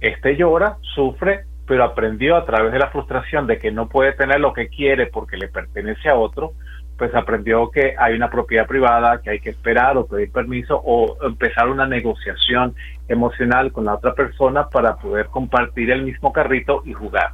Este 0.00 0.36
llora, 0.36 0.76
sufre, 0.94 1.44
pero 1.66 1.84
aprendió 1.84 2.36
a 2.36 2.44
través 2.44 2.72
de 2.72 2.78
la 2.78 2.90
frustración 2.90 3.46
de 3.46 3.58
que 3.58 3.70
no 3.70 3.88
puede 3.88 4.12
tener 4.12 4.40
lo 4.40 4.52
que 4.52 4.68
quiere 4.68 5.06
porque 5.06 5.36
le 5.36 5.48
pertenece 5.48 6.08
a 6.08 6.14
otro, 6.16 6.52
pues 6.96 7.14
aprendió 7.14 7.70
que 7.70 7.94
hay 7.98 8.14
una 8.14 8.30
propiedad 8.30 8.66
privada, 8.66 9.20
que 9.20 9.30
hay 9.30 9.40
que 9.40 9.50
esperar 9.50 9.96
o 9.96 10.06
pedir 10.06 10.32
permiso 10.32 10.80
o 10.82 11.16
empezar 11.26 11.68
una 11.68 11.86
negociación 11.86 12.74
emocional 13.08 13.72
con 13.72 13.84
la 13.84 13.94
otra 13.94 14.14
persona 14.14 14.68
para 14.68 14.96
poder 14.96 15.26
compartir 15.26 15.90
el 15.90 16.02
mismo 16.02 16.32
carrito 16.32 16.82
y 16.84 16.92
jugar. 16.92 17.32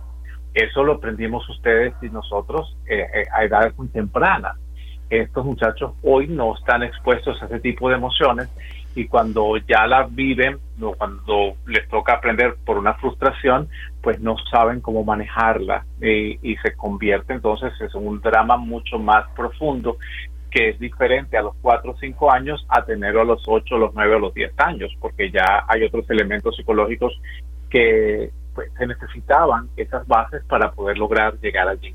Eso 0.54 0.82
lo 0.84 0.94
aprendimos 0.94 1.48
ustedes 1.48 1.94
y 2.02 2.10
nosotros 2.10 2.76
eh, 2.86 3.06
eh, 3.14 3.24
a 3.32 3.44
edades 3.44 3.76
muy 3.78 3.88
tempranas. 3.88 4.56
Estos 5.12 5.44
muchachos 5.44 5.92
hoy 6.02 6.26
no 6.26 6.56
están 6.56 6.82
expuestos 6.82 7.36
a 7.42 7.44
ese 7.44 7.60
tipo 7.60 7.90
de 7.90 7.96
emociones 7.96 8.48
y 8.94 9.08
cuando 9.08 9.58
ya 9.58 9.86
las 9.86 10.14
viven, 10.14 10.56
o 10.80 10.94
cuando 10.94 11.52
les 11.66 11.86
toca 11.90 12.14
aprender 12.14 12.54
por 12.64 12.78
una 12.78 12.94
frustración, 12.94 13.68
pues 14.00 14.20
no 14.20 14.36
saben 14.50 14.80
cómo 14.80 15.04
manejarla 15.04 15.84
eh, 16.00 16.38
y 16.40 16.56
se 16.56 16.74
convierte 16.74 17.34
entonces 17.34 17.74
en 17.78 18.06
un 18.06 18.22
drama 18.22 18.56
mucho 18.56 18.98
más 18.98 19.28
profundo 19.36 19.98
que 20.50 20.70
es 20.70 20.78
diferente 20.78 21.36
a 21.36 21.42
los 21.42 21.56
4 21.60 21.90
o 21.90 21.96
5 21.98 22.32
años 22.32 22.64
a 22.70 22.82
tenerlo 22.82 23.20
a 23.20 23.26
los 23.26 23.42
8, 23.46 23.76
los 23.76 23.92
9 23.92 24.14
o 24.14 24.18
los 24.18 24.32
10 24.32 24.58
años, 24.60 24.96
porque 24.98 25.30
ya 25.30 25.66
hay 25.68 25.84
otros 25.84 26.08
elementos 26.08 26.56
psicológicos 26.56 27.12
que 27.68 28.30
pues, 28.54 28.72
se 28.78 28.86
necesitaban 28.86 29.68
esas 29.76 30.06
bases 30.08 30.42
para 30.44 30.72
poder 30.72 30.96
lograr 30.96 31.38
llegar 31.38 31.68
allí. 31.68 31.94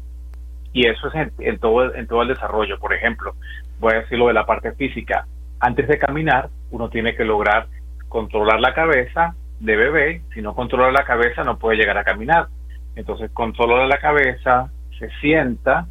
Y 0.78 0.86
eso 0.86 1.08
es 1.08 1.16
en, 1.16 1.32
en 1.40 1.58
todo, 1.58 1.96
en 1.96 2.06
todo 2.06 2.22
el 2.22 2.28
desarrollo. 2.28 2.78
Por 2.78 2.94
ejemplo, 2.94 3.34
voy 3.80 3.94
a 3.94 4.02
decir 4.02 4.20
lo 4.20 4.28
de 4.28 4.36
la 4.36 4.46
parte 4.46 4.74
física. 4.74 5.26
Antes 5.60 5.88
de 5.88 5.98
caminar, 5.98 6.50
uno 6.70 6.88
tiene 6.92 7.16
que 7.16 7.26
lograr 7.26 7.66
controlar 8.08 8.60
la 8.60 8.76
cabeza 8.76 9.34
de 9.60 9.76
bebé. 9.76 10.22
Si 10.36 10.42
no 10.44 10.54
controla 10.54 10.92
la 10.92 11.04
cabeza, 11.04 11.44
no 11.44 11.58
puede 11.58 11.78
llegar 11.78 11.98
a 11.98 12.04
caminar. 12.04 12.50
Entonces, 12.96 13.32
controla 13.34 13.88
la 13.88 13.98
cabeza, 13.98 14.70
se 15.00 15.10
sienta 15.20 15.88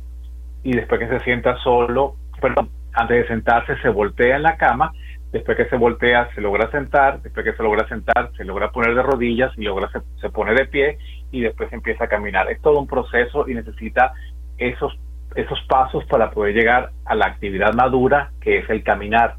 y 0.63 0.71
después 0.71 1.01
que 1.01 1.09
se 1.09 1.19
sienta 1.25 1.57
solo, 1.65 2.15
perdón, 2.41 2.71
antes 2.93 3.23
de 3.23 3.27
sentarse 3.27 3.77
se 3.79 3.89
voltea 3.89 4.37
en 4.37 4.45
la 4.45 4.57
cama, 4.57 4.93
después 5.33 5.57
que 5.57 5.67
se 5.69 5.77
voltea 5.77 6.33
se 6.33 6.41
logra 6.41 6.71
sentar, 6.71 7.21
después 7.23 7.45
que 7.45 7.55
se 7.55 7.63
logra 7.65 7.89
sentar 7.89 8.31
se 8.37 8.45
logra 8.45 8.71
poner 8.71 8.95
de 8.95 9.03
rodillas 9.03 9.51
y 9.57 9.65
logra 9.65 9.91
se, 9.91 9.99
se 10.21 10.31
pone 10.31 10.55
de 10.55 10.67
pie 10.67 10.99
y 11.33 11.41
después 11.41 11.73
empieza 11.73 12.05
a 12.05 12.09
caminar. 12.09 12.49
Es 12.53 12.63
todo 12.63 12.79
un 12.79 12.87
proceso 12.87 13.49
y 13.49 13.55
necesita 13.55 14.13
esos 14.59 14.99
esos 15.37 15.61
pasos 15.69 16.05
para 16.07 16.31
poder 16.31 16.55
llegar 16.55 16.91
a 17.05 17.15
la 17.15 17.27
actividad 17.27 17.75
madura 17.75 18.31
que 18.41 18.59
es 18.59 18.71
el 18.71 18.83
caminar. 18.83 19.37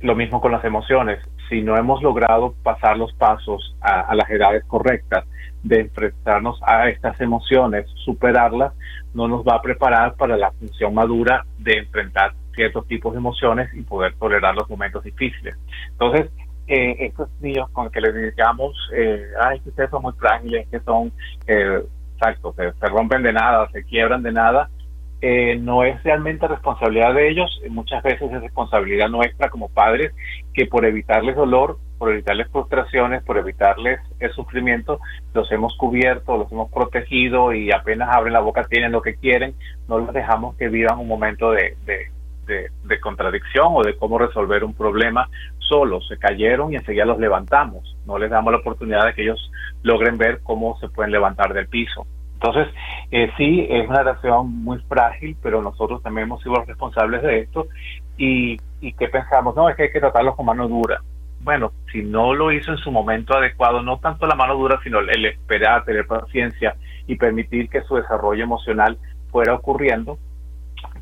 Lo 0.00 0.14
mismo 0.14 0.40
con 0.40 0.52
las 0.52 0.64
emociones. 0.64 1.20
Si 1.48 1.62
no 1.62 1.76
hemos 1.76 2.02
logrado 2.02 2.54
pasar 2.62 2.96
los 2.96 3.12
pasos 3.14 3.76
a, 3.80 4.14
las 4.14 4.30
edades 4.30 4.64
correctas 4.64 5.24
de 5.62 5.80
enfrentarnos 5.80 6.60
a 6.62 6.88
estas 6.88 7.20
emociones, 7.20 7.86
superarlas, 8.04 8.72
no 9.14 9.26
nos 9.26 9.42
va 9.42 9.56
a 9.56 9.62
preparar 9.62 10.14
para 10.14 10.36
la 10.36 10.52
función 10.52 10.94
madura 10.94 11.44
de 11.58 11.78
enfrentar 11.78 12.34
ciertos 12.54 12.86
tipos 12.86 13.12
de 13.12 13.18
emociones 13.18 13.72
y 13.74 13.82
poder 13.82 14.14
tolerar 14.14 14.54
los 14.54 14.68
momentos 14.68 15.02
difíciles. 15.02 15.56
Entonces, 15.92 16.30
eh, 16.66 17.06
estos 17.06 17.28
niños 17.40 17.68
con 17.70 17.90
que 17.90 18.00
les 18.00 18.14
digamos, 18.14 18.76
eh, 18.94 19.26
ay, 19.40 19.58
que 19.60 19.70
ustedes 19.70 19.90
son 19.90 20.02
muy 20.02 20.12
frágiles, 20.12 20.68
que 20.68 20.78
son, 20.80 21.12
eh, 21.48 21.82
exacto, 22.20 22.54
se, 22.54 22.86
rompen 22.86 23.22
de 23.22 23.32
nada, 23.32 23.68
se 23.72 23.84
quiebran 23.84 24.22
de 24.22 24.32
nada, 24.32 24.68
eh, 25.22 25.56
no 25.56 25.84
es 25.84 26.02
realmente 26.02 26.46
responsabilidad 26.46 27.14
de 27.14 27.30
ellos, 27.30 27.60
muchas 27.70 28.02
veces 28.02 28.30
es 28.30 28.42
responsabilidad 28.42 29.08
nuestra 29.08 29.48
como 29.48 29.68
padres 29.68 30.12
que 30.54 30.66
por 30.66 30.84
evitarles 30.84 31.36
dolor, 31.36 31.78
por 31.98 32.10
evitarles 32.10 32.48
frustraciones, 32.48 33.22
por 33.22 33.36
evitarles 33.36 34.00
el 34.18 34.32
sufrimiento, 34.32 35.00
los 35.34 35.50
hemos 35.52 35.76
cubierto, 35.76 36.38
los 36.38 36.50
hemos 36.52 36.70
protegido 36.70 37.52
y 37.52 37.70
apenas 37.70 38.08
abren 38.14 38.32
la 38.32 38.40
boca 38.40 38.64
tienen 38.64 38.92
lo 38.92 39.02
que 39.02 39.16
quieren, 39.16 39.54
no 39.88 39.98
los 39.98 40.12
dejamos 40.12 40.56
que 40.56 40.68
vivan 40.68 40.98
un 40.98 41.08
momento 41.08 41.50
de, 41.50 41.76
de 41.86 43.00
contradicción 43.00 43.68
o 43.70 43.82
de 43.82 43.96
cómo 43.96 44.18
resolver 44.18 44.64
un 44.64 44.74
problema 44.74 45.28
solos, 45.58 46.06
se 46.08 46.18
cayeron 46.18 46.72
y 46.72 46.76
enseguida 46.76 47.04
los 47.04 47.18
levantamos, 47.18 47.96
no 48.06 48.18
les 48.18 48.30
damos 48.30 48.52
la 48.52 48.58
oportunidad 48.58 49.06
de 49.06 49.14
que 49.14 49.22
ellos 49.22 49.49
logren 49.82 50.18
ver 50.18 50.40
cómo 50.42 50.78
se 50.78 50.88
pueden 50.88 51.12
levantar 51.12 51.54
del 51.54 51.68
piso. 51.68 52.06
Entonces, 52.34 52.68
eh, 53.10 53.30
sí, 53.36 53.66
es 53.68 53.86
una 53.86 54.02
relación 54.02 54.64
muy 54.64 54.78
frágil, 54.88 55.36
pero 55.42 55.60
nosotros 55.60 56.02
también 56.02 56.26
hemos 56.26 56.42
sido 56.42 56.54
los 56.56 56.66
responsables 56.66 57.22
de 57.22 57.40
esto. 57.40 57.66
¿Y, 58.16 58.58
y 58.80 58.92
qué 58.94 59.08
pensamos? 59.08 59.54
No, 59.54 59.68
es 59.68 59.76
que 59.76 59.84
hay 59.84 59.92
que 59.92 60.00
tratarlos 60.00 60.36
con 60.36 60.46
mano 60.46 60.66
dura. 60.66 61.02
Bueno, 61.42 61.72
si 61.92 62.02
no 62.02 62.34
lo 62.34 62.50
hizo 62.52 62.70
en 62.72 62.78
su 62.78 62.90
momento 62.90 63.36
adecuado, 63.36 63.82
no 63.82 63.98
tanto 63.98 64.26
la 64.26 64.34
mano 64.34 64.54
dura, 64.54 64.78
sino 64.82 65.00
el 65.00 65.24
esperar, 65.26 65.84
tener 65.84 66.06
paciencia 66.06 66.76
y 67.06 67.16
permitir 67.16 67.68
que 67.68 67.82
su 67.82 67.96
desarrollo 67.96 68.44
emocional 68.44 68.96
fuera 69.30 69.54
ocurriendo, 69.54 70.18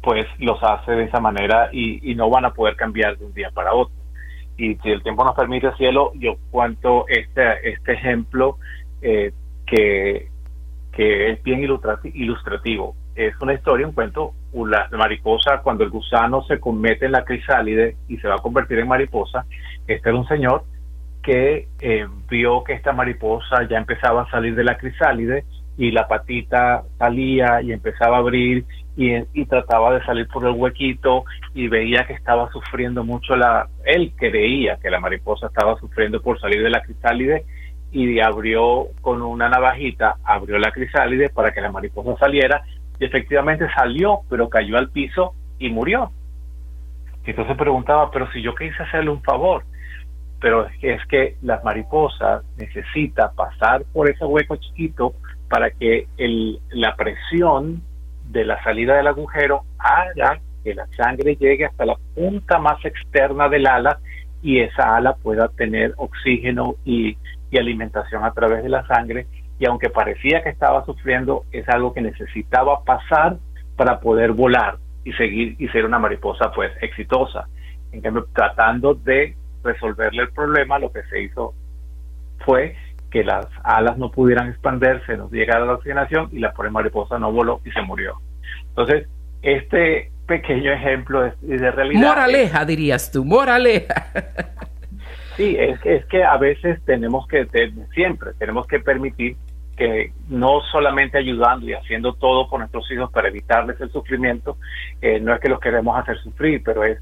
pues 0.02 0.26
los 0.38 0.62
hace 0.62 0.92
de 0.92 1.04
esa 1.04 1.20
manera 1.20 1.68
y, 1.72 2.10
y 2.10 2.14
no 2.14 2.30
van 2.30 2.44
a 2.44 2.52
poder 2.52 2.76
cambiar 2.76 3.16
de 3.16 3.24
un 3.24 3.34
día 3.34 3.50
para 3.52 3.74
otro. 3.74 3.97
Y 4.58 4.74
si 4.76 4.90
el 4.90 5.02
tiempo 5.02 5.24
nos 5.24 5.34
permite, 5.34 5.72
cielo, 5.76 6.12
yo 6.16 6.36
cuento 6.50 7.06
este, 7.08 7.70
este 7.70 7.92
ejemplo 7.92 8.58
eh, 9.00 9.32
que 9.66 10.28
que 10.98 11.30
es 11.30 11.42
bien 11.44 11.60
ilustrati- 11.60 12.10
ilustrativo. 12.12 12.96
Es 13.14 13.32
una 13.40 13.54
historia, 13.54 13.86
un 13.86 13.92
cuento, 13.92 14.32
la 14.52 14.88
mariposa, 14.98 15.60
cuando 15.62 15.84
el 15.84 15.90
gusano 15.90 16.42
se 16.42 16.58
comete 16.58 17.06
en 17.06 17.12
la 17.12 17.24
crisálide 17.24 17.94
y 18.08 18.16
se 18.16 18.26
va 18.26 18.34
a 18.34 18.38
convertir 18.38 18.80
en 18.80 18.88
mariposa, 18.88 19.46
este 19.86 20.08
era 20.08 20.18
un 20.18 20.26
señor 20.26 20.64
que 21.22 21.68
eh, 21.80 22.06
vio 22.28 22.64
que 22.64 22.72
esta 22.72 22.92
mariposa 22.92 23.62
ya 23.70 23.78
empezaba 23.78 24.22
a 24.22 24.30
salir 24.30 24.56
de 24.56 24.64
la 24.64 24.76
crisálide 24.76 25.44
y 25.76 25.92
la 25.92 26.08
patita 26.08 26.82
salía 26.98 27.62
y 27.62 27.70
empezaba 27.70 28.16
a 28.16 28.20
abrir 28.20 28.64
y, 28.98 29.44
trataba 29.44 29.94
de 29.94 30.04
salir 30.04 30.26
por 30.26 30.44
el 30.44 30.54
huequito 30.54 31.24
y 31.54 31.68
veía 31.68 32.04
que 32.04 32.14
estaba 32.14 32.50
sufriendo 32.50 33.04
mucho 33.04 33.36
la, 33.36 33.68
él 33.84 34.12
creía 34.16 34.76
que 34.82 34.90
la 34.90 34.98
mariposa 34.98 35.46
estaba 35.46 35.78
sufriendo 35.78 36.20
por 36.20 36.40
salir 36.40 36.64
de 36.64 36.70
la 36.70 36.82
crisálide 36.82 37.44
y 37.92 38.18
abrió 38.18 38.88
con 39.00 39.22
una 39.22 39.48
navajita, 39.48 40.16
abrió 40.24 40.58
la 40.58 40.72
crisálide 40.72 41.28
para 41.28 41.52
que 41.52 41.60
la 41.60 41.70
mariposa 41.70 42.18
saliera 42.18 42.64
y 42.98 43.04
efectivamente 43.04 43.68
salió, 43.72 44.22
pero 44.28 44.48
cayó 44.48 44.76
al 44.76 44.90
piso 44.90 45.32
y 45.60 45.70
murió. 45.70 46.10
Y 47.24 47.30
entonces 47.30 47.56
preguntaba, 47.56 48.10
pero 48.10 48.28
si 48.32 48.42
yo 48.42 48.52
quise 48.56 48.82
hacerle 48.82 49.10
un 49.10 49.22
favor, 49.22 49.62
pero 50.40 50.66
es 50.66 50.76
que, 50.80 50.94
es 50.94 51.06
que 51.06 51.36
las 51.42 51.62
mariposas 51.62 52.42
necesita 52.56 53.30
pasar 53.30 53.84
por 53.92 54.10
ese 54.10 54.24
hueco 54.24 54.56
chiquito 54.56 55.14
para 55.48 55.70
que 55.70 56.08
el, 56.16 56.58
la 56.70 56.96
presión 56.96 57.82
de 58.28 58.44
la 58.44 58.62
salida 58.62 58.96
del 58.96 59.06
agujero 59.06 59.62
haga 59.78 60.40
que 60.64 60.74
la 60.74 60.86
sangre 60.96 61.36
llegue 61.36 61.64
hasta 61.66 61.86
la 61.86 61.96
punta 62.14 62.58
más 62.58 62.84
externa 62.84 63.48
del 63.48 63.66
ala 63.66 63.98
y 64.42 64.60
esa 64.60 64.96
ala 64.96 65.14
pueda 65.14 65.48
tener 65.48 65.94
oxígeno 65.96 66.74
y, 66.84 67.16
y 67.50 67.58
alimentación 67.58 68.24
a 68.24 68.32
través 68.32 68.62
de 68.62 68.68
la 68.68 68.86
sangre 68.86 69.26
y 69.58 69.66
aunque 69.66 69.90
parecía 69.90 70.42
que 70.42 70.50
estaba 70.50 70.84
sufriendo, 70.84 71.44
es 71.50 71.68
algo 71.68 71.92
que 71.92 72.00
necesitaba 72.00 72.84
pasar 72.84 73.38
para 73.76 74.00
poder 74.00 74.32
volar 74.32 74.76
y 75.04 75.12
seguir 75.12 75.56
y 75.58 75.68
ser 75.68 75.84
una 75.84 75.98
mariposa 75.98 76.52
pues 76.52 76.70
exitosa. 76.80 77.48
En 77.92 78.00
cambio, 78.00 78.26
tratando 78.34 78.94
de 78.94 79.34
resolverle 79.64 80.22
el 80.22 80.30
problema, 80.30 80.78
lo 80.78 80.92
que 80.92 81.02
se 81.04 81.22
hizo 81.22 81.54
fue 82.44 82.76
que 83.10 83.24
las 83.24 83.46
alas 83.64 83.96
no 83.98 84.10
pudieran 84.10 84.48
expandirse, 84.48 85.16
no 85.16 85.30
llegara 85.30 85.64
la 85.64 85.74
oxigenación 85.74 86.28
y 86.32 86.38
la 86.40 86.52
pobre 86.52 86.70
mariposa 86.70 87.18
no 87.18 87.32
voló 87.32 87.60
y 87.64 87.70
se 87.70 87.82
murió. 87.82 88.18
Entonces, 88.68 89.08
este 89.42 90.10
pequeño 90.26 90.72
ejemplo 90.72 91.24
es, 91.24 91.34
es 91.42 91.60
de 91.60 91.70
realidad. 91.70 92.00
Moraleja, 92.00 92.64
dirías 92.64 93.10
tú, 93.10 93.24
moraleja. 93.24 94.06
Sí, 95.36 95.56
es 95.56 95.78
que, 95.78 95.94
es 95.94 96.04
que 96.06 96.24
a 96.24 96.36
veces 96.36 96.84
tenemos 96.84 97.26
que, 97.28 97.46
siempre 97.94 98.32
tenemos 98.38 98.66
que 98.66 98.80
permitir 98.80 99.36
que 99.76 100.12
no 100.28 100.60
solamente 100.72 101.16
ayudando 101.16 101.64
y 101.64 101.74
haciendo 101.74 102.14
todo 102.14 102.50
por 102.50 102.58
nuestros 102.58 102.90
hijos 102.90 103.12
para 103.12 103.28
evitarles 103.28 103.80
el 103.80 103.92
sufrimiento, 103.92 104.56
eh, 105.00 105.20
no 105.20 105.32
es 105.32 105.40
que 105.40 105.48
los 105.48 105.60
queremos 105.60 105.96
hacer 105.96 106.18
sufrir, 106.18 106.60
pero 106.64 106.82
es 106.82 106.98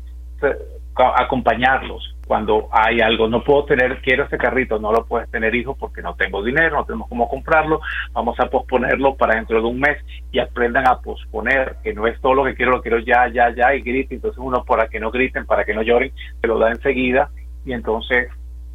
acompañarlos 0.99 2.17
cuando 2.27 2.69
hay 2.73 3.01
algo. 3.01 3.29
No 3.29 3.43
puedo 3.45 3.65
tener, 3.65 4.01
quiero 4.03 4.25
ese 4.25 4.39
carrito, 4.39 4.79
no 4.79 4.93
lo 4.93 5.07
puedes 5.07 5.31
tener 5.31 5.55
hijo 5.55 5.77
porque 5.77 6.03
no 6.03 6.15
tengo 6.15 6.43
dinero, 6.43 6.77
no 6.77 6.85
tenemos 6.85 7.09
cómo 7.09 7.29
comprarlo, 7.29 7.81
vamos 8.13 8.39
a 8.41 8.47
posponerlo 8.47 9.17
para 9.17 9.37
dentro 9.37 9.61
de 9.61 9.69
un 9.69 9.79
mes 9.79 9.99
y 10.33 10.39
aprendan 10.39 10.87
a 10.87 10.99
posponer, 11.01 11.77
que 11.83 11.95
no 11.95 12.07
es 12.07 12.21
todo 12.21 12.35
lo 12.35 12.45
que 12.45 12.55
quiero, 12.55 12.73
lo 12.73 12.83
quiero 12.83 12.99
ya, 12.99 13.29
ya, 13.29 13.55
ya 13.55 13.75
y 13.75 13.83
grite, 13.83 14.15
entonces 14.15 14.39
uno 14.39 14.65
para 14.65 14.89
que 14.89 15.01
no 15.01 15.11
griten, 15.11 15.47
para 15.47 15.65
que 15.65 15.75
no 15.75 15.83
lloren, 15.83 16.13
se 16.41 16.47
lo 16.47 16.59
da 16.59 16.71
enseguida. 16.71 17.31
Y 17.65 17.73
entonces 17.73 18.29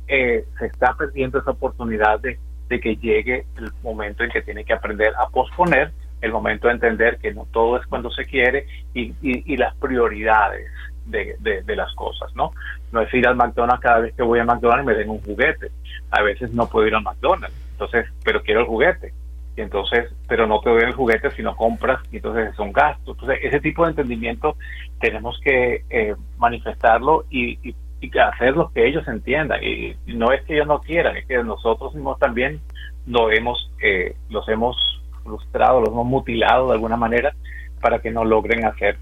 eh, 0.07 0.45
se 0.59 0.65
está 0.65 0.93
perdiendo 0.95 1.39
esa 1.39 1.51
oportunidad 1.51 2.19
de, 2.19 2.39
de 2.69 2.79
que 2.79 2.95
llegue 2.95 3.45
el 3.57 3.71
momento 3.83 4.23
en 4.23 4.31
que 4.31 4.41
tiene 4.41 4.63
que 4.63 4.73
aprender 4.73 5.13
a 5.17 5.27
posponer, 5.27 5.91
el 6.21 6.31
momento 6.31 6.67
de 6.67 6.73
entender 6.73 7.17
que 7.17 7.33
no 7.33 7.47
todo 7.51 7.77
es 7.77 7.87
cuando 7.87 8.11
se 8.11 8.25
quiere 8.25 8.67
y, 8.93 9.15
y 9.21 9.57
las 9.57 9.75
prioridades 9.77 10.69
de, 11.05 11.35
de, 11.39 11.63
de 11.63 11.75
las 11.75 11.93
cosas, 11.95 12.33
¿no? 12.35 12.51
No 12.91 13.01
es 13.01 13.13
ir 13.13 13.27
al 13.27 13.35
McDonald's 13.35 13.81
cada 13.81 13.99
vez 13.99 14.13
que 14.13 14.23
voy 14.23 14.39
a 14.39 14.45
McDonald's 14.45 14.83
y 14.83 14.87
me 14.87 14.95
den 14.95 15.09
un 15.09 15.21
juguete. 15.21 15.71
A 16.11 16.21
veces 16.21 16.53
no 16.53 16.67
puedo 16.67 16.87
ir 16.87 16.95
al 16.95 17.03
McDonald's, 17.03 17.55
entonces, 17.71 18.07
pero 18.23 18.41
quiero 18.41 18.61
el 18.61 18.67
juguete. 18.67 19.13
Y 19.55 19.61
entonces, 19.61 20.13
pero 20.27 20.47
no 20.47 20.61
te 20.61 20.69
doy 20.69 20.83
el 20.83 20.93
juguete 20.93 21.29
si 21.31 21.43
no 21.43 21.55
compras, 21.55 21.99
y 22.11 22.17
entonces 22.17 22.53
es 22.53 22.59
un 22.59 22.71
gasto. 22.71 23.11
Entonces, 23.11 23.39
ese 23.43 23.59
tipo 23.59 23.83
de 23.83 23.91
entendimiento 23.91 24.55
tenemos 24.99 25.39
que 25.43 25.83
eh, 25.89 26.15
manifestarlo 26.37 27.25
y, 27.29 27.59
y, 27.67 27.75
hacer 28.17 28.55
lo 28.55 28.71
que 28.71 28.87
ellos 28.87 29.07
entiendan. 29.07 29.63
Y, 29.63 29.95
y 30.05 30.13
no 30.15 30.31
es 30.31 30.43
que 30.43 30.55
ellos 30.55 30.67
no 30.67 30.79
quieran, 30.79 31.17
es 31.17 31.25
que 31.25 31.43
nosotros 31.43 31.93
mismos 31.93 32.17
también 32.17 32.61
lo 33.05 33.31
hemos, 33.31 33.71
eh, 33.81 34.15
los 34.29 34.47
hemos 34.49 34.75
frustrado, 35.23 35.81
los 35.81 35.89
hemos 35.89 36.05
mutilado 36.05 36.67
de 36.67 36.73
alguna 36.73 36.97
manera 36.97 37.33
para 37.81 37.99
que 37.99 38.11
no 38.11 38.23
logren 38.23 38.65
hacer 38.65 38.97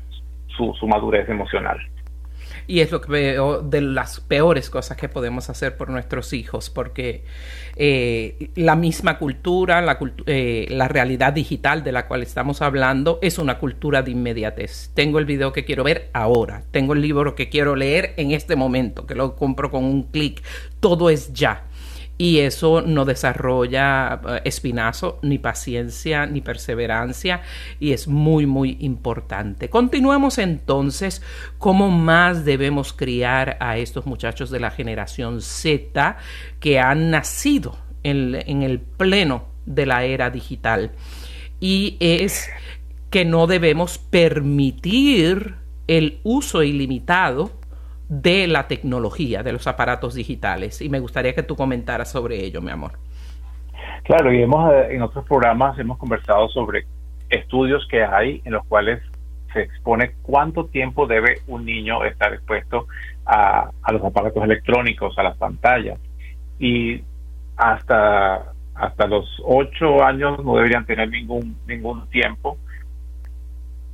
su, 0.78 0.88
madurez 0.88 1.30
emocional. 1.30 1.80
Y 2.68 2.82
es 2.82 2.91
lo 2.91 3.01
que 3.01 3.12
veo 3.12 3.62
de 3.62 3.82
las 3.82 4.20
peores 4.20 4.70
cosas 4.70 4.95
que 4.95 5.10
podemos 5.10 5.49
hacer 5.49 5.76
por 5.76 5.89
nuestros 5.89 6.34
hijos, 6.34 6.70
porque 6.70 7.24
eh, 7.76 8.51
la 8.55 8.76
misma 8.76 9.18
cultura, 9.18 9.82
la, 9.82 9.97
cultu- 9.99 10.24
eh, 10.28 10.68
la 10.70 10.88
realidad 10.88 11.34
digital 11.34 11.84
de 11.84 11.91
la 11.91 12.07
cual 12.07 12.22
estamos 12.22 12.62
hablando, 12.62 13.18
es 13.24 13.39
una 13.39 13.57
cultura 13.57 14.03
de 14.03 14.12
inmediatez. 14.12 14.91
Tengo 14.93 15.18
el 15.18 15.26
video 15.26 15.51
que 15.51 15.66
quiero 15.66 15.84
ver 15.84 16.10
ahora, 16.14 16.64
tengo 16.70 16.93
el 16.93 17.01
libro 17.01 17.34
que 17.34 17.49
quiero 17.49 17.76
leer 17.76 18.14
en 18.18 18.32
este 18.32 18.55
momento, 18.55 19.07
que 19.07 19.16
lo 19.16 19.36
compro 19.36 19.72
con 19.72 19.84
un 19.84 20.03
clic, 20.03 20.43
todo 20.80 21.10
es 21.10 21.34
ya. 21.34 21.64
Y 22.22 22.39
eso 22.39 22.82
no 22.82 23.05
desarrolla 23.05 24.20
eh, 24.28 24.41
espinazo, 24.43 25.20
ni 25.22 25.38
paciencia, 25.38 26.26
ni 26.26 26.41
perseverancia, 26.41 27.43
y 27.80 27.93
es 27.93 28.09
muy, 28.09 28.45
muy 28.45 28.76
importante. 28.82 29.70
Continuemos 29.70 30.38
entonces 30.38 31.22
cómo 31.57 31.89
más 31.89 32.43
debemos 32.43 32.91
criar 32.91 33.55
a 33.61 33.78
estos 33.78 34.05
muchachos 34.05 34.49
de 34.49 34.59
la 34.59 34.70
generación 34.70 35.41
Z 35.41 36.17
que 36.59 36.78
han 36.78 37.09
nacido 37.09 37.78
en, 38.03 38.36
en 38.36 38.63
el 38.63 38.82
pleno 38.82 39.45
de 39.65 39.86
la 39.86 40.03
era 40.03 40.30
digital. 40.30 40.91
Y 41.61 41.95
es 42.01 42.49
que 43.11 43.24
no 43.24 43.47
debemos 43.47 43.97
permitir 43.97 45.55
el 45.88 46.20
uso 46.24 46.63
ilimitado 46.63 47.59
de 48.10 48.47
la 48.47 48.68
tecnología, 48.68 49.43
de 49.43 49.53
los 49.53 49.68
aparatos 49.68 50.16
digitales. 50.16 50.82
Y 50.82 50.89
me 50.89 50.99
gustaría 50.99 51.34
que 51.34 51.43
tú 51.43 51.55
comentaras 51.55 52.12
sobre 52.12 52.43
ello, 52.43 52.62
mi 52.62 52.72
amor. 52.72 52.93
Claro, 54.03 54.34
y 54.34 54.41
hemos 54.41 54.74
eh, 54.74 54.95
en 54.95 55.03
otros 55.03 55.26
programas 55.26 55.78
hemos 55.78 55.97
conversado 55.97 56.49
sobre 56.49 56.86
estudios 57.30 57.88
que 57.89 58.03
hay 58.03 58.41
en 58.43 58.53
los 58.53 58.66
cuales 58.66 59.01
se 59.53 59.62
expone 59.62 60.12
cuánto 60.24 60.66
tiempo 60.66 61.05
debe 61.05 61.41
un 61.47 61.66
niño 61.66 62.03
estar 62.03 62.34
expuesto 62.34 62.88
a, 63.26 63.70
a 63.84 63.91
los 63.91 64.03
aparatos 64.03 64.43
electrónicos, 64.43 65.18
a 65.18 65.24
las 65.24 65.38
pantallas. 65.38 65.99
Y 66.57 67.03
hasta, 67.57 68.53
hasta 68.74 69.07
los 69.07 69.26
ocho 69.45 70.03
años 70.03 70.43
no 70.43 70.55
deberían 70.55 70.86
tener 70.86 71.10
ningún, 71.10 71.57
ningún 71.68 72.10
tiempo. 72.10 72.57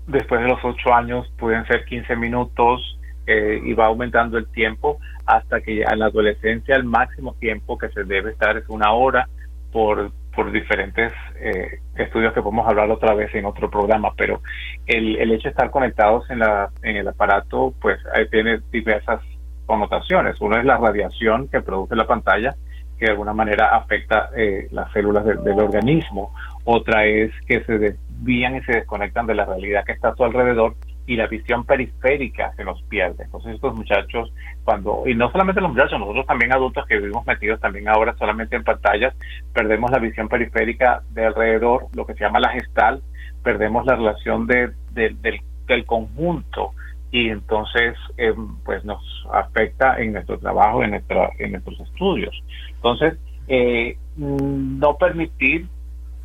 Después 0.08 0.42
de 0.42 0.48
los 0.48 0.64
ocho 0.64 0.94
años 0.94 1.30
pueden 1.38 1.66
ser 1.68 1.84
15 1.84 2.16
minutos 2.16 2.98
eh, 3.28 3.60
y 3.64 3.74
va 3.74 3.88
aumentando 3.88 4.38
el 4.38 4.48
tiempo 4.48 5.00
hasta 5.26 5.62
que 5.62 5.82
en 5.82 6.00
la 6.00 6.06
adolescencia 6.06 6.76
el 6.76 6.84
máximo 6.84 7.34
tiempo 7.40 7.78
que 7.78 7.90
se 7.90 8.04
debe 8.04 8.32
estar 8.32 8.58
es 8.58 8.70
una 8.70 8.92
hora 8.92 9.28
por, 9.72 10.12
por 10.36 10.52
diferentes 10.52 11.12
eh, 11.40 11.80
estudios 11.96 12.34
que 12.34 12.42
podemos 12.42 12.68
hablar 12.68 12.90
otra 12.92 13.14
vez 13.14 13.34
en 13.36 13.46
otro 13.46 13.70
programa, 13.70 14.12
pero 14.16 14.42
el, 14.86 15.16
el 15.18 15.32
hecho 15.32 15.44
de 15.44 15.50
estar 15.50 15.72
conectados 15.72 16.30
en, 16.30 16.40
la, 16.40 16.70
en 16.84 16.98
el 16.98 17.08
aparato, 17.08 17.74
pues 17.82 18.00
tiene 18.32 18.60
diversas 18.72 19.22
connotaciones. 19.66 20.40
Uno 20.40 20.58
es 20.58 20.66
la 20.66 20.78
radiación 20.78 21.48
que 21.48 21.62
produce 21.62 21.96
la 21.96 22.08
pantalla, 22.08 22.56
que 22.98 23.06
de 23.06 23.12
alguna 23.12 23.34
manera 23.34 23.76
afecta 23.76 24.30
eh, 24.36 24.68
las 24.72 24.92
células 24.94 25.26
de, 25.26 25.36
del 25.36 25.60
organismo. 25.60 26.34
Otra 26.64 27.06
es 27.06 27.32
que 27.48 27.64
se 27.64 27.78
desvían 27.78 28.56
y 28.56 28.62
se 28.62 28.74
desconectan 28.74 29.28
de 29.28 29.36
la 29.36 29.46
realidad 29.46 29.84
que 29.86 29.92
está 29.92 30.10
a 30.10 30.16
su 30.16 30.24
alrededor 30.24 30.76
y 31.08 31.16
la 31.16 31.28
visión 31.28 31.66
periférica 31.66 32.54
se 32.56 32.64
nos 32.64 32.82
pierde. 32.84 33.24
Entonces 33.26 33.56
estos 33.56 33.76
muchachos, 33.76 34.34
cuando, 34.64 35.04
y 35.06 35.14
no 35.14 35.32
solamente 35.32 35.62
los 35.62 35.72
muchachos, 35.72 36.00
nosotros 36.00 36.26
también 36.26 36.52
adultos 36.52 36.86
que 36.88 36.98
vivimos 36.98 37.26
metidos 37.26 37.60
también 37.60 37.88
ahora 37.88 38.16
solamente 38.18 38.56
en 38.56 38.64
pantallas, 38.64 39.14
perdemos 39.54 39.92
la 39.92 40.00
visión 40.00 40.28
periférica 40.28 41.04
de 41.12 41.26
alrededor, 41.26 41.88
lo 41.94 42.06
que 42.06 42.14
se 42.14 42.24
llama 42.24 42.40
la 42.40 42.50
gestal, 42.50 43.02
perdemos 43.44 43.86
la 43.86 43.96
relación 43.96 44.48
de, 44.48 44.72
de, 44.92 45.16
del, 45.22 45.40
del 45.68 45.86
conjunto 45.86 46.72
y 47.12 47.30
entonces 47.30 47.96
eh, 48.18 48.34
pues 48.66 48.84
nos 48.84 49.02
afecta 49.32 50.02
en 50.02 50.14
nuestro 50.14 50.38
trabajo, 50.40 50.84
en, 50.84 50.92
nuestra, 50.92 51.30
en 51.40 51.52
nuestros 51.52 51.80
estudios. 51.80 52.36
Entonces, 52.76 53.18
eh, 53.48 53.98
no 54.18 54.98
permitir 54.98 55.68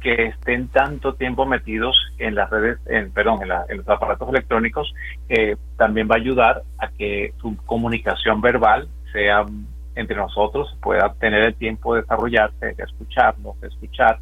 que 0.00 0.26
estén 0.26 0.68
tanto 0.68 1.14
tiempo 1.14 1.46
metidos 1.46 1.96
en 2.18 2.34
las 2.34 2.50
redes, 2.50 2.78
en, 2.86 3.12
perdón, 3.12 3.42
en, 3.42 3.48
la, 3.48 3.64
en 3.68 3.78
los 3.78 3.88
aparatos 3.88 4.28
electrónicos, 4.28 4.92
eh, 5.28 5.56
también 5.76 6.08
va 6.10 6.14
a 6.14 6.18
ayudar 6.18 6.62
a 6.78 6.88
que 6.88 7.34
su 7.40 7.56
comunicación 7.66 8.40
verbal 8.40 8.88
sea 9.12 9.44
entre 9.94 10.16
nosotros, 10.16 10.76
pueda 10.80 11.12
tener 11.14 11.42
el 11.42 11.54
tiempo 11.54 11.94
de 11.94 12.02
desarrollarse, 12.02 12.74
de 12.74 12.82
escucharnos, 12.82 13.60
de 13.60 13.68
escuchar. 13.68 14.18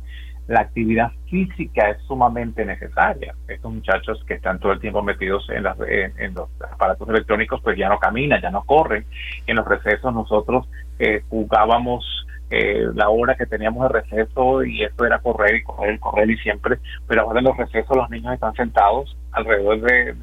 La 0.48 0.60
actividad 0.60 1.12
física 1.28 1.90
es 1.90 2.02
sumamente 2.06 2.64
necesaria. 2.64 3.34
Estos 3.46 3.70
muchachos 3.70 4.24
que 4.26 4.34
están 4.34 4.58
todo 4.58 4.72
el 4.72 4.80
tiempo 4.80 5.02
metidos 5.02 5.46
en, 5.50 5.62
las, 5.62 5.78
en, 5.80 6.14
en 6.18 6.34
los 6.34 6.48
aparatos 6.72 7.06
electrónicos, 7.08 7.60
pues 7.62 7.76
ya 7.76 7.90
no 7.90 7.98
caminan, 7.98 8.40
ya 8.40 8.50
no 8.50 8.62
corren. 8.64 9.04
En 9.46 9.56
los 9.56 9.68
recesos 9.68 10.12
nosotros 10.14 10.66
eh, 10.98 11.22
jugábamos 11.28 12.26
eh, 12.50 12.86
la 12.94 13.10
hora 13.10 13.34
que 13.34 13.46
teníamos 13.46 13.82
de 13.82 14.00
receso 14.00 14.64
y 14.64 14.82
esto 14.82 15.04
era 15.04 15.18
correr 15.18 15.56
y 15.56 15.62
correr 15.62 15.94
y 15.94 15.98
correr 15.98 16.30
y 16.30 16.38
siempre, 16.38 16.78
pero 17.06 17.22
ahora 17.22 17.40
en 17.40 17.44
los 17.44 17.56
recesos 17.56 17.96
los 17.96 18.08
niños 18.08 18.32
están 18.32 18.54
sentados 18.54 19.16
alrededor 19.32 19.80
de, 19.82 20.14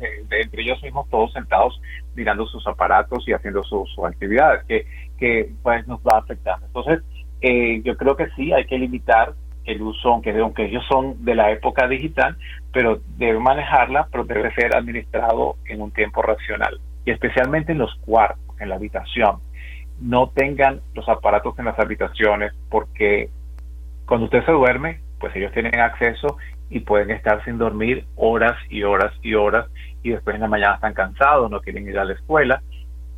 entre 0.42 0.62
ellos 0.64 0.82
mismos, 0.82 1.08
todos 1.10 1.32
sentados 1.34 1.80
mirando 2.16 2.48
sus 2.48 2.66
aparatos 2.66 3.28
y 3.28 3.34
haciendo 3.34 3.62
sus, 3.64 3.90
sus 3.94 4.06
actividades, 4.06 4.64
que, 4.66 4.86
que 5.20 5.52
pues 5.62 5.88
nos 5.88 6.00
va 6.00 6.16
a 6.16 6.20
afectar. 6.20 6.58
Entonces, 6.66 7.04
eh, 7.42 7.82
yo 7.84 7.96
creo 7.96 8.16
que 8.16 8.28
sí, 8.36 8.52
hay 8.54 8.66
que 8.66 8.80
limitar 8.80 9.34
el 9.66 9.82
uso, 9.82 10.10
aunque, 10.10 10.32
aunque 10.32 10.66
ellos 10.66 10.84
son 10.90 11.24
de 11.24 11.36
la 11.36 11.52
época 11.52 11.88
digital, 11.88 12.38
pero 12.72 13.02
debe 13.18 13.40
manejarla, 13.40 14.08
pero 14.12 14.24
debe 14.24 14.54
ser 14.54 14.76
administrado 14.76 15.58
en 15.66 15.82
un 15.82 15.92
tiempo 15.92 16.22
racional, 16.22 16.80
y 17.06 17.12
especialmente 17.12 17.72
en 17.72 17.80
los 17.80 17.94
cuartos, 18.02 18.40
en 18.60 18.70
la 18.70 18.76
habitación 18.76 19.45
no 20.00 20.30
tengan 20.30 20.82
los 20.94 21.08
aparatos 21.08 21.58
en 21.60 21.66
las 21.66 21.80
habitaciones 21.80 22.54
porque 22.70 23.30
cuando 24.06 24.26
usted 24.26 24.46
se 24.46 24.52
duerme, 24.52 25.02
pues 25.20 25.36
ellos 25.36 25.52
tienen 25.54 25.80
acceso 25.80 26.38
y 26.70 26.82
pueden 26.82 27.12
estar 27.12 27.44
sin 27.46 27.58
dormir 27.58 28.06
horas 28.16 28.54
y 28.70 28.84
horas 28.84 29.14
y 29.22 29.34
horas 29.36 29.68
y 30.04 30.12
después 30.12 30.36
en 30.36 30.42
la 30.42 30.48
mañana 30.48 30.76
están 30.76 30.94
cansados, 30.94 31.50
no 31.50 31.62
quieren 31.62 31.88
ir 31.88 31.98
a 31.98 32.06
la 32.06 32.14
escuela 32.14 32.62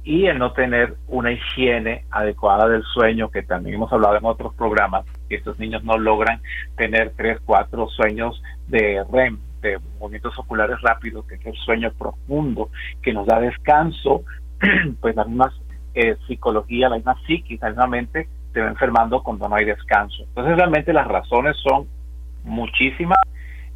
y 0.07 0.25
el 0.27 0.37
no 0.37 0.53
tener 0.53 0.95
una 1.09 1.33
higiene 1.33 2.05
adecuada 2.11 2.69
del 2.69 2.81
sueño, 2.83 3.29
que 3.29 3.43
también 3.43 3.75
hemos 3.75 3.91
hablado 3.91 4.15
en 4.15 4.23
otros 4.23 4.53
programas, 4.55 5.05
que 5.27 5.35
estos 5.35 5.59
niños 5.59 5.83
no 5.83 5.97
logran 5.97 6.39
tener 6.77 7.11
tres, 7.17 7.39
cuatro 7.43 7.89
sueños 7.89 8.41
de 8.67 9.03
REM, 9.11 9.37
de 9.61 9.77
movimientos 9.99 10.39
oculares 10.39 10.79
rápidos, 10.81 11.25
que 11.27 11.35
es 11.35 11.45
el 11.45 11.55
sueño 11.55 11.91
profundo, 11.91 12.69
que 13.01 13.11
nos 13.11 13.27
da 13.27 13.41
descanso, 13.41 14.23
pues 15.01 15.13
la 15.13 15.25
misma 15.25 15.51
eh, 15.99 16.15
psicología, 16.27 16.89
la 16.89 16.97
misma 16.97 17.17
psiquis, 17.25 17.59
la 17.59 17.69
misma 17.69 17.87
mente 17.87 18.27
se 18.53 18.61
va 18.61 18.67
enfermando 18.67 19.23
cuando 19.23 19.49
no 19.49 19.55
hay 19.55 19.65
descanso. 19.65 20.25
Entonces 20.27 20.55
realmente 20.55 20.93
las 20.93 21.07
razones 21.07 21.57
son 21.57 21.87
muchísimas. 22.43 23.17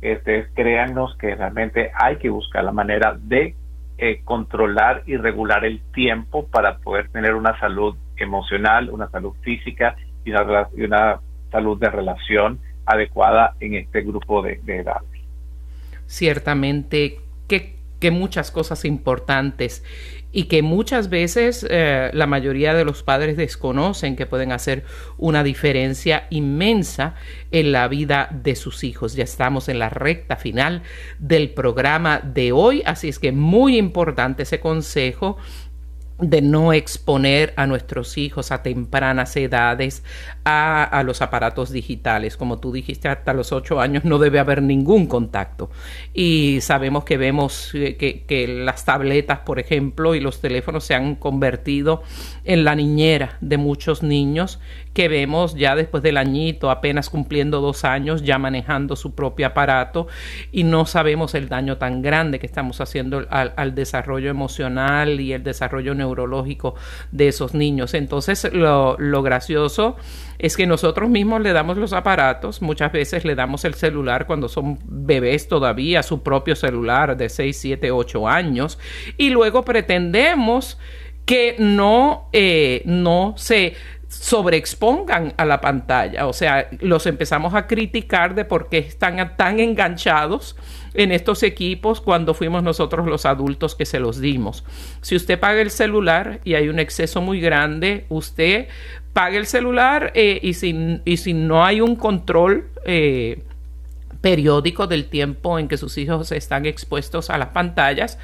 Este, 0.03 0.47
créannos 0.53 1.17
que 1.17 1.33
realmente 1.33 1.91
hay 1.95 2.17
que 2.17 2.29
buscar 2.29 2.63
la 2.63 2.71
manera 2.71 3.17
de 3.19 3.55
eh, 3.97 4.21
controlar 4.23 5.01
y 5.07 5.17
regular 5.17 5.65
el 5.65 5.81
tiempo 5.93 6.45
para 6.45 6.77
poder 6.77 7.09
tener 7.09 7.33
una 7.33 7.59
salud 7.59 7.95
emocional, 8.17 8.91
una 8.91 9.09
salud 9.09 9.33
física 9.41 9.95
y 10.23 10.29
una, 10.29 10.67
y 10.77 10.83
una 10.83 11.19
salud 11.51 11.79
de 11.79 11.89
relación 11.89 12.59
adecuada 12.85 13.55
en 13.59 13.73
este 13.73 14.01
grupo 14.01 14.43
de, 14.43 14.59
de 14.63 14.77
edades. 14.77 15.09
Ciertamente 16.05 17.17
que, 17.47 17.77
que 17.99 18.11
muchas 18.11 18.51
cosas 18.51 18.85
importantes 18.85 19.83
y 20.31 20.45
que 20.45 20.61
muchas 20.61 21.09
veces 21.09 21.65
eh, 21.69 22.09
la 22.13 22.27
mayoría 22.27 22.73
de 22.73 22.85
los 22.85 23.03
padres 23.03 23.37
desconocen 23.37 24.15
que 24.15 24.25
pueden 24.25 24.51
hacer 24.51 24.83
una 25.17 25.43
diferencia 25.43 26.27
inmensa 26.29 27.15
en 27.51 27.71
la 27.71 27.87
vida 27.87 28.29
de 28.31 28.55
sus 28.55 28.83
hijos. 28.83 29.13
Ya 29.13 29.23
estamos 29.23 29.67
en 29.69 29.79
la 29.79 29.89
recta 29.89 30.37
final 30.37 30.83
del 31.19 31.49
programa 31.51 32.19
de 32.19 32.51
hoy, 32.51 32.81
así 32.85 33.09
es 33.09 33.19
que 33.19 33.31
muy 33.31 33.77
importante 33.77 34.43
ese 34.43 34.59
consejo 34.59 35.37
de 36.21 36.41
no 36.41 36.71
exponer 36.71 37.53
a 37.57 37.65
nuestros 37.65 38.17
hijos 38.17 38.51
a 38.51 38.61
tempranas 38.63 39.35
edades 39.35 40.03
a, 40.43 40.83
a, 40.83 41.03
los 41.03 41.21
aparatos 41.21 41.71
digitales. 41.71 42.37
Como 42.37 42.59
tú 42.59 42.71
dijiste, 42.71 43.09
hasta 43.09 43.33
los 43.33 43.51
ocho 43.51 43.81
años 43.81 44.05
no 44.05 44.19
debe 44.19 44.39
haber 44.39 44.61
ningún 44.61 45.07
contacto. 45.07 45.69
Y 46.13 46.59
sabemos 46.61 47.03
que 47.03 47.17
vemos 47.17 47.69
que, 47.71 48.23
que, 48.27 48.47
las 48.47 48.85
tabletas, 48.85 49.39
por 49.39 49.59
ejemplo, 49.59 50.15
y 50.15 50.19
los 50.19 50.41
teléfonos 50.41 50.83
se 50.83 50.93
han 50.93 51.15
convertido 51.15 52.03
en 52.43 52.63
la 52.63 52.75
niñera 52.75 53.37
de 53.41 53.57
muchos 53.57 54.03
niños 54.03 54.59
que 54.93 55.07
vemos 55.07 55.55
ya 55.55 55.75
después 55.75 56.03
del 56.03 56.17
añito, 56.17 56.69
apenas 56.69 57.09
cumpliendo 57.09 57.61
dos 57.61 57.85
años, 57.85 58.23
ya 58.23 58.37
manejando 58.37 58.95
su 58.95 59.15
propio 59.15 59.47
aparato 59.47 60.07
y 60.51 60.63
no 60.63 60.85
sabemos 60.85 61.33
el 61.33 61.47
daño 61.47 61.77
tan 61.77 62.01
grande 62.01 62.39
que 62.39 62.45
estamos 62.45 62.81
haciendo 62.81 63.25
al, 63.29 63.75
desarrollo 63.75 64.29
emocional 64.29 65.21
y 65.21 65.33
el 65.33 65.43
desarrollo 65.43 65.95
neurológico 65.95 66.75
de 67.11 67.29
esos 67.29 67.53
niños. 67.53 67.93
Entonces, 67.93 68.51
lo, 68.53 68.97
lo 68.97 69.23
gracioso 69.23 69.95
es 70.39 70.57
que 70.57 70.67
nosotros 70.67 71.09
mismos 71.09 71.41
le 71.41 71.53
damos 71.53 71.77
los 71.77 71.93
aparatos, 71.93 72.61
muchas 72.61 72.91
veces 72.91 73.23
le 73.23 73.35
damos 73.35 73.63
el 73.63 73.75
celular 73.75 74.27
cuando 74.27 74.49
son 74.49 74.79
bebés 74.83 75.47
todavía, 75.47 76.03
su 76.03 76.21
propio 76.21 76.55
celular 76.55 77.15
de 77.15 77.29
6, 77.29 77.57
7, 77.57 77.91
8 77.91 78.27
años, 78.27 78.77
y 79.17 79.29
luego 79.29 79.63
pretendemos 79.63 80.77
que 81.25 81.55
no, 81.59 82.27
eh, 82.33 82.81
no 82.85 83.35
se 83.37 83.75
sobreexpongan 84.11 85.33
a 85.37 85.45
la 85.45 85.61
pantalla, 85.61 86.27
o 86.27 86.33
sea, 86.33 86.67
los 86.81 87.05
empezamos 87.05 87.53
a 87.53 87.65
criticar 87.65 88.35
de 88.35 88.43
por 88.43 88.67
qué 88.67 88.79
están 88.79 89.37
tan 89.37 89.59
enganchados 89.61 90.57
en 90.93 91.13
estos 91.13 91.43
equipos 91.43 92.01
cuando 92.01 92.33
fuimos 92.33 92.61
nosotros 92.61 93.07
los 93.07 93.25
adultos 93.25 93.73
que 93.73 93.85
se 93.85 94.01
los 94.01 94.19
dimos. 94.19 94.65
Si 95.01 95.15
usted 95.15 95.39
paga 95.39 95.61
el 95.61 95.71
celular 95.71 96.41
y 96.43 96.55
hay 96.55 96.67
un 96.67 96.79
exceso 96.79 97.21
muy 97.21 97.39
grande, 97.39 98.05
usted 98.09 98.67
pague 99.13 99.37
el 99.37 99.45
celular 99.45 100.11
eh, 100.13 100.39
y, 100.41 100.55
si, 100.55 100.99
y 101.05 101.15
si 101.15 101.33
no 101.33 101.63
hay 101.63 101.79
un 101.79 101.95
control 101.95 102.67
eh, 102.85 103.43
periódico 104.21 104.87
del 104.87 105.05
tiempo 105.05 105.59
en 105.59 105.67
que 105.67 105.77
sus 105.77 105.97
hijos 105.97 106.31
están 106.31 106.65
expuestos 106.65 107.29
a 107.29 107.37
las 107.37 107.49
pantallas, 107.49 108.17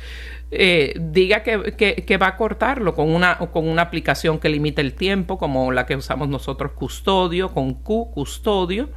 eh, 0.50 0.94
diga 0.98 1.44
que, 1.44 1.74
que, 2.06 2.18
va 2.18 2.28
a 2.28 2.38
cortarlo 2.38 2.96
con 2.96 3.14
una, 3.14 3.38
con 3.38 3.68
una 3.68 3.82
aplicación 3.82 4.40
que 4.40 4.48
limite 4.48 4.80
el 4.80 4.94
tiempo, 4.94 5.38
como 5.38 5.74
la 5.74 5.86
que 5.86 5.98
usamos 5.98 6.30
nosotros, 6.30 6.72
Custodio, 6.72 7.52
con 7.52 7.74
Q, 7.74 8.12
Custodio, 8.14 8.90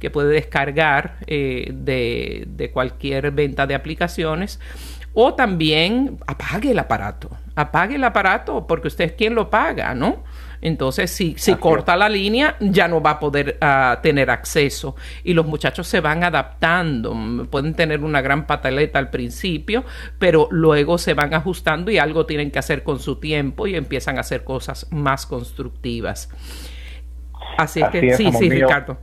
que 0.00 0.10
puede 0.10 0.30
descargar 0.30 1.18
eh, 1.28 1.70
de, 1.72 2.44
de 2.48 2.70
cualquier 2.72 3.30
venta 3.30 3.68
de 3.68 3.76
aplicaciones. 3.76 4.58
O 5.14 5.34
también 5.34 6.18
apague 6.26 6.72
el 6.72 6.78
aparato, 6.78 7.30
apague 7.54 7.94
el 7.94 8.04
aparato 8.04 8.66
porque 8.66 8.88
usted 8.88 9.04
es 9.04 9.12
quien 9.12 9.34
lo 9.34 9.48
paga, 9.48 9.94
¿no? 9.94 10.24
Entonces, 10.60 11.10
si, 11.10 11.34
si 11.36 11.54
corta 11.56 11.96
la 11.96 12.08
línea, 12.08 12.56
ya 12.60 12.88
no 12.88 13.00
va 13.00 13.12
a 13.12 13.20
poder 13.20 13.58
uh, 13.60 14.00
tener 14.02 14.30
acceso. 14.30 14.96
Y 15.24 15.34
los 15.34 15.46
muchachos 15.46 15.86
se 15.86 16.00
van 16.00 16.24
adaptando. 16.24 17.14
Pueden 17.50 17.74
tener 17.74 18.02
una 18.02 18.20
gran 18.20 18.46
pataleta 18.46 18.98
al 18.98 19.10
principio, 19.10 19.84
pero 20.18 20.48
luego 20.50 20.98
se 20.98 21.14
van 21.14 21.34
ajustando 21.34 21.90
y 21.90 21.98
algo 21.98 22.26
tienen 22.26 22.50
que 22.50 22.58
hacer 22.58 22.82
con 22.82 22.98
su 22.98 23.16
tiempo 23.16 23.66
y 23.66 23.74
empiezan 23.74 24.18
a 24.18 24.20
hacer 24.20 24.44
cosas 24.44 24.88
más 24.92 25.26
constructivas. 25.26 26.30
Así, 27.58 27.82
Así 27.82 27.90
que, 27.90 28.08
es, 28.08 28.16
sí, 28.16 28.30
sí, 28.32 28.50
mío. 28.50 28.66
Ricardo. 28.66 28.98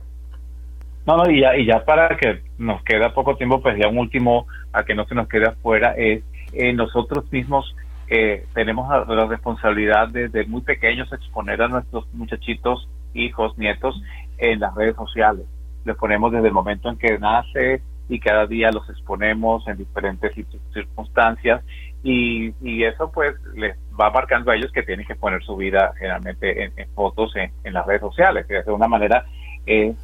No, 1.06 1.18
no, 1.18 1.30
y 1.30 1.40
ya, 1.40 1.56
y 1.56 1.66
ya 1.66 1.84
para 1.84 2.16
que 2.16 2.40
nos 2.56 2.82
queda 2.82 3.12
poco 3.12 3.36
tiempo, 3.36 3.60
pues 3.60 3.76
ya 3.78 3.88
un 3.88 3.98
último, 3.98 4.46
a 4.72 4.84
que 4.84 4.94
no 4.94 5.04
se 5.06 5.14
nos 5.14 5.28
quede 5.28 5.48
afuera, 5.48 5.94
es 5.96 6.22
eh, 6.54 6.72
nosotros 6.72 7.30
mismos 7.30 7.74
eh, 8.08 8.46
tenemos 8.54 8.88
la 9.08 9.26
responsabilidad 9.26 10.08
desde 10.08 10.44
muy 10.46 10.62
pequeños 10.62 11.12
exponer 11.12 11.62
a 11.62 11.68
nuestros 11.68 12.12
muchachitos, 12.12 12.88
hijos, 13.14 13.56
nietos 13.58 14.00
en 14.38 14.60
las 14.60 14.74
redes 14.74 14.96
sociales. 14.96 15.46
Les 15.84 15.96
ponemos 15.96 16.32
desde 16.32 16.48
el 16.48 16.54
momento 16.54 16.88
en 16.88 16.96
que 16.96 17.18
nace 17.18 17.82
y 18.08 18.20
cada 18.20 18.46
día 18.46 18.70
los 18.70 18.88
exponemos 18.90 19.66
en 19.68 19.78
diferentes 19.78 20.32
circunstancias 20.72 21.64
y, 22.02 22.52
y 22.60 22.84
eso 22.84 23.10
pues 23.10 23.34
les 23.54 23.76
va 23.98 24.10
marcando 24.10 24.50
a 24.50 24.56
ellos 24.56 24.70
que 24.72 24.82
tienen 24.82 25.06
que 25.06 25.14
poner 25.14 25.42
su 25.42 25.56
vida 25.56 25.92
generalmente 25.98 26.64
en, 26.64 26.72
en 26.76 26.88
fotos 26.90 27.34
en, 27.36 27.50
en, 27.64 27.72
las 27.72 27.86
redes 27.86 28.02
sociales. 28.02 28.46
De 28.46 28.62
una 28.70 28.88
manera 28.88 29.24
eh, 29.66 29.94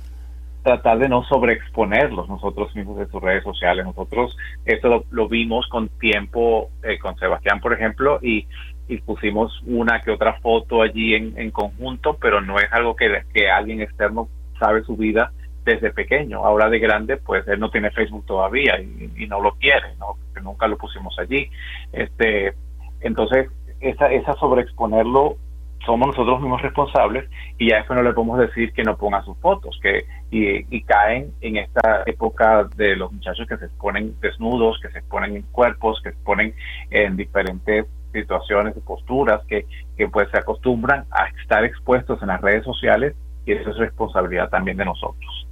tratar 0.63 0.99
de 0.99 1.09
no 1.09 1.25
sobreexponerlos 1.25 2.29
nosotros 2.29 2.75
mismos 2.75 2.99
de 2.99 3.07
sus 3.07 3.23
redes 3.23 3.43
sociales. 3.43 3.85
Nosotros 3.85 4.37
esto 4.65 4.89
lo, 4.89 5.05
lo 5.11 5.29
vimos 5.29 5.67
con 5.69 5.89
tiempo 5.89 6.71
eh, 6.83 6.99
con 6.99 7.17
Sebastián, 7.17 7.61
por 7.61 7.73
ejemplo, 7.73 8.19
y, 8.23 8.47
y, 8.89 8.99
pusimos 8.99 9.63
una 9.67 10.01
que 10.01 10.11
otra 10.11 10.35
foto 10.41 10.83
allí 10.83 11.15
en, 11.15 11.39
en 11.39 11.51
conjunto, 11.51 12.17
pero 12.21 12.41
no 12.41 12.59
es 12.59 12.73
algo 12.73 12.97
que, 12.97 13.23
que, 13.33 13.51
alguien 13.51 13.81
externo 13.81 14.29
sabe 14.59 14.83
su 14.83 14.97
vida 14.97 15.33
desde 15.65 15.93
pequeño. 15.93 16.45
Ahora 16.45 16.69
de 16.69 16.79
grande, 16.79 17.17
pues 17.17 17.47
él 17.49 17.61
no 17.61 17.71
tiene 17.71 17.91
Facebook 17.91 18.27
todavía 18.27 18.81
y, 18.81 19.11
y 19.17 19.27
no 19.27 19.41
lo 19.41 19.53
quiere, 19.53 19.95
¿no? 19.99 20.17
Nunca 20.43 20.67
lo 20.67 20.77
pusimos 20.77 21.19
allí. 21.19 21.51
Este, 21.93 22.55
entonces, 23.01 23.49
esa, 23.81 24.11
esa 24.13 24.35
sobreexponerlo 24.35 25.37
somos 25.85 26.09
nosotros 26.09 26.41
mismos 26.41 26.63
responsables 26.63 27.29
y 27.59 27.73
a 27.73 27.81
eso 27.81 27.95
no 27.95 28.03
le 28.03 28.13
podemos 28.13 28.39
decir 28.39 28.73
que 28.73 28.83
no 28.83 28.97
ponga 28.97 29.23
sus 29.23 29.37
fotos, 29.39 29.79
que 29.83 30.05
y, 30.31 30.65
y, 30.75 30.83
caen 30.83 31.33
en 31.41 31.57
esta 31.57 32.05
época 32.07 32.69
de 32.77 32.95
los 32.97 33.13
muchachos 33.13 33.47
que 33.49 33.57
se 33.57 33.65
exponen 33.65 34.15
desnudos, 34.21 34.79
que 34.81 34.91
se 34.91 34.99
exponen 34.99 35.37
en 35.37 35.43
cuerpos, 35.43 36.01
que 36.03 36.11
se 36.11 36.17
exponen 36.17 36.55
en 36.91 37.17
diferentes 37.17 37.87
situaciones 38.13 38.77
y 38.77 38.81
posturas, 38.81 39.45
que, 39.47 39.67
que 39.97 40.09
pues 40.09 40.29
se 40.31 40.39
acostumbran 40.39 41.07
a 41.11 41.29
estar 41.41 41.65
expuestos 41.65 42.21
en 42.23 42.29
las 42.29 42.41
redes 42.41 42.65
sociales 42.65 43.15
y 43.47 43.53
eso 43.53 43.71
es 43.71 43.79
responsabilidad 43.79 44.49
también 44.51 44.77
de 44.77 44.85
nosotros 44.85 45.47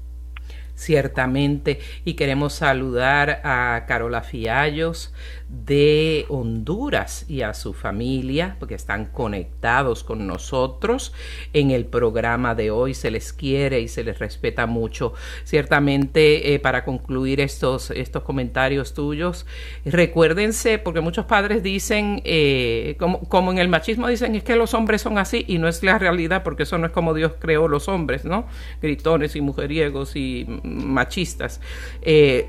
ciertamente. 0.78 1.80
Y 2.04 2.14
queremos 2.14 2.54
saludar 2.54 3.40
a 3.44 3.84
Carola 3.86 4.22
Fiallos 4.22 5.12
de 5.48 6.26
Honduras 6.28 7.24
y 7.28 7.42
a 7.42 7.54
su 7.54 7.72
familia, 7.72 8.56
porque 8.58 8.74
están 8.74 9.06
conectados 9.06 10.04
con 10.04 10.26
nosotros 10.26 11.14
en 11.52 11.70
el 11.70 11.86
programa 11.86 12.54
de 12.54 12.70
hoy. 12.70 12.94
Se 12.94 13.10
les 13.10 13.32
quiere 13.32 13.80
y 13.80 13.88
se 13.88 14.04
les 14.04 14.18
respeta 14.18 14.66
mucho. 14.66 15.14
Ciertamente, 15.44 16.54
eh, 16.54 16.58
para 16.58 16.84
concluir 16.84 17.40
estos, 17.40 17.90
estos 17.90 18.22
comentarios 18.22 18.92
tuyos, 18.92 19.46
recuérdense, 19.84 20.78
porque 20.78 21.00
muchos 21.00 21.24
padres 21.24 21.62
dicen, 21.62 22.20
eh, 22.24 22.96
como, 22.98 23.20
como 23.28 23.50
en 23.50 23.58
el 23.58 23.68
machismo 23.68 24.08
dicen, 24.08 24.34
es 24.34 24.44
que 24.44 24.56
los 24.56 24.74
hombres 24.74 25.02
son 25.02 25.18
así 25.18 25.44
y 25.48 25.58
no 25.58 25.68
es 25.68 25.82
la 25.82 25.98
realidad, 25.98 26.42
porque 26.42 26.64
eso 26.64 26.76
no 26.76 26.86
es 26.86 26.92
como 26.92 27.14
Dios 27.14 27.32
creó 27.38 27.68
los 27.68 27.88
hombres, 27.88 28.24
¿no? 28.24 28.46
Gritones 28.82 29.34
y 29.34 29.40
mujeriegos 29.40 30.14
y 30.14 30.46
machistas. 30.62 31.60
Eh, 32.02 32.48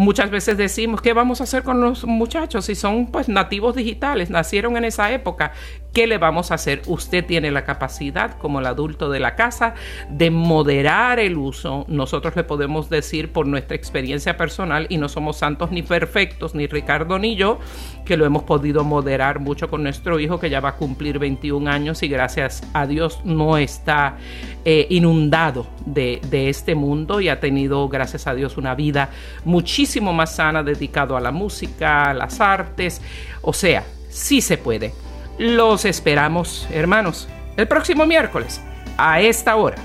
muchas 0.00 0.30
veces 0.30 0.56
decimos, 0.56 1.02
¿qué 1.02 1.12
vamos 1.12 1.40
a 1.40 1.44
hacer 1.44 1.62
con 1.62 1.80
los 1.80 2.04
muchachos 2.04 2.64
si 2.64 2.74
son 2.74 3.06
pues 3.08 3.28
nativos 3.28 3.76
digitales, 3.76 4.30
nacieron 4.30 4.76
en 4.78 4.84
esa 4.84 5.12
época? 5.12 5.52
¿Qué 5.92 6.06
le 6.06 6.18
vamos 6.18 6.52
a 6.52 6.54
hacer? 6.54 6.82
Usted 6.86 7.26
tiene 7.26 7.50
la 7.50 7.64
capacidad 7.64 8.38
como 8.38 8.60
el 8.60 8.66
adulto 8.66 9.10
de 9.10 9.18
la 9.18 9.34
casa 9.34 9.74
de 10.08 10.30
moderar 10.30 11.18
el 11.18 11.36
uso. 11.36 11.84
Nosotros 11.88 12.36
le 12.36 12.44
podemos 12.44 12.88
decir 12.88 13.32
por 13.32 13.48
nuestra 13.48 13.74
experiencia 13.76 14.36
personal 14.36 14.86
y 14.88 14.98
no 14.98 15.08
somos 15.08 15.38
santos 15.38 15.72
ni 15.72 15.82
perfectos, 15.82 16.54
ni 16.54 16.68
Ricardo 16.68 17.18
ni 17.18 17.34
yo, 17.34 17.58
que 18.04 18.16
lo 18.16 18.24
hemos 18.24 18.44
podido 18.44 18.84
moderar 18.84 19.40
mucho 19.40 19.68
con 19.68 19.82
nuestro 19.82 20.20
hijo 20.20 20.38
que 20.38 20.48
ya 20.48 20.60
va 20.60 20.70
a 20.70 20.76
cumplir 20.76 21.18
21 21.18 21.68
años 21.68 22.04
y 22.04 22.08
gracias 22.08 22.62
a 22.72 22.86
Dios 22.86 23.20
no 23.24 23.56
está 23.56 24.16
eh, 24.64 24.86
inundado 24.90 25.66
de, 25.86 26.20
de 26.30 26.50
este 26.50 26.76
mundo 26.76 27.20
y 27.20 27.28
ha 27.28 27.40
tenido, 27.40 27.88
gracias 27.88 28.28
a 28.28 28.34
Dios, 28.34 28.56
una 28.56 28.76
vida 28.76 29.10
muchísimo 29.44 30.12
más 30.12 30.36
sana 30.36 30.62
dedicado 30.62 31.16
a 31.16 31.20
la 31.20 31.32
música, 31.32 32.10
a 32.10 32.14
las 32.14 32.40
artes. 32.40 33.02
O 33.42 33.52
sea, 33.52 33.84
sí 34.08 34.40
se 34.40 34.56
puede. 34.56 35.09
Los 35.40 35.86
esperamos, 35.86 36.68
hermanos, 36.70 37.26
el 37.56 37.66
próximo 37.66 38.04
miércoles 38.04 38.60
a 38.98 39.22
esta 39.22 39.56
hora 39.56 39.78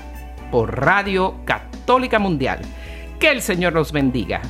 por 0.50 0.78
Radio 0.78 1.36
Católica 1.46 2.18
Mundial. 2.18 2.60
Que 3.18 3.30
el 3.30 3.40
Señor 3.40 3.72
los 3.72 3.90
bendiga. 3.90 4.42